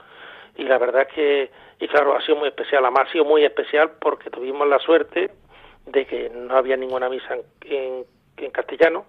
Y 0.56 0.64
la 0.64 0.78
verdad 0.78 1.04
es 1.04 1.14
que, 1.14 1.52
y 1.80 1.88
claro, 1.88 2.16
ha 2.16 2.22
sido 2.22 2.38
muy 2.38 2.48
especial. 2.48 2.84
Además 2.84 3.08
ha 3.08 3.12
sido 3.12 3.26
muy 3.26 3.44
especial 3.44 3.92
porque 4.00 4.30
tuvimos 4.30 4.68
la 4.68 4.80
suerte 4.80 5.32
de 5.86 6.06
que 6.06 6.30
no 6.30 6.58
había 6.58 6.76
ninguna 6.76 7.10
misa 7.10 7.36
en, 7.62 8.06
en, 8.38 8.52
castellano, 8.52 9.06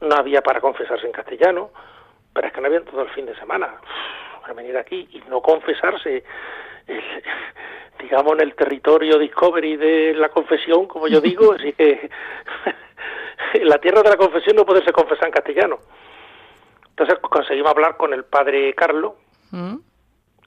no 0.00 0.14
había 0.14 0.42
para 0.42 0.60
confesarse 0.60 1.06
en 1.06 1.12
castellano, 1.12 1.70
pero 2.32 2.46
es 2.46 2.52
que 2.52 2.60
no 2.60 2.66
había 2.68 2.84
todo 2.84 3.02
el 3.02 3.10
fin 3.10 3.26
de 3.26 3.34
semana. 3.36 3.80
para 4.42 4.54
venir 4.54 4.76
aquí 4.76 5.08
y 5.10 5.18
no 5.28 5.40
confesarse 5.40 6.24
digamos, 8.00 8.32
en 8.34 8.40
el 8.40 8.54
territorio 8.54 9.18
Discovery 9.18 9.76
de 9.76 10.14
la 10.14 10.28
confesión, 10.28 10.86
como 10.86 11.08
yo 11.08 11.20
digo, 11.20 11.52
así 11.52 11.72
que 11.72 12.10
en 13.54 13.68
la 13.68 13.78
tierra 13.78 14.02
de 14.02 14.10
la 14.10 14.16
confesión 14.16 14.56
no 14.56 14.66
puede 14.66 14.84
ser 14.84 14.92
confesar 14.92 15.26
en 15.26 15.32
castellano. 15.32 15.78
Entonces 16.90 17.18
conseguimos 17.20 17.70
hablar 17.70 17.96
con 17.96 18.12
el 18.12 18.24
padre 18.24 18.74
Carlos, 18.74 19.14
¿Mm? 19.50 19.76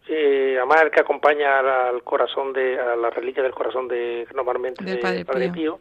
eh, 0.08 0.56
además 0.58 0.84
el 0.84 0.92
que 0.92 1.00
acompaña 1.00 1.90
al 1.90 2.04
corazón 2.04 2.54
de, 2.54 2.80
a 2.80 2.96
la 2.96 3.10
reliquia 3.10 3.42
del 3.42 3.54
corazón 3.54 3.88
de, 3.88 4.28
normalmente, 4.36 4.84
del 4.84 5.26
padre, 5.26 5.50
Pío. 5.50 5.80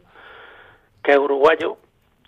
que 1.03 1.11
es 1.11 1.17
uruguayo, 1.17 1.77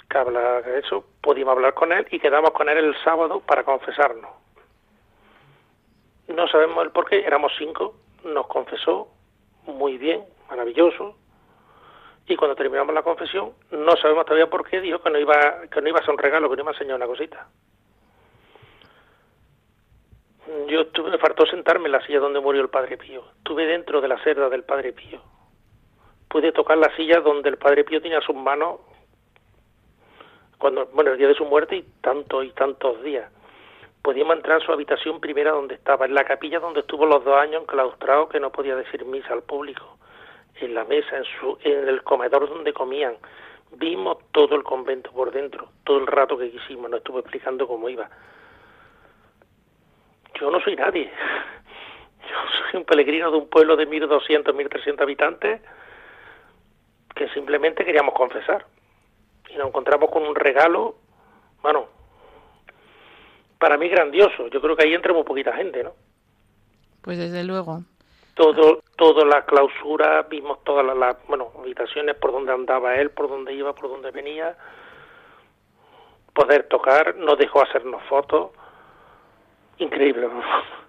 que 0.10 0.18
habla 0.18 0.62
de 0.62 0.80
eso, 0.80 1.04
pudimos 1.22 1.54
hablar 1.54 1.74
con 1.74 1.92
él 1.92 2.06
y 2.12 2.20
quedamos 2.20 2.52
con 2.52 2.70
él 2.70 2.78
el 2.78 2.96
sábado 3.04 3.40
para 3.40 3.64
confesarnos. 3.64 4.30
No 6.28 6.48
sabemos 6.50 6.84
el 6.84 6.92
por 6.92 7.10
qué, 7.10 7.26
éramos 7.26 7.52
cinco, 7.58 7.96
nos 8.24 8.48
confesó 8.48 9.10
muy 9.66 9.98
bien, 9.98 10.24
maravilloso, 10.50 11.16
y 12.28 12.36
cuando 12.36 12.56
terminamos 12.56 12.94
la 12.94 13.04
confesión, 13.04 13.54
no 13.72 13.96
sabemos 13.96 14.26
todavía 14.26 14.50
por 14.50 14.68
qué, 14.68 14.82
dijo 14.82 15.00
que 15.00 15.10
no 15.10 15.18
iba, 15.18 15.62
que 15.72 15.82
no 15.82 15.90
iba 15.90 16.00
a 16.00 16.02
ser 16.02 16.12
un 16.12 16.18
regalo, 16.18 16.50
que 16.50 16.58
no 16.58 16.64
iba 16.64 16.94
a 16.94 16.96
una 16.96 17.08
cosita. 17.08 17.48
Yo 20.68 20.82
estuve, 20.82 21.12
me 21.12 21.18
faltó 21.18 21.46
sentarme 21.46 21.86
en 21.86 21.94
la 21.94 22.06
silla 22.06 22.20
donde 22.20 22.40
murió 22.40 22.62
el 22.62 22.70
Padre 22.70 22.98
Pío. 22.98 23.24
Estuve 23.38 23.66
dentro 23.66 24.02
de 24.02 24.08
la 24.10 24.22
cerda 24.24 24.50
del 24.50 24.64
Padre 24.64 24.92
Pío. 24.92 25.22
Pude 26.30 26.52
tocar 26.52 26.78
la 26.78 26.94
silla 26.96 27.22
donde 27.22 27.50
el 27.50 27.58
Padre 27.58 27.86
Pío 27.86 28.02
tenía 28.02 28.20
sus 28.22 28.36
manos 28.36 28.80
cuando, 30.58 30.88
bueno, 30.88 31.12
el 31.12 31.18
día 31.18 31.28
de 31.28 31.36
su 31.36 31.46
muerte 31.46 31.78
y 31.78 31.84
tantos 32.02 32.44
y 32.44 32.52
tantos 32.52 33.02
días. 33.04 33.32
Podíamos 34.08 34.38
entrar 34.38 34.62
en 34.62 34.66
su 34.66 34.72
habitación 34.72 35.20
primera 35.20 35.52
donde 35.52 35.76
estaba, 35.76 36.06
en 36.06 36.14
la 36.14 36.24
capilla 36.24 36.62
donde 36.62 36.80
estuvo 36.80 37.06
los 37.06 37.26
dos 37.26 37.36
años 37.36 37.64
enclaustrado 37.64 38.30
que 38.30 38.40
no 38.40 38.54
podía 38.54 38.74
decir 38.74 39.04
misa 39.04 39.34
al 39.34 39.44
público, 39.44 39.98
en 40.62 40.74
la 40.74 40.86
mesa, 40.86 41.18
en, 41.18 41.26
su, 41.26 41.58
en 41.62 41.90
el 41.90 42.02
comedor 42.04 42.48
donde 42.48 42.72
comían. 42.72 43.18
Vimos 43.72 44.20
todo 44.32 44.56
el 44.56 44.64
convento 44.64 45.12
por 45.12 45.32
dentro, 45.32 45.68
todo 45.84 45.98
el 45.98 46.08
rato 46.08 46.38
que 46.38 46.50
quisimos, 46.52 46.90
nos 46.90 47.00
estuvo 47.00 47.20
explicando 47.20 47.68
cómo 47.68 47.90
iba. 47.90 48.10
Yo 50.40 50.52
no 50.52 50.62
soy 50.62 50.78
nadie. 50.78 51.12
Yo 52.22 52.62
soy 52.62 52.80
un 52.80 52.86
peregrino 52.86 53.30
de 53.30 53.38
un 53.40 53.50
pueblo 53.50 53.76
de 53.76 53.90
1.200, 53.90 54.54
1.300 54.54 55.02
habitantes 55.02 55.62
que 57.14 57.28
simplemente 57.32 57.84
queríamos 57.84 58.14
confesar 58.14 58.66
y 59.50 59.58
nos 59.58 59.68
encontramos 59.68 60.10
con 60.10 60.26
un 60.26 60.34
regalo, 60.34 60.96
bueno, 61.62 61.97
para 63.60 63.78
mí 63.78 63.88
grandioso. 63.90 64.48
Yo 64.48 64.62
creo 64.62 64.76
que 64.76 64.86
ahí 64.86 64.94
entra 64.94 65.14
muy 65.14 65.24
poquita 65.24 65.54
gente, 65.54 65.84
¿no? 65.84 65.94
Pues 67.02 67.18
desde 67.18 67.44
luego. 67.44 67.82
Todo, 68.34 68.82
toda 68.96 69.26
la 69.26 69.46
clausura, 69.46 70.24
vimos 70.24 70.64
todas 70.64 70.86
las, 70.96 71.18
bueno, 71.28 71.52
habitaciones 71.58 72.16
por 72.18 72.32
donde 72.32 72.52
andaba 72.52 72.96
él, 72.96 73.10
por 73.10 73.28
donde 73.28 73.54
iba, 73.54 73.74
por 73.74 73.90
donde 73.90 74.12
venía, 74.12 74.56
poder 76.34 76.68
tocar, 76.68 77.16
nos 77.16 77.38
dejó 77.40 77.64
hacernos 77.64 78.04
fotos, 78.04 78.52
increíble. 79.80 80.30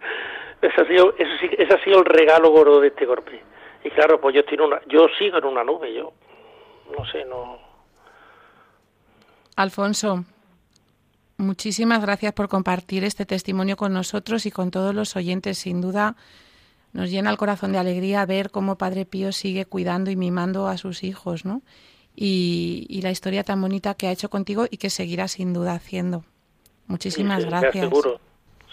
ese, 0.61 0.81
ha 0.81 0.87
sido, 0.87 1.15
ese, 1.17 1.63
ese 1.63 1.75
ha 1.75 1.83
sido 1.85 2.01
el 2.01 2.05
regalo 2.05 2.51
gordo 2.51 2.81
de 2.81 2.89
este 2.89 3.07
golpe. 3.07 3.43
Y 3.83 3.91
claro, 3.91 4.21
pues 4.21 4.35
yo 4.35 4.41
estoy 4.41 4.57
en 4.57 4.65
una, 4.65 4.81
yo 4.87 5.07
sigo 5.19 5.39
en 5.39 5.45
una 5.45 5.65
nube, 5.65 5.95
yo 5.95 6.13
no 6.97 7.05
sé, 7.07 7.25
no 7.25 7.59
Alfonso, 9.57 10.25
muchísimas 11.39 12.03
gracias 12.03 12.33
por 12.35 12.49
compartir 12.49 13.05
este 13.05 13.25
testimonio 13.25 13.77
con 13.77 13.93
nosotros 13.93 14.45
y 14.47 14.51
con 14.51 14.71
todos 14.71 14.95
los 14.95 15.17
oyentes. 15.17 15.59
Sin 15.59 15.81
duda, 15.81 16.17
nos 16.93 17.11
llena 17.11 17.31
el 17.31 17.37
corazón 17.37 17.73
de 17.73 17.79
alegría 17.79 18.27
ver 18.27 18.51
cómo 18.51 18.77
Padre 18.77 19.07
Pío 19.07 19.33
sigue 19.33 19.65
cuidando 19.65 20.11
y 20.11 20.17
mimando 20.17 20.69
a 20.69 20.77
sus 20.77 21.05
hijos, 21.05 21.45
¿no? 21.45 21.63
Y, 22.15 23.01
la 23.03 23.13
historia 23.13 23.45
tan 23.45 23.61
bonita 23.61 23.95
que 23.95 24.09
ha 24.09 24.11
hecho 24.11 24.29
contigo 24.29 24.67
y 24.69 24.79
que 24.79 24.91
seguirá 24.91 25.29
sin 25.29 25.53
duda 25.53 25.75
haciendo. 25.75 26.25
Muchísimas 26.89 27.45
gracias. 27.45 27.85
Seguro, 27.85 28.21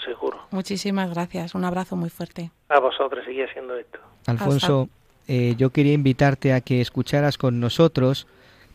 seguro. 0.03 0.39
Muchísimas 0.49 1.13
gracias. 1.13 1.53
Un 1.53 1.63
abrazo 1.63 1.95
muy 1.95 2.09
fuerte. 2.09 2.49
A 2.69 2.79
vosotros, 2.79 3.23
sigue 3.25 3.43
haciendo 3.43 3.77
esto. 3.77 3.99
Alfonso, 4.25 4.89
eh, 5.27 5.53
yo 5.57 5.69
quería 5.69 5.93
invitarte 5.93 6.53
a 6.53 6.61
que 6.61 6.81
escucharas 6.81 7.37
con 7.37 7.59
nosotros 7.59 8.25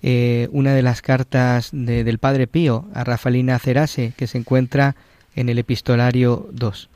eh, 0.03 0.49
una 0.53 0.75
de 0.75 0.83
las 0.83 1.03
cartas 1.03 1.71
del 1.73 2.19
Padre 2.19 2.47
Pío 2.47 2.87
a 2.95 3.05
Rafaelina 3.05 3.59
Cerase, 3.59 4.13
que 4.17 4.27
se 4.27 4.39
encuentra 4.39 4.95
en 5.35 5.49
el 5.49 5.59
epistolario 5.59 6.49
2. 6.53 6.89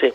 Sí. 0.00 0.12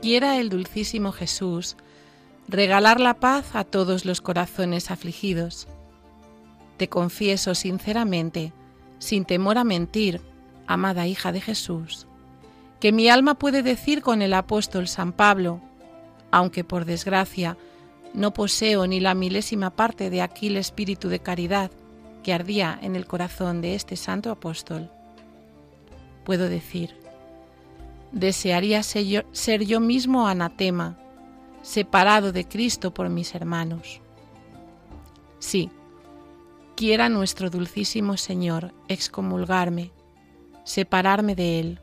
Quiera 0.00 0.38
el 0.38 0.48
dulcísimo 0.48 1.12
Jesús 1.12 1.76
regalar 2.48 3.00
la 3.00 3.14
paz 3.14 3.54
a 3.54 3.64
todos 3.64 4.04
los 4.04 4.20
corazones 4.20 4.90
afligidos. 4.90 5.68
Te 6.78 6.88
confieso 6.88 7.54
sinceramente, 7.54 8.52
sin 8.98 9.24
temor 9.24 9.58
a 9.58 9.64
mentir, 9.64 10.20
amada 10.66 11.06
hija 11.06 11.32
de 11.32 11.40
Jesús, 11.40 12.06
que 12.80 12.92
mi 12.92 13.08
alma 13.08 13.34
puede 13.34 13.62
decir 13.62 14.02
con 14.02 14.22
el 14.22 14.34
apóstol 14.34 14.88
San 14.88 15.12
Pablo, 15.12 15.60
aunque 16.30 16.64
por 16.64 16.84
desgracia 16.84 17.56
no 18.14 18.32
poseo 18.32 18.86
ni 18.86 19.00
la 19.00 19.14
milésima 19.14 19.70
parte 19.70 20.10
de 20.10 20.22
aquel 20.22 20.56
espíritu 20.56 21.08
de 21.08 21.20
caridad 21.20 21.70
que 22.22 22.32
ardía 22.32 22.78
en 22.82 22.96
el 22.96 23.06
corazón 23.06 23.60
de 23.60 23.74
este 23.74 23.96
santo 23.96 24.30
apóstol. 24.30 24.90
Puedo 26.24 26.48
decir, 26.48 26.99
desearía 28.12 28.82
ser 28.82 29.64
yo, 29.64 29.80
mismo 29.80 30.26
anatema, 30.26 30.98
separado 31.62 32.32
de 32.32 32.46
Cristo 32.46 32.92
por 32.92 33.08
mis 33.08 33.34
hermanos. 33.34 34.00
Sí, 35.38 35.70
quiera 36.76 37.08
nuestro 37.08 37.50
dulcísimo 37.50 38.16
Señor 38.16 38.72
excomulgarme, 38.88 39.92
separarme 40.64 41.34
de 41.34 41.60
Él, 41.60 41.80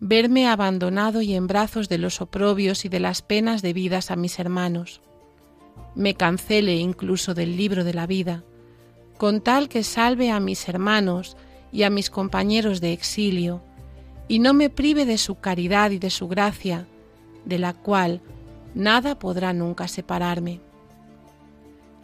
verme 0.00 0.48
abandonado 0.48 1.22
y 1.22 1.34
en 1.34 1.46
brazos 1.46 1.88
de 1.88 1.98
los 1.98 2.20
oprobios 2.20 2.84
y 2.84 2.88
de 2.88 3.00
las 3.00 3.22
penas 3.22 3.62
debidas 3.62 4.10
a 4.10 4.16
mis 4.16 4.38
hermanos, 4.38 5.00
me 5.94 6.14
cancele 6.14 6.76
incluso 6.76 7.34
del 7.34 7.56
libro 7.56 7.82
de 7.82 7.94
la 7.94 8.06
vida, 8.06 8.44
con 9.16 9.40
tal 9.40 9.68
que 9.68 9.82
salve 9.82 10.30
a 10.30 10.40
mis 10.40 10.68
hermanos 10.68 11.36
y 11.72 11.84
a 11.84 11.90
mis 11.90 12.10
compañeros 12.10 12.80
de 12.80 12.92
exilio, 12.92 13.62
y 14.28 14.38
no 14.38 14.54
me 14.54 14.70
prive 14.70 15.04
de 15.04 15.18
su 15.18 15.36
caridad 15.36 15.90
y 15.90 15.98
de 15.98 16.10
su 16.10 16.28
gracia, 16.28 16.86
de 17.44 17.58
la 17.58 17.74
cual 17.74 18.20
nada 18.74 19.18
podrá 19.18 19.52
nunca 19.52 19.88
separarme. 19.88 20.60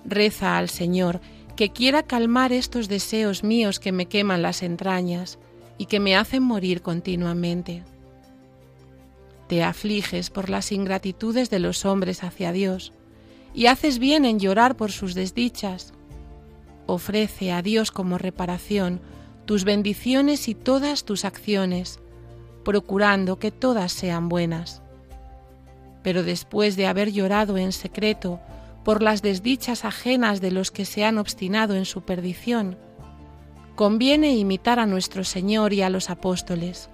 Reza 0.05 0.59
al 0.59 0.69
Señor 0.69 1.21
que 1.57 1.71
quiera 1.71 2.03
calmar 2.03 2.53
estos 2.53 2.89
deseos 2.89 3.45
míos 3.45 3.79
que 3.79 3.93
me 3.93 4.07
queman 4.07 4.43
las 4.43 4.63
entrañas 4.63 5.39
y 5.79 5.87
que 5.87 6.01
me 6.01 6.17
hacen 6.17 6.43
morir 6.43 6.83
continuamente. 6.83 7.85
Te 9.49 9.63
afliges 9.63 10.31
por 10.31 10.49
las 10.49 10.73
ingratitudes 10.73 11.51
de 11.51 11.59
los 11.59 11.85
hombres 11.85 12.25
hacia 12.25 12.53
Dios 12.53 12.93
y 13.55 13.67
haces 13.67 13.99
bien 13.99 14.25
en 14.25 14.39
llorar 14.39 14.77
por 14.77 14.93
sus 14.93 15.15
desdichas. 15.15 15.93
Ofrece 16.87 17.53
a 17.53 17.63
Dios 17.63 17.91
como 17.91 18.17
reparación 18.17 19.01
tus 19.45 19.65
bendiciones 19.65 20.49
y 20.49 20.55
todas 20.55 21.05
tus 21.05 21.25
acciones, 21.25 22.01
procurando 22.63 23.39
que 23.39 23.51
todas 23.51 23.93
sean 23.93 24.29
buenas. 24.29 24.83
Pero 26.03 26.23
después 26.23 26.77
de 26.77 26.87
haber 26.87 27.13
llorado 27.13 27.59
en 27.59 27.73
secreto 27.73 28.41
por 28.85 29.03
las 29.03 29.23
desdichas 29.23 29.85
ajenas 29.85 30.41
de 30.41 30.51
los 30.51 30.71
que 30.71 30.85
se 30.85 31.05
han 31.05 31.19
obstinado 31.19 31.75
en 31.75 31.85
su 31.85 32.03
perdición, 32.03 32.77
conviene 33.77 34.35
imitar 34.37 34.79
a 34.79 34.87
nuestro 34.87 35.25
Señor 35.25 35.73
y 35.73 35.83
a 35.83 35.91
los 35.91 36.11
apóstoles, 36.11 36.89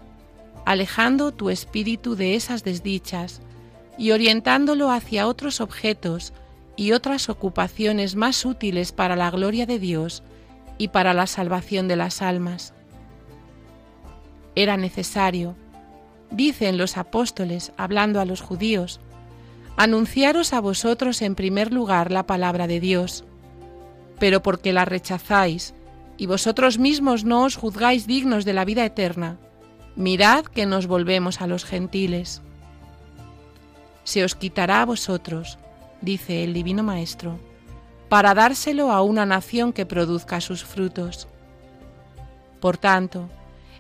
alejando 0.64 1.33
tu 1.33 1.51
espíritu 1.51 2.14
de 2.14 2.35
esas 2.35 2.62
desdichas 2.64 3.41
y 3.97 4.11
orientándolo 4.11 4.91
hacia 4.91 5.27
otros 5.27 5.61
objetos 5.61 6.33
y 6.77 6.93
otras 6.93 7.29
ocupaciones 7.29 8.14
más 8.14 8.45
útiles 8.45 8.93
para 8.93 9.16
la 9.16 9.31
gloria 9.31 9.66
de 9.66 9.79
Dios 9.79 10.23
y 10.77 10.89
para 10.89 11.14
la 11.14 11.27
salvación 11.27 11.89
de 11.89 11.97
las 11.97 12.23
almas 12.23 12.75
era 14.63 14.77
necesario, 14.77 15.55
dicen 16.33 16.79
los 16.79 16.97
apóstoles 16.97 17.73
hablando 17.77 18.21
a 18.21 18.25
los 18.25 18.41
judíos, 18.41 18.99
anunciaros 19.77 20.53
a 20.53 20.61
vosotros 20.61 21.23
en 21.23 21.37
primer 21.37 21.73
lugar 21.73 22.11
la 22.11 22.27
palabra 22.27 22.67
de 22.67 22.81
Dios, 22.81 23.25
pero 24.19 24.43
porque 24.43 24.73
la 24.73 24.85
rechazáis 24.85 25.75
y 26.17 26.27
vosotros 26.27 26.81
mismos 26.81 27.23
no 27.23 27.45
os 27.45 27.55
juzgáis 27.55 28.09
dignos 28.09 28.45
de 28.45 28.53
la 28.53 28.65
vida 28.65 28.85
eterna, 28.85 29.39
mirad 29.95 30.45
que 30.45 30.67
nos 30.67 30.89
volvemos 30.89 31.41
a 31.41 31.47
los 31.47 31.65
gentiles. 31.65 32.43
Se 34.03 34.25
os 34.25 34.35
quitará 34.35 34.83
a 34.83 34.87
vosotros, 34.87 35.57
dice 36.01 36.43
el 36.43 36.53
Divino 36.53 36.83
Maestro, 36.83 37.39
para 38.09 38.35
dárselo 38.35 38.91
a 38.91 39.03
una 39.03 39.25
nación 39.25 39.73
que 39.73 39.87
produzca 39.87 40.41
sus 40.41 40.65
frutos. 40.65 41.29
Por 42.59 42.77
tanto, 42.77 43.29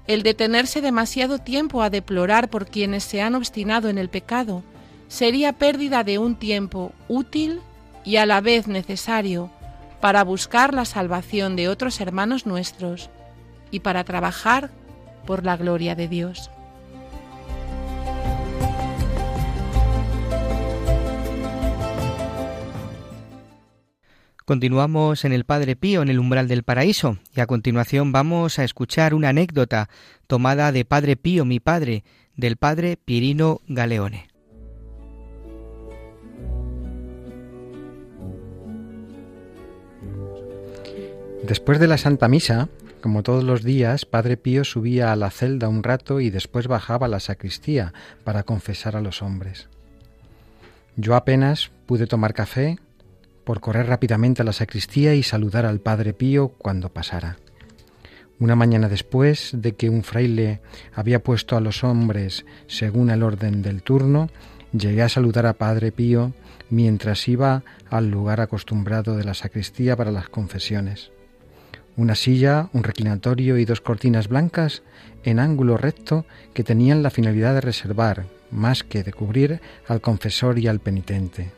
el 0.08 0.22
detenerse 0.22 0.80
demasiado 0.80 1.38
tiempo 1.38 1.82
a 1.82 1.90
deplorar 1.90 2.48
por 2.48 2.66
quienes 2.66 3.04
se 3.04 3.20
han 3.20 3.34
obstinado 3.34 3.90
en 3.90 3.98
el 3.98 4.08
pecado 4.08 4.64
sería 5.06 5.52
pérdida 5.52 6.02
de 6.02 6.18
un 6.18 6.34
tiempo 6.34 6.92
útil 7.08 7.60
y 8.04 8.16
a 8.16 8.24
la 8.24 8.40
vez 8.40 8.66
necesario 8.66 9.50
para 10.00 10.24
buscar 10.24 10.72
la 10.72 10.86
salvación 10.86 11.56
de 11.56 11.68
otros 11.68 12.00
hermanos 12.00 12.46
nuestros 12.46 13.10
y 13.70 13.80
para 13.80 14.02
trabajar 14.04 14.70
por 15.26 15.44
la 15.44 15.58
gloria 15.58 15.94
de 15.94 16.08
Dios. 16.08 16.50
Continuamos 24.48 25.26
en 25.26 25.34
el 25.34 25.44
Padre 25.44 25.76
Pío, 25.76 26.00
en 26.00 26.08
el 26.08 26.18
umbral 26.18 26.48
del 26.48 26.62
paraíso, 26.62 27.18
y 27.36 27.40
a 27.40 27.46
continuación 27.46 28.12
vamos 28.12 28.58
a 28.58 28.64
escuchar 28.64 29.12
una 29.12 29.28
anécdota 29.28 29.90
tomada 30.26 30.72
de 30.72 30.86
Padre 30.86 31.16
Pío, 31.16 31.44
mi 31.44 31.60
padre, 31.60 32.02
del 32.34 32.56
Padre 32.56 32.96
Pirino 32.96 33.60
Galeone. 33.68 34.28
Después 41.42 41.78
de 41.78 41.86
la 41.86 41.98
Santa 41.98 42.26
Misa, 42.28 42.70
como 43.02 43.22
todos 43.22 43.44
los 43.44 43.62
días, 43.62 44.06
Padre 44.06 44.38
Pío 44.38 44.64
subía 44.64 45.12
a 45.12 45.16
la 45.16 45.30
celda 45.30 45.68
un 45.68 45.82
rato 45.82 46.20
y 46.20 46.30
después 46.30 46.68
bajaba 46.68 47.04
a 47.04 47.10
la 47.10 47.20
sacristía 47.20 47.92
para 48.24 48.44
confesar 48.44 48.96
a 48.96 49.02
los 49.02 49.20
hombres. 49.20 49.68
Yo 50.96 51.16
apenas 51.16 51.70
pude 51.84 52.06
tomar 52.06 52.32
café 52.32 52.78
por 53.48 53.60
correr 53.60 53.86
rápidamente 53.86 54.42
a 54.42 54.44
la 54.44 54.52
sacristía 54.52 55.14
y 55.14 55.22
saludar 55.22 55.64
al 55.64 55.80
Padre 55.80 56.12
Pío 56.12 56.48
cuando 56.48 56.90
pasara. 56.90 57.38
Una 58.38 58.56
mañana 58.56 58.90
después 58.90 59.52
de 59.54 59.72
que 59.72 59.88
un 59.88 60.04
fraile 60.04 60.60
había 60.94 61.22
puesto 61.22 61.56
a 61.56 61.60
los 61.60 61.82
hombres 61.82 62.44
según 62.66 63.08
el 63.08 63.22
orden 63.22 63.62
del 63.62 63.82
turno, 63.82 64.28
llegué 64.72 65.00
a 65.00 65.08
saludar 65.08 65.46
a 65.46 65.54
Padre 65.54 65.92
Pío 65.92 66.34
mientras 66.68 67.26
iba 67.26 67.62
al 67.88 68.10
lugar 68.10 68.42
acostumbrado 68.42 69.16
de 69.16 69.24
la 69.24 69.32
sacristía 69.32 69.96
para 69.96 70.12
las 70.12 70.28
confesiones. 70.28 71.10
Una 71.96 72.16
silla, 72.16 72.68
un 72.74 72.84
reclinatorio 72.84 73.56
y 73.56 73.64
dos 73.64 73.80
cortinas 73.80 74.28
blancas 74.28 74.82
en 75.24 75.38
ángulo 75.38 75.78
recto 75.78 76.26
que 76.52 76.64
tenían 76.64 77.02
la 77.02 77.08
finalidad 77.08 77.54
de 77.54 77.62
reservar, 77.62 78.26
más 78.50 78.84
que 78.84 79.02
de 79.02 79.14
cubrir, 79.14 79.62
al 79.86 80.02
confesor 80.02 80.58
y 80.58 80.68
al 80.68 80.80
penitente. 80.80 81.57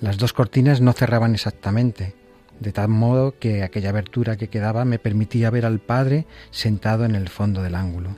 Las 0.00 0.18
dos 0.18 0.32
cortinas 0.32 0.80
no 0.80 0.92
cerraban 0.92 1.34
exactamente, 1.34 2.14
de 2.60 2.72
tal 2.72 2.88
modo 2.88 3.38
que 3.38 3.62
aquella 3.62 3.90
abertura 3.90 4.36
que 4.36 4.48
quedaba 4.48 4.84
me 4.84 4.98
permitía 4.98 5.50
ver 5.50 5.64
al 5.64 5.78
Padre 5.78 6.26
sentado 6.50 7.04
en 7.04 7.14
el 7.14 7.28
fondo 7.28 7.62
del 7.62 7.74
ángulo. 7.74 8.16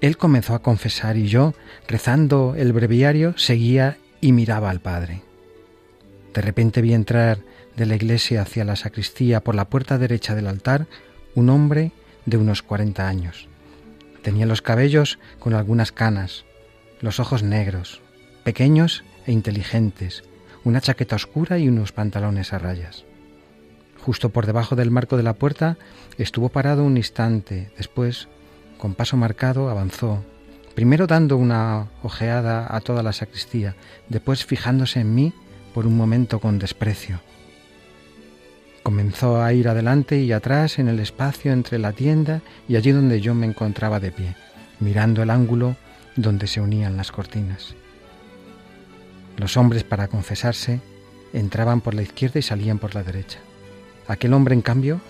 Él 0.00 0.16
comenzó 0.16 0.54
a 0.54 0.62
confesar 0.62 1.16
y 1.16 1.26
yo, 1.26 1.54
rezando 1.88 2.54
el 2.56 2.72
breviario, 2.72 3.36
seguía 3.36 3.98
y 4.20 4.32
miraba 4.32 4.70
al 4.70 4.80
Padre. 4.80 5.22
De 6.34 6.42
repente 6.42 6.82
vi 6.82 6.92
entrar 6.92 7.38
de 7.76 7.86
la 7.86 7.96
iglesia 7.96 8.42
hacia 8.42 8.64
la 8.64 8.76
sacristía 8.76 9.42
por 9.42 9.54
la 9.54 9.68
puerta 9.68 9.98
derecha 9.98 10.34
del 10.34 10.46
altar 10.46 10.86
un 11.34 11.48
hombre 11.48 11.92
de 12.26 12.36
unos 12.36 12.62
cuarenta 12.62 13.08
años. 13.08 13.48
Tenía 14.22 14.46
los 14.46 14.62
cabellos 14.62 15.18
con 15.38 15.54
algunas 15.54 15.92
canas, 15.92 16.44
los 17.00 17.20
ojos 17.20 17.42
negros, 17.42 18.02
pequeños 18.44 19.04
e 19.26 19.32
inteligentes, 19.32 20.24
una 20.64 20.80
chaqueta 20.80 21.16
oscura 21.16 21.58
y 21.58 21.68
unos 21.68 21.92
pantalones 21.92 22.52
a 22.52 22.58
rayas. 22.58 23.04
Justo 24.00 24.30
por 24.30 24.46
debajo 24.46 24.76
del 24.76 24.90
marco 24.90 25.16
de 25.16 25.22
la 25.22 25.34
puerta 25.34 25.76
estuvo 26.16 26.48
parado 26.48 26.84
un 26.84 26.96
instante, 26.96 27.70
después, 27.76 28.28
con 28.78 28.94
paso 28.94 29.16
marcado, 29.16 29.68
avanzó, 29.68 30.24
primero 30.74 31.06
dando 31.06 31.36
una 31.36 31.88
ojeada 32.02 32.74
a 32.74 32.80
toda 32.80 33.02
la 33.02 33.12
sacristía, 33.12 33.74
después 34.08 34.44
fijándose 34.44 35.00
en 35.00 35.14
mí 35.14 35.32
por 35.74 35.86
un 35.86 35.96
momento 35.96 36.40
con 36.40 36.58
desprecio. 36.58 37.20
Comenzó 38.82 39.42
a 39.42 39.52
ir 39.52 39.68
adelante 39.68 40.20
y 40.20 40.32
atrás 40.32 40.78
en 40.78 40.88
el 40.88 41.00
espacio 41.00 41.52
entre 41.52 41.78
la 41.78 41.92
tienda 41.92 42.40
y 42.68 42.76
allí 42.76 42.92
donde 42.92 43.20
yo 43.20 43.34
me 43.34 43.46
encontraba 43.46 44.00
de 44.00 44.12
pie, 44.12 44.36
mirando 44.80 45.22
el 45.22 45.30
ángulo 45.30 45.76
donde 46.16 46.46
se 46.46 46.60
unían 46.60 46.96
las 46.96 47.12
cortinas. 47.12 47.74
Los 49.38 49.56
hombres 49.56 49.84
para 49.84 50.08
confesarse 50.08 50.80
entraban 51.32 51.80
por 51.80 51.94
la 51.94 52.02
izquierda 52.02 52.40
y 52.40 52.42
salían 52.42 52.78
por 52.78 52.94
la 52.94 53.04
derecha. 53.04 53.38
Aquel 54.08 54.34
hombre, 54.34 54.54
en 54.54 54.62
cambio, 54.62 55.00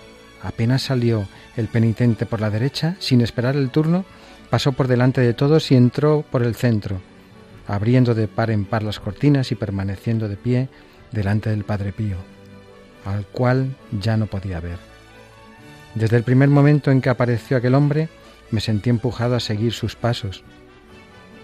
apenas 0.43 0.83
salió 0.83 1.27
el 1.57 1.69
penitente 1.69 2.27
por 2.27 2.41
la 2.41 2.51
derecha, 2.51 2.97
sin 2.99 3.23
esperar 3.23 3.57
el 3.57 3.71
turno, 3.71 4.05
pasó 4.51 4.73
por 4.73 4.87
delante 4.87 5.23
de 5.23 5.33
todos 5.33 5.71
y 5.73 5.77
entró 5.77 6.25
por 6.31 6.43
el 6.43 6.55
centro, 6.55 7.01
abriendo 7.67 8.15
de 8.15 8.29
par 8.29 8.51
en 8.51 8.67
par 8.67 8.83
las 8.83 9.01
cortinas 9.01 9.51
y 9.51 9.55
permaneciendo 9.55 10.29
de 10.29 10.37
pie 10.37 10.69
delante 11.11 11.49
del 11.49 11.65
Padre 11.65 11.93
Pío, 11.93 12.19
al 13.07 13.25
cual 13.27 13.77
ya 13.99 14.19
no 14.19 14.27
podía 14.27 14.61
ver. 14.61 14.79
Desde 15.95 16.19
el 16.19 16.23
primer 16.23 16.51
momento 16.51 16.91
en 16.91 17.01
que 17.01 17.09
apareció 17.09 17.57
aquel 17.57 17.75
hombre, 17.75 18.11
me 18.51 18.61
sentí 18.61 18.91
empujado 18.91 19.37
a 19.37 19.41
seguir 19.41 19.73
sus 19.73 19.97
pasos, 19.97 20.45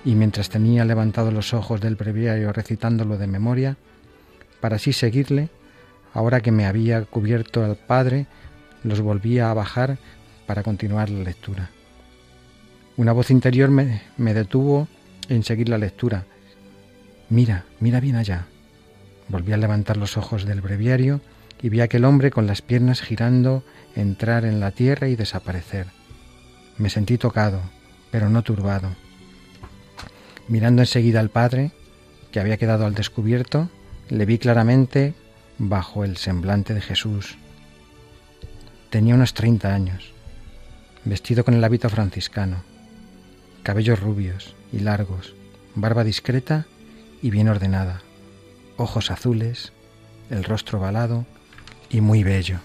y 0.04 0.14
mientras 0.14 0.50
tenía 0.50 0.84
levantados 0.84 1.32
los 1.32 1.54
ojos 1.54 1.80
del 1.80 1.96
breviario 1.96 2.52
recitándolo 2.52 3.16
de 3.16 3.26
memoria, 3.26 3.76
para 4.60 4.76
así 4.76 4.92
seguirle, 4.92 5.48
ahora 6.12 6.40
que 6.40 6.52
me 6.52 6.66
había 6.66 7.02
cubierto 7.04 7.64
al 7.64 7.76
Padre, 7.76 8.26
los 8.82 9.00
volvía 9.00 9.50
a 9.50 9.54
bajar 9.54 9.98
para 10.46 10.62
continuar 10.62 11.08
la 11.10 11.24
lectura. 11.24 11.70
Una 12.96 13.12
voz 13.12 13.30
interior 13.30 13.70
me, 13.70 14.34
detuvo 14.34 14.88
en 15.28 15.42
seguir 15.42 15.68
la 15.68 15.78
lectura. 15.78 16.24
Mira, 17.28 17.64
mira 17.80 17.98
bien 17.98 18.16
allá. 18.16 18.46
Volví 19.28 19.52
a 19.52 19.56
levantar 19.56 19.96
los 19.96 20.16
ojos 20.16 20.44
del 20.44 20.60
breviario 20.60 21.20
y 21.62 21.70
vi 21.70 21.80
a 21.80 21.84
aquel 21.84 22.04
hombre 22.04 22.30
con 22.30 22.46
las 22.46 22.62
piernas 22.62 23.00
girando 23.00 23.64
entrar 23.96 24.44
en 24.44 24.60
la 24.60 24.70
tierra 24.70 25.08
y 25.08 25.16
desaparecer. 25.16 25.86
Me 26.76 26.90
sentí 26.90 27.16
tocado, 27.16 27.62
pero 28.10 28.28
no 28.28 28.42
turbado. 28.42 28.90
Mirando 30.48 30.82
enseguida 30.82 31.20
al 31.20 31.30
padre, 31.30 31.72
que 32.30 32.40
había 32.40 32.58
quedado 32.58 32.84
al 32.84 32.94
descubierto, 32.94 33.70
le 34.10 34.26
vi 34.26 34.38
claramente 34.38 35.14
bajo 35.58 36.04
el 36.04 36.16
semblante 36.18 36.74
de 36.74 36.82
Jesús. 36.82 37.36
Tenía 38.90 39.14
unos 39.14 39.32
treinta 39.32 39.74
años, 39.74 40.12
vestido 41.04 41.44
con 41.44 41.54
el 41.54 41.64
hábito 41.64 41.88
franciscano, 41.88 42.62
cabellos 43.62 44.00
rubios 44.00 44.54
y 44.72 44.80
largos, 44.80 45.34
barba 45.74 46.04
discreta 46.04 46.66
y 47.22 47.30
bien 47.30 47.48
ordenada, 47.48 48.02
ojos 48.76 49.10
azules, 49.10 49.72
el 50.28 50.44
rostro 50.44 50.78
balado 50.78 51.24
y 51.88 52.02
muy 52.02 52.22
bello. 52.22 52.60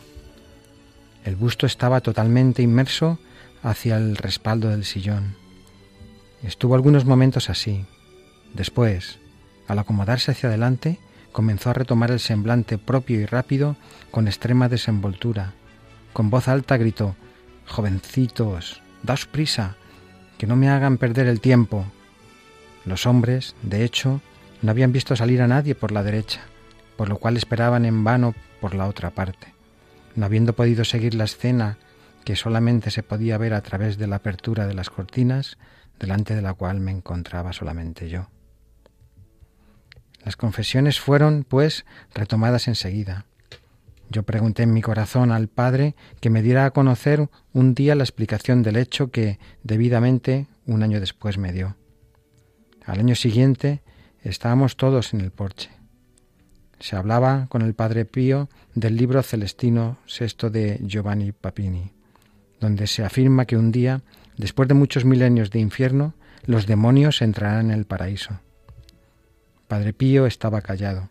El 1.24 1.38
busto 1.38 1.66
estaba 1.66 2.02
totalmente 2.02 2.62
inmerso 2.62 3.20
hacia 3.64 3.98
el 3.98 4.18
respaldo 4.18 4.70
del 4.70 4.84
sillón 4.84 5.36
Estuvo 6.44 6.76
algunos 6.76 7.06
momentos 7.06 7.50
así. 7.50 7.86
Después, 8.54 9.20
al 9.68 9.80
acomodarse 9.80 10.32
hacia 10.32 10.50
adelante, 10.50 11.00
comenzó 11.32 11.70
a 11.70 11.74
retomar 11.74 12.12
el 12.12 12.20
semblante 12.20 12.78
propio 12.78 13.20
y 13.20 13.26
rápido 13.26 13.76
con 14.12 14.28
extrema 14.28 14.70
desenvoltura. 14.70 15.54
Con 16.14 16.30
voz 16.30 16.48
alta 16.48 16.78
gritó 16.78 17.16
Jovencitos, 17.68 18.82
daos 19.04 19.26
prisa, 19.26 19.76
que 20.38 20.48
no 20.48 20.56
me 20.56 20.70
hagan 20.70 20.98
perder 20.98 21.28
el 21.28 21.42
tiempo. 21.42 21.86
Los 22.86 23.06
hombres, 23.06 23.56
de 23.62 23.84
hecho, 23.84 24.22
no 24.62 24.72
habían 24.72 24.92
visto 24.92 25.16
salir 25.16 25.42
a 25.42 25.48
nadie 25.48 25.76
por 25.76 25.92
la 25.92 26.04
derecha, 26.04 26.42
por 26.98 27.10
lo 27.10 27.18
cual 27.18 27.38
esperaban 27.38 27.86
en 27.86 28.04
vano 28.04 28.34
por 28.60 28.74
la 28.74 28.88
otra 28.88 29.12
parte. 29.12 29.54
No 30.16 30.26
habiendo 30.26 30.54
podido 30.54 30.84
seguir 30.86 31.14
la 31.14 31.26
escena 31.26 31.78
que 32.26 32.36
solamente 32.36 32.92
se 32.92 33.04
podía 33.04 33.38
ver 33.38 33.54
a 33.54 33.62
través 33.62 33.98
de 33.98 34.08
la 34.08 34.18
apertura 34.18 34.68
de 34.68 34.74
las 34.74 34.90
cortinas, 34.90 35.58
delante 36.00 36.36
de 36.36 36.42
la 36.42 36.54
cual 36.54 36.80
me 36.80 36.92
encontraba 36.92 37.54
solamente 37.54 38.10
yo. 38.10 38.28
Las 40.24 40.36
confesiones 40.36 41.00
fueron, 41.00 41.46
pues, 41.48 41.86
retomadas 42.14 42.68
enseguida. 42.68 43.26
Yo 44.10 44.24
pregunté 44.24 44.64
en 44.64 44.74
mi 44.74 44.82
corazón 44.82 45.32
al 45.32 45.48
Padre 45.48 45.96
que 46.20 46.30
me 46.30 46.42
diera 46.42 46.66
a 46.66 46.72
conocer 46.72 47.30
un 47.54 47.76
día 47.76 47.96
la 47.96 48.04
explicación 48.04 48.64
del 48.64 48.76
hecho 48.76 49.12
que, 49.12 49.40
debidamente, 49.64 50.48
un 50.66 50.82
año 50.84 51.00
después 51.00 51.38
me 51.38 51.54
dio. 51.54 51.76
Al 52.86 53.00
año 53.00 53.16
siguiente 53.16 53.84
estábamos 54.24 54.78
todos 54.78 55.14
en 55.14 55.22
el 55.22 55.32
porche. 55.32 55.70
Se 56.80 56.96
hablaba 56.96 57.48
con 57.50 57.62
el 57.62 57.76
Padre 57.76 58.06
Pío 58.06 58.50
del 58.74 58.96
libro 58.96 59.22
celestino 59.22 59.98
sexto 60.06 60.50
de 60.50 60.80
Giovanni 60.82 61.32
Papini, 61.32 61.92
donde 62.60 62.88
se 62.88 63.04
afirma 63.04 63.46
que 63.46 63.58
un 63.58 63.72
día 63.72 64.02
Después 64.40 64.70
de 64.70 64.74
muchos 64.74 65.04
milenios 65.04 65.52
de 65.52 65.60
infierno, 65.60 66.14
los 66.46 66.66
demonios 66.66 67.22
entrarán 67.22 67.72
en 67.72 67.78
el 67.78 67.84
paraíso. 67.84 68.40
Padre 69.68 69.92
Pío 69.92 70.26
estaba 70.26 70.62
callado, 70.62 71.10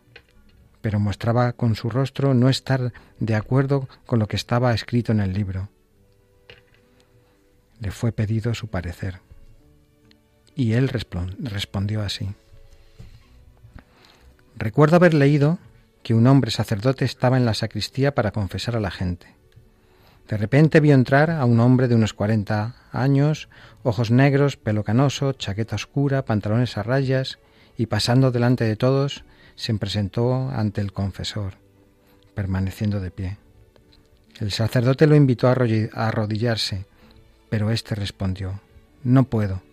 pero 0.81 0.99
mostraba 0.99 1.53
con 1.53 1.75
su 1.75 1.91
rostro 1.91 2.33
no 2.33 2.49
estar 2.49 2.91
de 3.19 3.35
acuerdo 3.35 3.87
con 4.07 4.17
lo 4.17 4.27
que 4.27 4.35
estaba 4.35 4.73
escrito 4.73 5.11
en 5.11 5.19
el 5.19 5.33
libro. 5.33 5.69
Le 7.79 7.91
fue 7.91 8.11
pedido 8.11 8.55
su 8.55 8.67
parecer, 8.67 9.19
y 10.55 10.73
él 10.73 10.89
respondió 10.89 12.01
así. 12.01 12.29
Recuerdo 14.57 14.95
haber 14.95 15.13
leído 15.13 15.59
que 16.01 16.15
un 16.15 16.25
hombre 16.25 16.49
sacerdote 16.49 17.05
estaba 17.05 17.37
en 17.37 17.45
la 17.45 17.53
sacristía 17.53 18.15
para 18.15 18.31
confesar 18.31 18.75
a 18.75 18.79
la 18.79 18.89
gente. 18.89 19.38
De 20.29 20.37
repente 20.37 20.79
vio 20.79 20.93
entrar 20.93 21.31
a 21.31 21.43
un 21.43 21.59
hombre 21.59 21.87
de 21.87 21.95
unos 21.95 22.13
cuarenta 22.13 22.75
años, 22.91 23.49
ojos 23.81 24.11
negros, 24.11 24.57
pelo 24.57 24.83
canoso, 24.83 25.33
chaqueta 25.33 25.75
oscura, 25.75 26.23
pantalones 26.23 26.77
a 26.77 26.83
rayas, 26.83 27.39
y 27.77 27.87
pasando 27.87 28.29
delante 28.29 28.63
de 28.63 28.75
todos, 28.75 29.25
se 29.55 29.73
presentó 29.73 30.51
ante 30.51 30.81
el 30.81 30.93
confesor, 30.93 31.55
permaneciendo 32.35 32.99
de 32.99 33.09
pie. 33.09 33.37
El 34.39 34.51
sacerdote 34.51 35.07
lo 35.07 35.15
invitó 35.15 35.47
a 35.47 35.53
arrodillarse, 35.53 36.85
pero 37.49 37.71
éste 37.71 37.95
respondió, 37.95 38.61
No 39.03 39.23
puedo. 39.23 39.63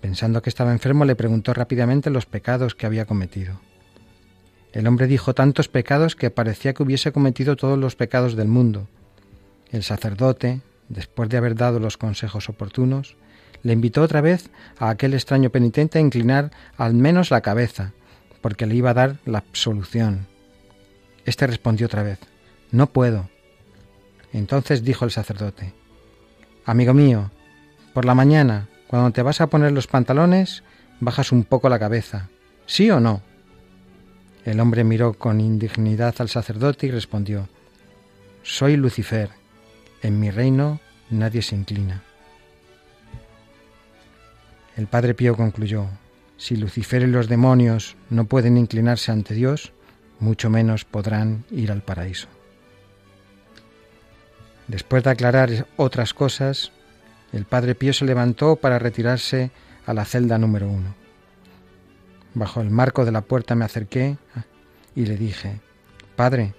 Pensando 0.00 0.40
que 0.40 0.48
estaba 0.48 0.72
enfermo, 0.72 1.04
le 1.04 1.14
preguntó 1.14 1.52
rápidamente 1.52 2.08
los 2.08 2.24
pecados 2.24 2.74
que 2.74 2.86
había 2.86 3.04
cometido. 3.04 3.60
El 4.72 4.86
hombre 4.86 5.06
dijo 5.06 5.34
tantos 5.34 5.68
pecados 5.68 6.16
que 6.16 6.30
parecía 6.30 6.72
que 6.72 6.82
hubiese 6.82 7.12
cometido 7.12 7.56
todos 7.56 7.78
los 7.78 7.96
pecados 7.96 8.34
del 8.34 8.48
mundo. 8.48 8.88
El 9.70 9.82
sacerdote, 9.82 10.60
después 10.88 11.28
de 11.28 11.36
haber 11.36 11.54
dado 11.54 11.80
los 11.80 11.96
consejos 11.96 12.48
oportunos, 12.48 13.16
le 13.62 13.72
invitó 13.72 14.02
otra 14.02 14.20
vez 14.20 14.50
a 14.78 14.90
aquel 14.90 15.14
extraño 15.14 15.50
penitente 15.50 15.98
a 15.98 16.02
inclinar 16.02 16.52
al 16.76 16.94
menos 16.94 17.30
la 17.30 17.40
cabeza, 17.40 17.92
porque 18.40 18.66
le 18.66 18.76
iba 18.76 18.90
a 18.90 18.94
dar 18.94 19.16
la 19.24 19.38
absolución. 19.38 20.26
Este 21.24 21.46
respondió 21.46 21.86
otra 21.86 22.02
vez, 22.02 22.18
No 22.70 22.86
puedo. 22.86 23.28
Entonces 24.32 24.84
dijo 24.84 25.04
el 25.04 25.10
sacerdote, 25.10 25.72
Amigo 26.64 26.94
mío, 26.94 27.30
por 27.92 28.04
la 28.04 28.14
mañana, 28.14 28.68
cuando 28.86 29.10
te 29.10 29.22
vas 29.22 29.40
a 29.40 29.48
poner 29.48 29.72
los 29.72 29.86
pantalones, 29.86 30.62
bajas 31.00 31.32
un 31.32 31.44
poco 31.44 31.68
la 31.68 31.78
cabeza, 31.78 32.28
¿sí 32.66 32.90
o 32.90 33.00
no? 33.00 33.22
El 34.44 34.60
hombre 34.60 34.84
miró 34.84 35.14
con 35.14 35.40
indignidad 35.40 36.14
al 36.18 36.28
sacerdote 36.28 36.86
y 36.86 36.90
respondió, 36.92 37.48
Soy 38.42 38.76
Lucifer, 38.76 39.30
en 40.06 40.20
mi 40.20 40.30
reino 40.30 40.80
nadie 41.10 41.42
se 41.42 41.56
inclina. 41.56 42.02
El 44.76 44.86
Padre 44.86 45.14
Pío 45.14 45.36
concluyó, 45.36 45.86
si 46.36 46.56
Lucifer 46.56 47.02
y 47.02 47.06
los 47.06 47.28
demonios 47.28 47.96
no 48.10 48.26
pueden 48.26 48.56
inclinarse 48.56 49.10
ante 49.10 49.34
Dios, 49.34 49.72
mucho 50.20 50.50
menos 50.50 50.84
podrán 50.84 51.44
ir 51.50 51.72
al 51.72 51.82
paraíso. 51.82 52.28
Después 54.68 55.02
de 55.02 55.10
aclarar 55.10 55.66
otras 55.76 56.12
cosas, 56.12 56.72
el 57.32 57.44
Padre 57.44 57.74
Pío 57.74 57.92
se 57.92 58.04
levantó 58.04 58.56
para 58.56 58.78
retirarse 58.78 59.50
a 59.86 59.94
la 59.94 60.04
celda 60.04 60.38
número 60.38 60.68
uno. 60.68 60.94
Bajo 62.34 62.60
el 62.60 62.70
marco 62.70 63.04
de 63.04 63.12
la 63.12 63.22
puerta 63.22 63.54
me 63.54 63.64
acerqué 63.64 64.18
y 64.94 65.06
le 65.06 65.16
dije, 65.16 65.60
Padre, 66.16 66.54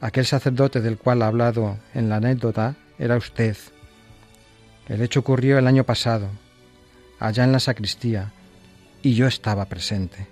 aquel 0.00 0.26
sacerdote 0.26 0.80
del 0.80 0.98
cual 0.98 1.22
ha 1.22 1.26
hablado 1.26 1.78
en 1.94 2.08
la 2.08 2.16
anécdota 2.16 2.76
era 2.98 3.16
usted. 3.16 3.56
El 4.88 5.02
hecho 5.02 5.20
ocurrió 5.20 5.58
el 5.58 5.66
año 5.66 5.84
pasado, 5.84 6.28
allá 7.18 7.44
en 7.44 7.52
la 7.52 7.60
sacristía, 7.60 8.32
y 9.02 9.14
yo 9.14 9.26
estaba 9.26 9.64
presente. 9.66 10.26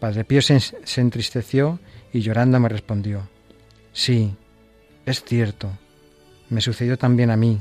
Padre 0.00 0.24
Pío 0.24 0.42
se, 0.42 0.58
se 0.60 1.00
entristeció 1.00 1.78
y 2.12 2.20
llorando 2.20 2.58
me 2.60 2.68
respondió, 2.68 3.28
sí, 3.92 4.34
es 5.06 5.22
cierto, 5.24 5.70
me 6.50 6.60
sucedió 6.60 6.98
también 6.98 7.30
a 7.30 7.36
mí, 7.36 7.60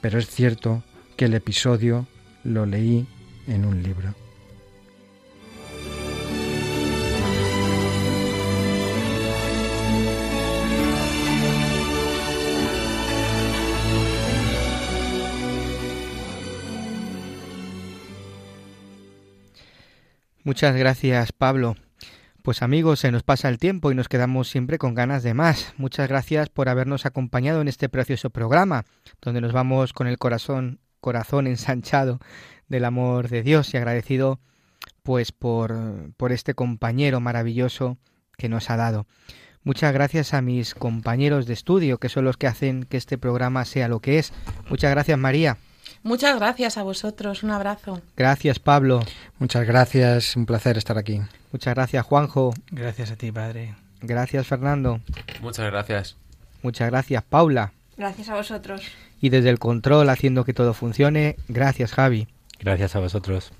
pero 0.00 0.18
es 0.18 0.28
cierto 0.28 0.82
que 1.16 1.24
el 1.26 1.34
episodio 1.34 2.06
lo 2.44 2.66
leí 2.66 3.06
en 3.46 3.64
un 3.64 3.82
libro. 3.82 4.23
Muchas 20.44 20.76
gracias, 20.76 21.32
Pablo. 21.32 21.74
Pues 22.42 22.60
amigos, 22.60 23.00
se 23.00 23.10
nos 23.10 23.22
pasa 23.22 23.48
el 23.48 23.56
tiempo 23.56 23.90
y 23.90 23.94
nos 23.94 24.10
quedamos 24.10 24.50
siempre 24.50 24.76
con 24.76 24.94
ganas 24.94 25.22
de 25.22 25.32
más. 25.32 25.72
Muchas 25.78 26.06
gracias 26.06 26.50
por 26.50 26.68
habernos 26.68 27.06
acompañado 27.06 27.62
en 27.62 27.68
este 27.68 27.88
precioso 27.88 28.28
programa, 28.28 28.84
donde 29.22 29.40
nos 29.40 29.54
vamos 29.54 29.94
con 29.94 30.06
el 30.06 30.18
corazón, 30.18 30.80
corazón 31.00 31.46
ensanchado 31.46 32.20
del 32.68 32.84
amor 32.84 33.30
de 33.30 33.42
Dios 33.42 33.72
y 33.72 33.78
agradecido 33.78 34.38
pues 35.02 35.32
por, 35.32 36.12
por 36.18 36.30
este 36.30 36.52
compañero 36.52 37.20
maravilloso 37.20 37.96
que 38.36 38.50
nos 38.50 38.68
ha 38.68 38.76
dado. 38.76 39.06
Muchas 39.62 39.94
gracias 39.94 40.34
a 40.34 40.42
mis 40.42 40.74
compañeros 40.74 41.46
de 41.46 41.54
estudio, 41.54 41.96
que 41.96 42.10
son 42.10 42.26
los 42.26 42.36
que 42.36 42.48
hacen 42.48 42.84
que 42.84 42.98
este 42.98 43.16
programa 43.16 43.64
sea 43.64 43.88
lo 43.88 44.00
que 44.00 44.18
es. 44.18 44.34
Muchas 44.68 44.90
gracias, 44.90 45.18
María. 45.18 45.56
Muchas 46.02 46.36
gracias 46.36 46.76
a 46.76 46.82
vosotros. 46.82 47.42
Un 47.42 47.50
abrazo. 47.50 48.00
Gracias, 48.16 48.58
Pablo. 48.58 49.00
Muchas 49.38 49.66
gracias. 49.66 50.36
Un 50.36 50.46
placer 50.46 50.76
estar 50.76 50.98
aquí. 50.98 51.20
Muchas 51.52 51.74
gracias, 51.74 52.04
Juanjo. 52.04 52.52
Gracias 52.70 53.10
a 53.10 53.16
ti, 53.16 53.32
Padre. 53.32 53.74
Gracias, 54.00 54.46
Fernando. 54.46 55.00
Muchas 55.40 55.66
gracias. 55.66 56.16
Muchas 56.62 56.90
gracias, 56.90 57.22
Paula. 57.22 57.72
Gracias 57.96 58.28
a 58.28 58.34
vosotros. 58.34 58.82
Y 59.20 59.28
desde 59.30 59.50
el 59.50 59.58
control, 59.58 60.08
haciendo 60.10 60.44
que 60.44 60.52
todo 60.52 60.74
funcione, 60.74 61.36
gracias, 61.48 61.92
Javi. 61.92 62.28
Gracias 62.58 62.96
a 62.96 63.00
vosotros. 63.00 63.52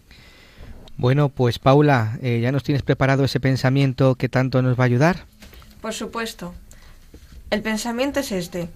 Bueno, 0.97 1.29
pues 1.29 1.59
Paula, 1.59 2.19
eh, 2.23 2.41
¿ya 2.41 2.53
nos 2.53 2.63
tienes 2.63 2.83
preparado 2.83 3.25
ese 3.25 3.41
pensamiento 3.41 4.15
que 4.15 4.29
tanto 4.29 4.63
nos 4.63 4.79
va 4.79 4.85
a 4.85 4.87
ayudar? 4.87 5.27
Por 5.81 5.93
supuesto. 5.93 6.55
El 7.51 7.63
pensamiento 7.63 8.21
es 8.21 8.33
este. 8.33 8.69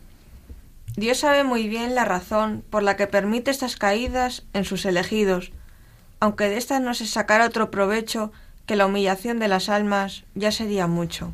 Dios 0.98 1.18
sabe 1.18 1.44
muy 1.44 1.68
bien 1.68 1.94
la 1.94 2.04
razón 2.04 2.64
por 2.68 2.82
la 2.82 2.96
que 2.96 3.06
permite 3.06 3.52
estas 3.52 3.76
caídas 3.76 4.42
en 4.52 4.64
sus 4.64 4.84
elegidos, 4.84 5.52
aunque 6.18 6.48
de 6.48 6.56
estas 6.56 6.82
no 6.82 6.92
se 6.92 7.06
sacara 7.06 7.46
otro 7.46 7.70
provecho 7.70 8.32
que 8.66 8.74
la 8.74 8.86
humillación 8.86 9.38
de 9.38 9.46
las 9.46 9.68
almas 9.68 10.24
ya 10.34 10.50
sería 10.50 10.88
mucho. 10.88 11.32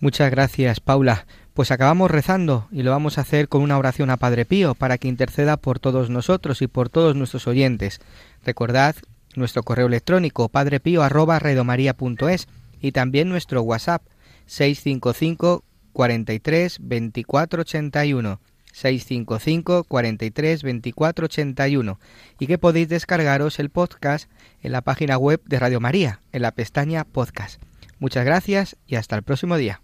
Muchas 0.00 0.32
gracias, 0.32 0.80
Paula. 0.80 1.26
Pues 1.54 1.70
acabamos 1.70 2.10
rezando 2.10 2.66
y 2.72 2.82
lo 2.82 2.90
vamos 2.90 3.18
a 3.18 3.20
hacer 3.20 3.48
con 3.48 3.62
una 3.62 3.78
oración 3.78 4.10
a 4.10 4.16
Padre 4.16 4.44
Pío 4.44 4.74
para 4.74 4.98
que 4.98 5.06
interceda 5.06 5.56
por 5.56 5.78
todos 5.78 6.10
nosotros 6.10 6.60
y 6.60 6.66
por 6.66 6.88
todos 6.88 7.14
nuestros 7.14 7.46
oyentes. 7.46 8.00
Recordad 8.44 8.96
nuestro 9.36 9.62
correo 9.62 9.86
electrónico 9.86 10.48
padrepío@redomaria.es 10.48 12.48
y 12.80 12.90
también 12.90 13.28
nuestro 13.28 13.62
WhatsApp 13.62 14.02
655 14.46 15.62
43 15.92 16.78
24 16.80 17.60
81 17.60 18.40
655 18.76 19.84
43 19.84 20.62
24 20.62 21.24
81 21.24 21.98
y 22.38 22.46
que 22.46 22.58
podéis 22.58 22.90
descargaros 22.90 23.58
el 23.58 23.70
podcast 23.70 24.30
en 24.60 24.72
la 24.72 24.82
página 24.82 25.16
web 25.16 25.40
de 25.46 25.58
Radio 25.58 25.80
María, 25.80 26.20
en 26.32 26.42
la 26.42 26.52
pestaña 26.52 27.04
Podcast. 27.04 27.62
Muchas 27.98 28.26
gracias 28.26 28.76
y 28.86 28.96
hasta 28.96 29.16
el 29.16 29.22
próximo 29.22 29.56
día. 29.56 29.80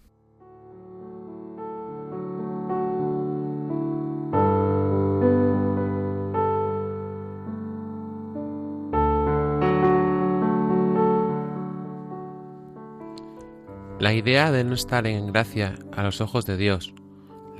La 13.98 14.12
idea 14.12 14.52
de 14.52 14.64
no 14.64 14.74
estar 14.74 15.06
en 15.06 15.28
gracia 15.28 15.78
a 15.92 16.02
los 16.02 16.20
ojos 16.20 16.44
de 16.44 16.58
Dios, 16.58 16.92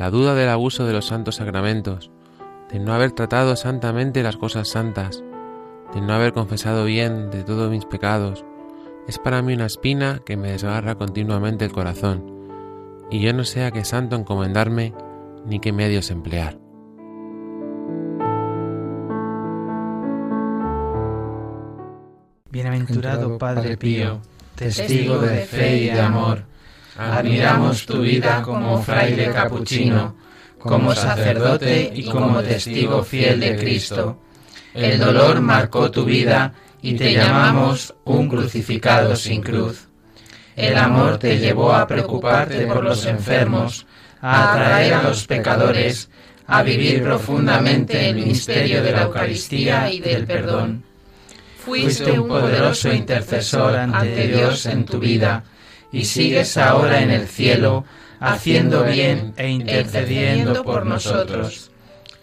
la 0.02 0.10
duda 0.10 0.34
del 0.34 0.48
abuso 0.48 0.84
de 0.84 0.92
los 0.92 1.06
santos 1.06 1.36
sacramentos, 1.36 2.10
de 2.72 2.80
no 2.80 2.92
haber 2.92 3.12
tratado 3.12 3.54
santamente 3.54 4.24
las 4.24 4.36
cosas 4.36 4.66
santas, 4.68 5.22
de 5.94 6.00
no 6.00 6.12
haber 6.12 6.32
confesado 6.32 6.86
bien 6.86 7.30
de 7.30 7.44
todos 7.44 7.70
mis 7.70 7.84
pecados, 7.84 8.44
es 9.06 9.20
para 9.20 9.42
mí 9.42 9.54
una 9.54 9.66
espina 9.66 10.20
que 10.26 10.36
me 10.36 10.50
desgarra 10.50 10.96
continuamente 10.96 11.64
el 11.64 11.70
corazón, 11.70 12.24
y 13.12 13.20
yo 13.20 13.32
no 13.32 13.44
sé 13.44 13.62
a 13.64 13.70
qué 13.70 13.84
santo 13.84 14.16
encomendarme 14.16 14.92
ni 15.46 15.60
qué 15.60 15.72
medios 15.72 16.10
emplear. 16.10 16.58
Bienaventurado 22.50 23.38
Padre 23.38 23.76
Pío, 23.76 24.20
testigo 24.56 25.18
de 25.20 25.42
fe 25.42 25.76
y 25.76 25.84
de 25.90 26.00
amor, 26.00 26.46
admiramos 26.96 27.86
tu 27.86 28.00
vida 28.00 28.42
como 28.42 28.82
fraile 28.82 29.30
capuchino, 29.30 30.16
como 30.58 30.94
sacerdote 30.94 31.90
y 31.94 32.04
como 32.04 32.42
testigo 32.42 33.02
fiel 33.02 33.40
de 33.40 33.56
Cristo. 33.56 34.18
El 34.74 34.98
dolor 34.98 35.40
marcó 35.40 35.90
tu 35.90 36.04
vida 36.04 36.54
y 36.80 36.94
te 36.94 37.12
llamamos 37.12 37.94
un 38.04 38.28
crucificado 38.28 39.16
sin 39.16 39.42
cruz. 39.42 39.88
El 40.56 40.76
amor 40.76 41.18
te 41.18 41.38
llevó 41.38 41.72
a 41.72 41.86
preocuparte 41.86 42.66
por 42.66 42.84
los 42.84 43.06
enfermos, 43.06 43.86
a 44.20 44.52
atraer 44.52 44.94
a 44.94 45.02
los 45.02 45.26
pecadores, 45.26 46.10
a 46.46 46.62
vivir 46.62 47.02
profundamente 47.02 48.08
el 48.10 48.16
misterio 48.16 48.82
de 48.82 48.92
la 48.92 49.02
Eucaristía 49.02 49.90
y 49.90 50.00
del 50.00 50.26
perdón. 50.26 50.84
Fuiste 51.64 52.18
un 52.18 52.28
poderoso 52.28 52.92
intercesor 52.92 53.76
ante 53.76 54.26
Dios 54.28 54.66
en 54.66 54.84
tu 54.84 54.98
vida 54.98 55.44
y 55.92 56.04
sigues 56.04 56.56
ahora 56.56 57.02
en 57.02 57.10
el 57.10 57.28
cielo 57.28 57.84
haciendo 58.18 58.84
bien 58.84 59.34
e 59.36 59.50
intercediendo 59.50 60.64
por 60.64 60.86
nosotros. 60.86 61.70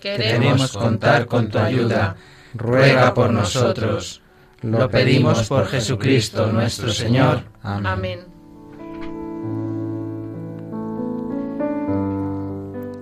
Queremos 0.01 0.73
contar 0.73 1.27
con 1.27 1.49
tu 1.49 1.59
ayuda. 1.59 2.15
Ruega 2.53 3.13
por 3.13 3.31
nosotros. 3.31 4.21
Lo 4.61 4.89
pedimos 4.89 5.47
por 5.47 5.67
Jesucristo 5.67 6.47
nuestro 6.51 6.91
Señor. 6.91 7.43
Amén. 7.61 8.21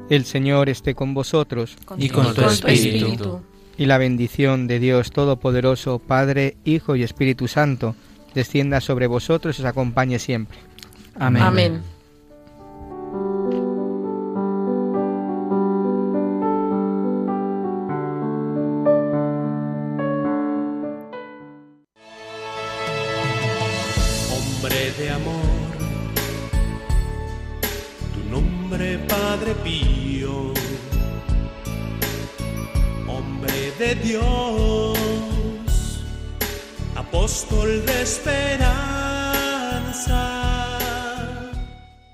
El 0.09 0.25
Señor 0.25 0.69
esté 0.69 0.95
con 0.95 1.13
vosotros. 1.13 1.75
Y 1.97 2.09
con 2.09 2.33
tu 2.33 2.41
espíritu. 2.41 3.41
Y 3.77 3.85
la 3.85 3.97
bendición 3.97 4.67
de 4.67 4.79
Dios 4.79 5.11
Todopoderoso, 5.11 5.99
Padre, 5.99 6.57
Hijo 6.63 6.95
y 6.95 7.03
Espíritu 7.03 7.47
Santo, 7.47 7.95
descienda 8.37 8.79
sobre 8.81 9.07
vosotros 9.07 9.57
y 9.57 9.61
os 9.63 9.65
acompañe 9.65 10.19
siempre. 10.19 10.59
Amén. 11.19 11.43
Amén. 11.43 11.81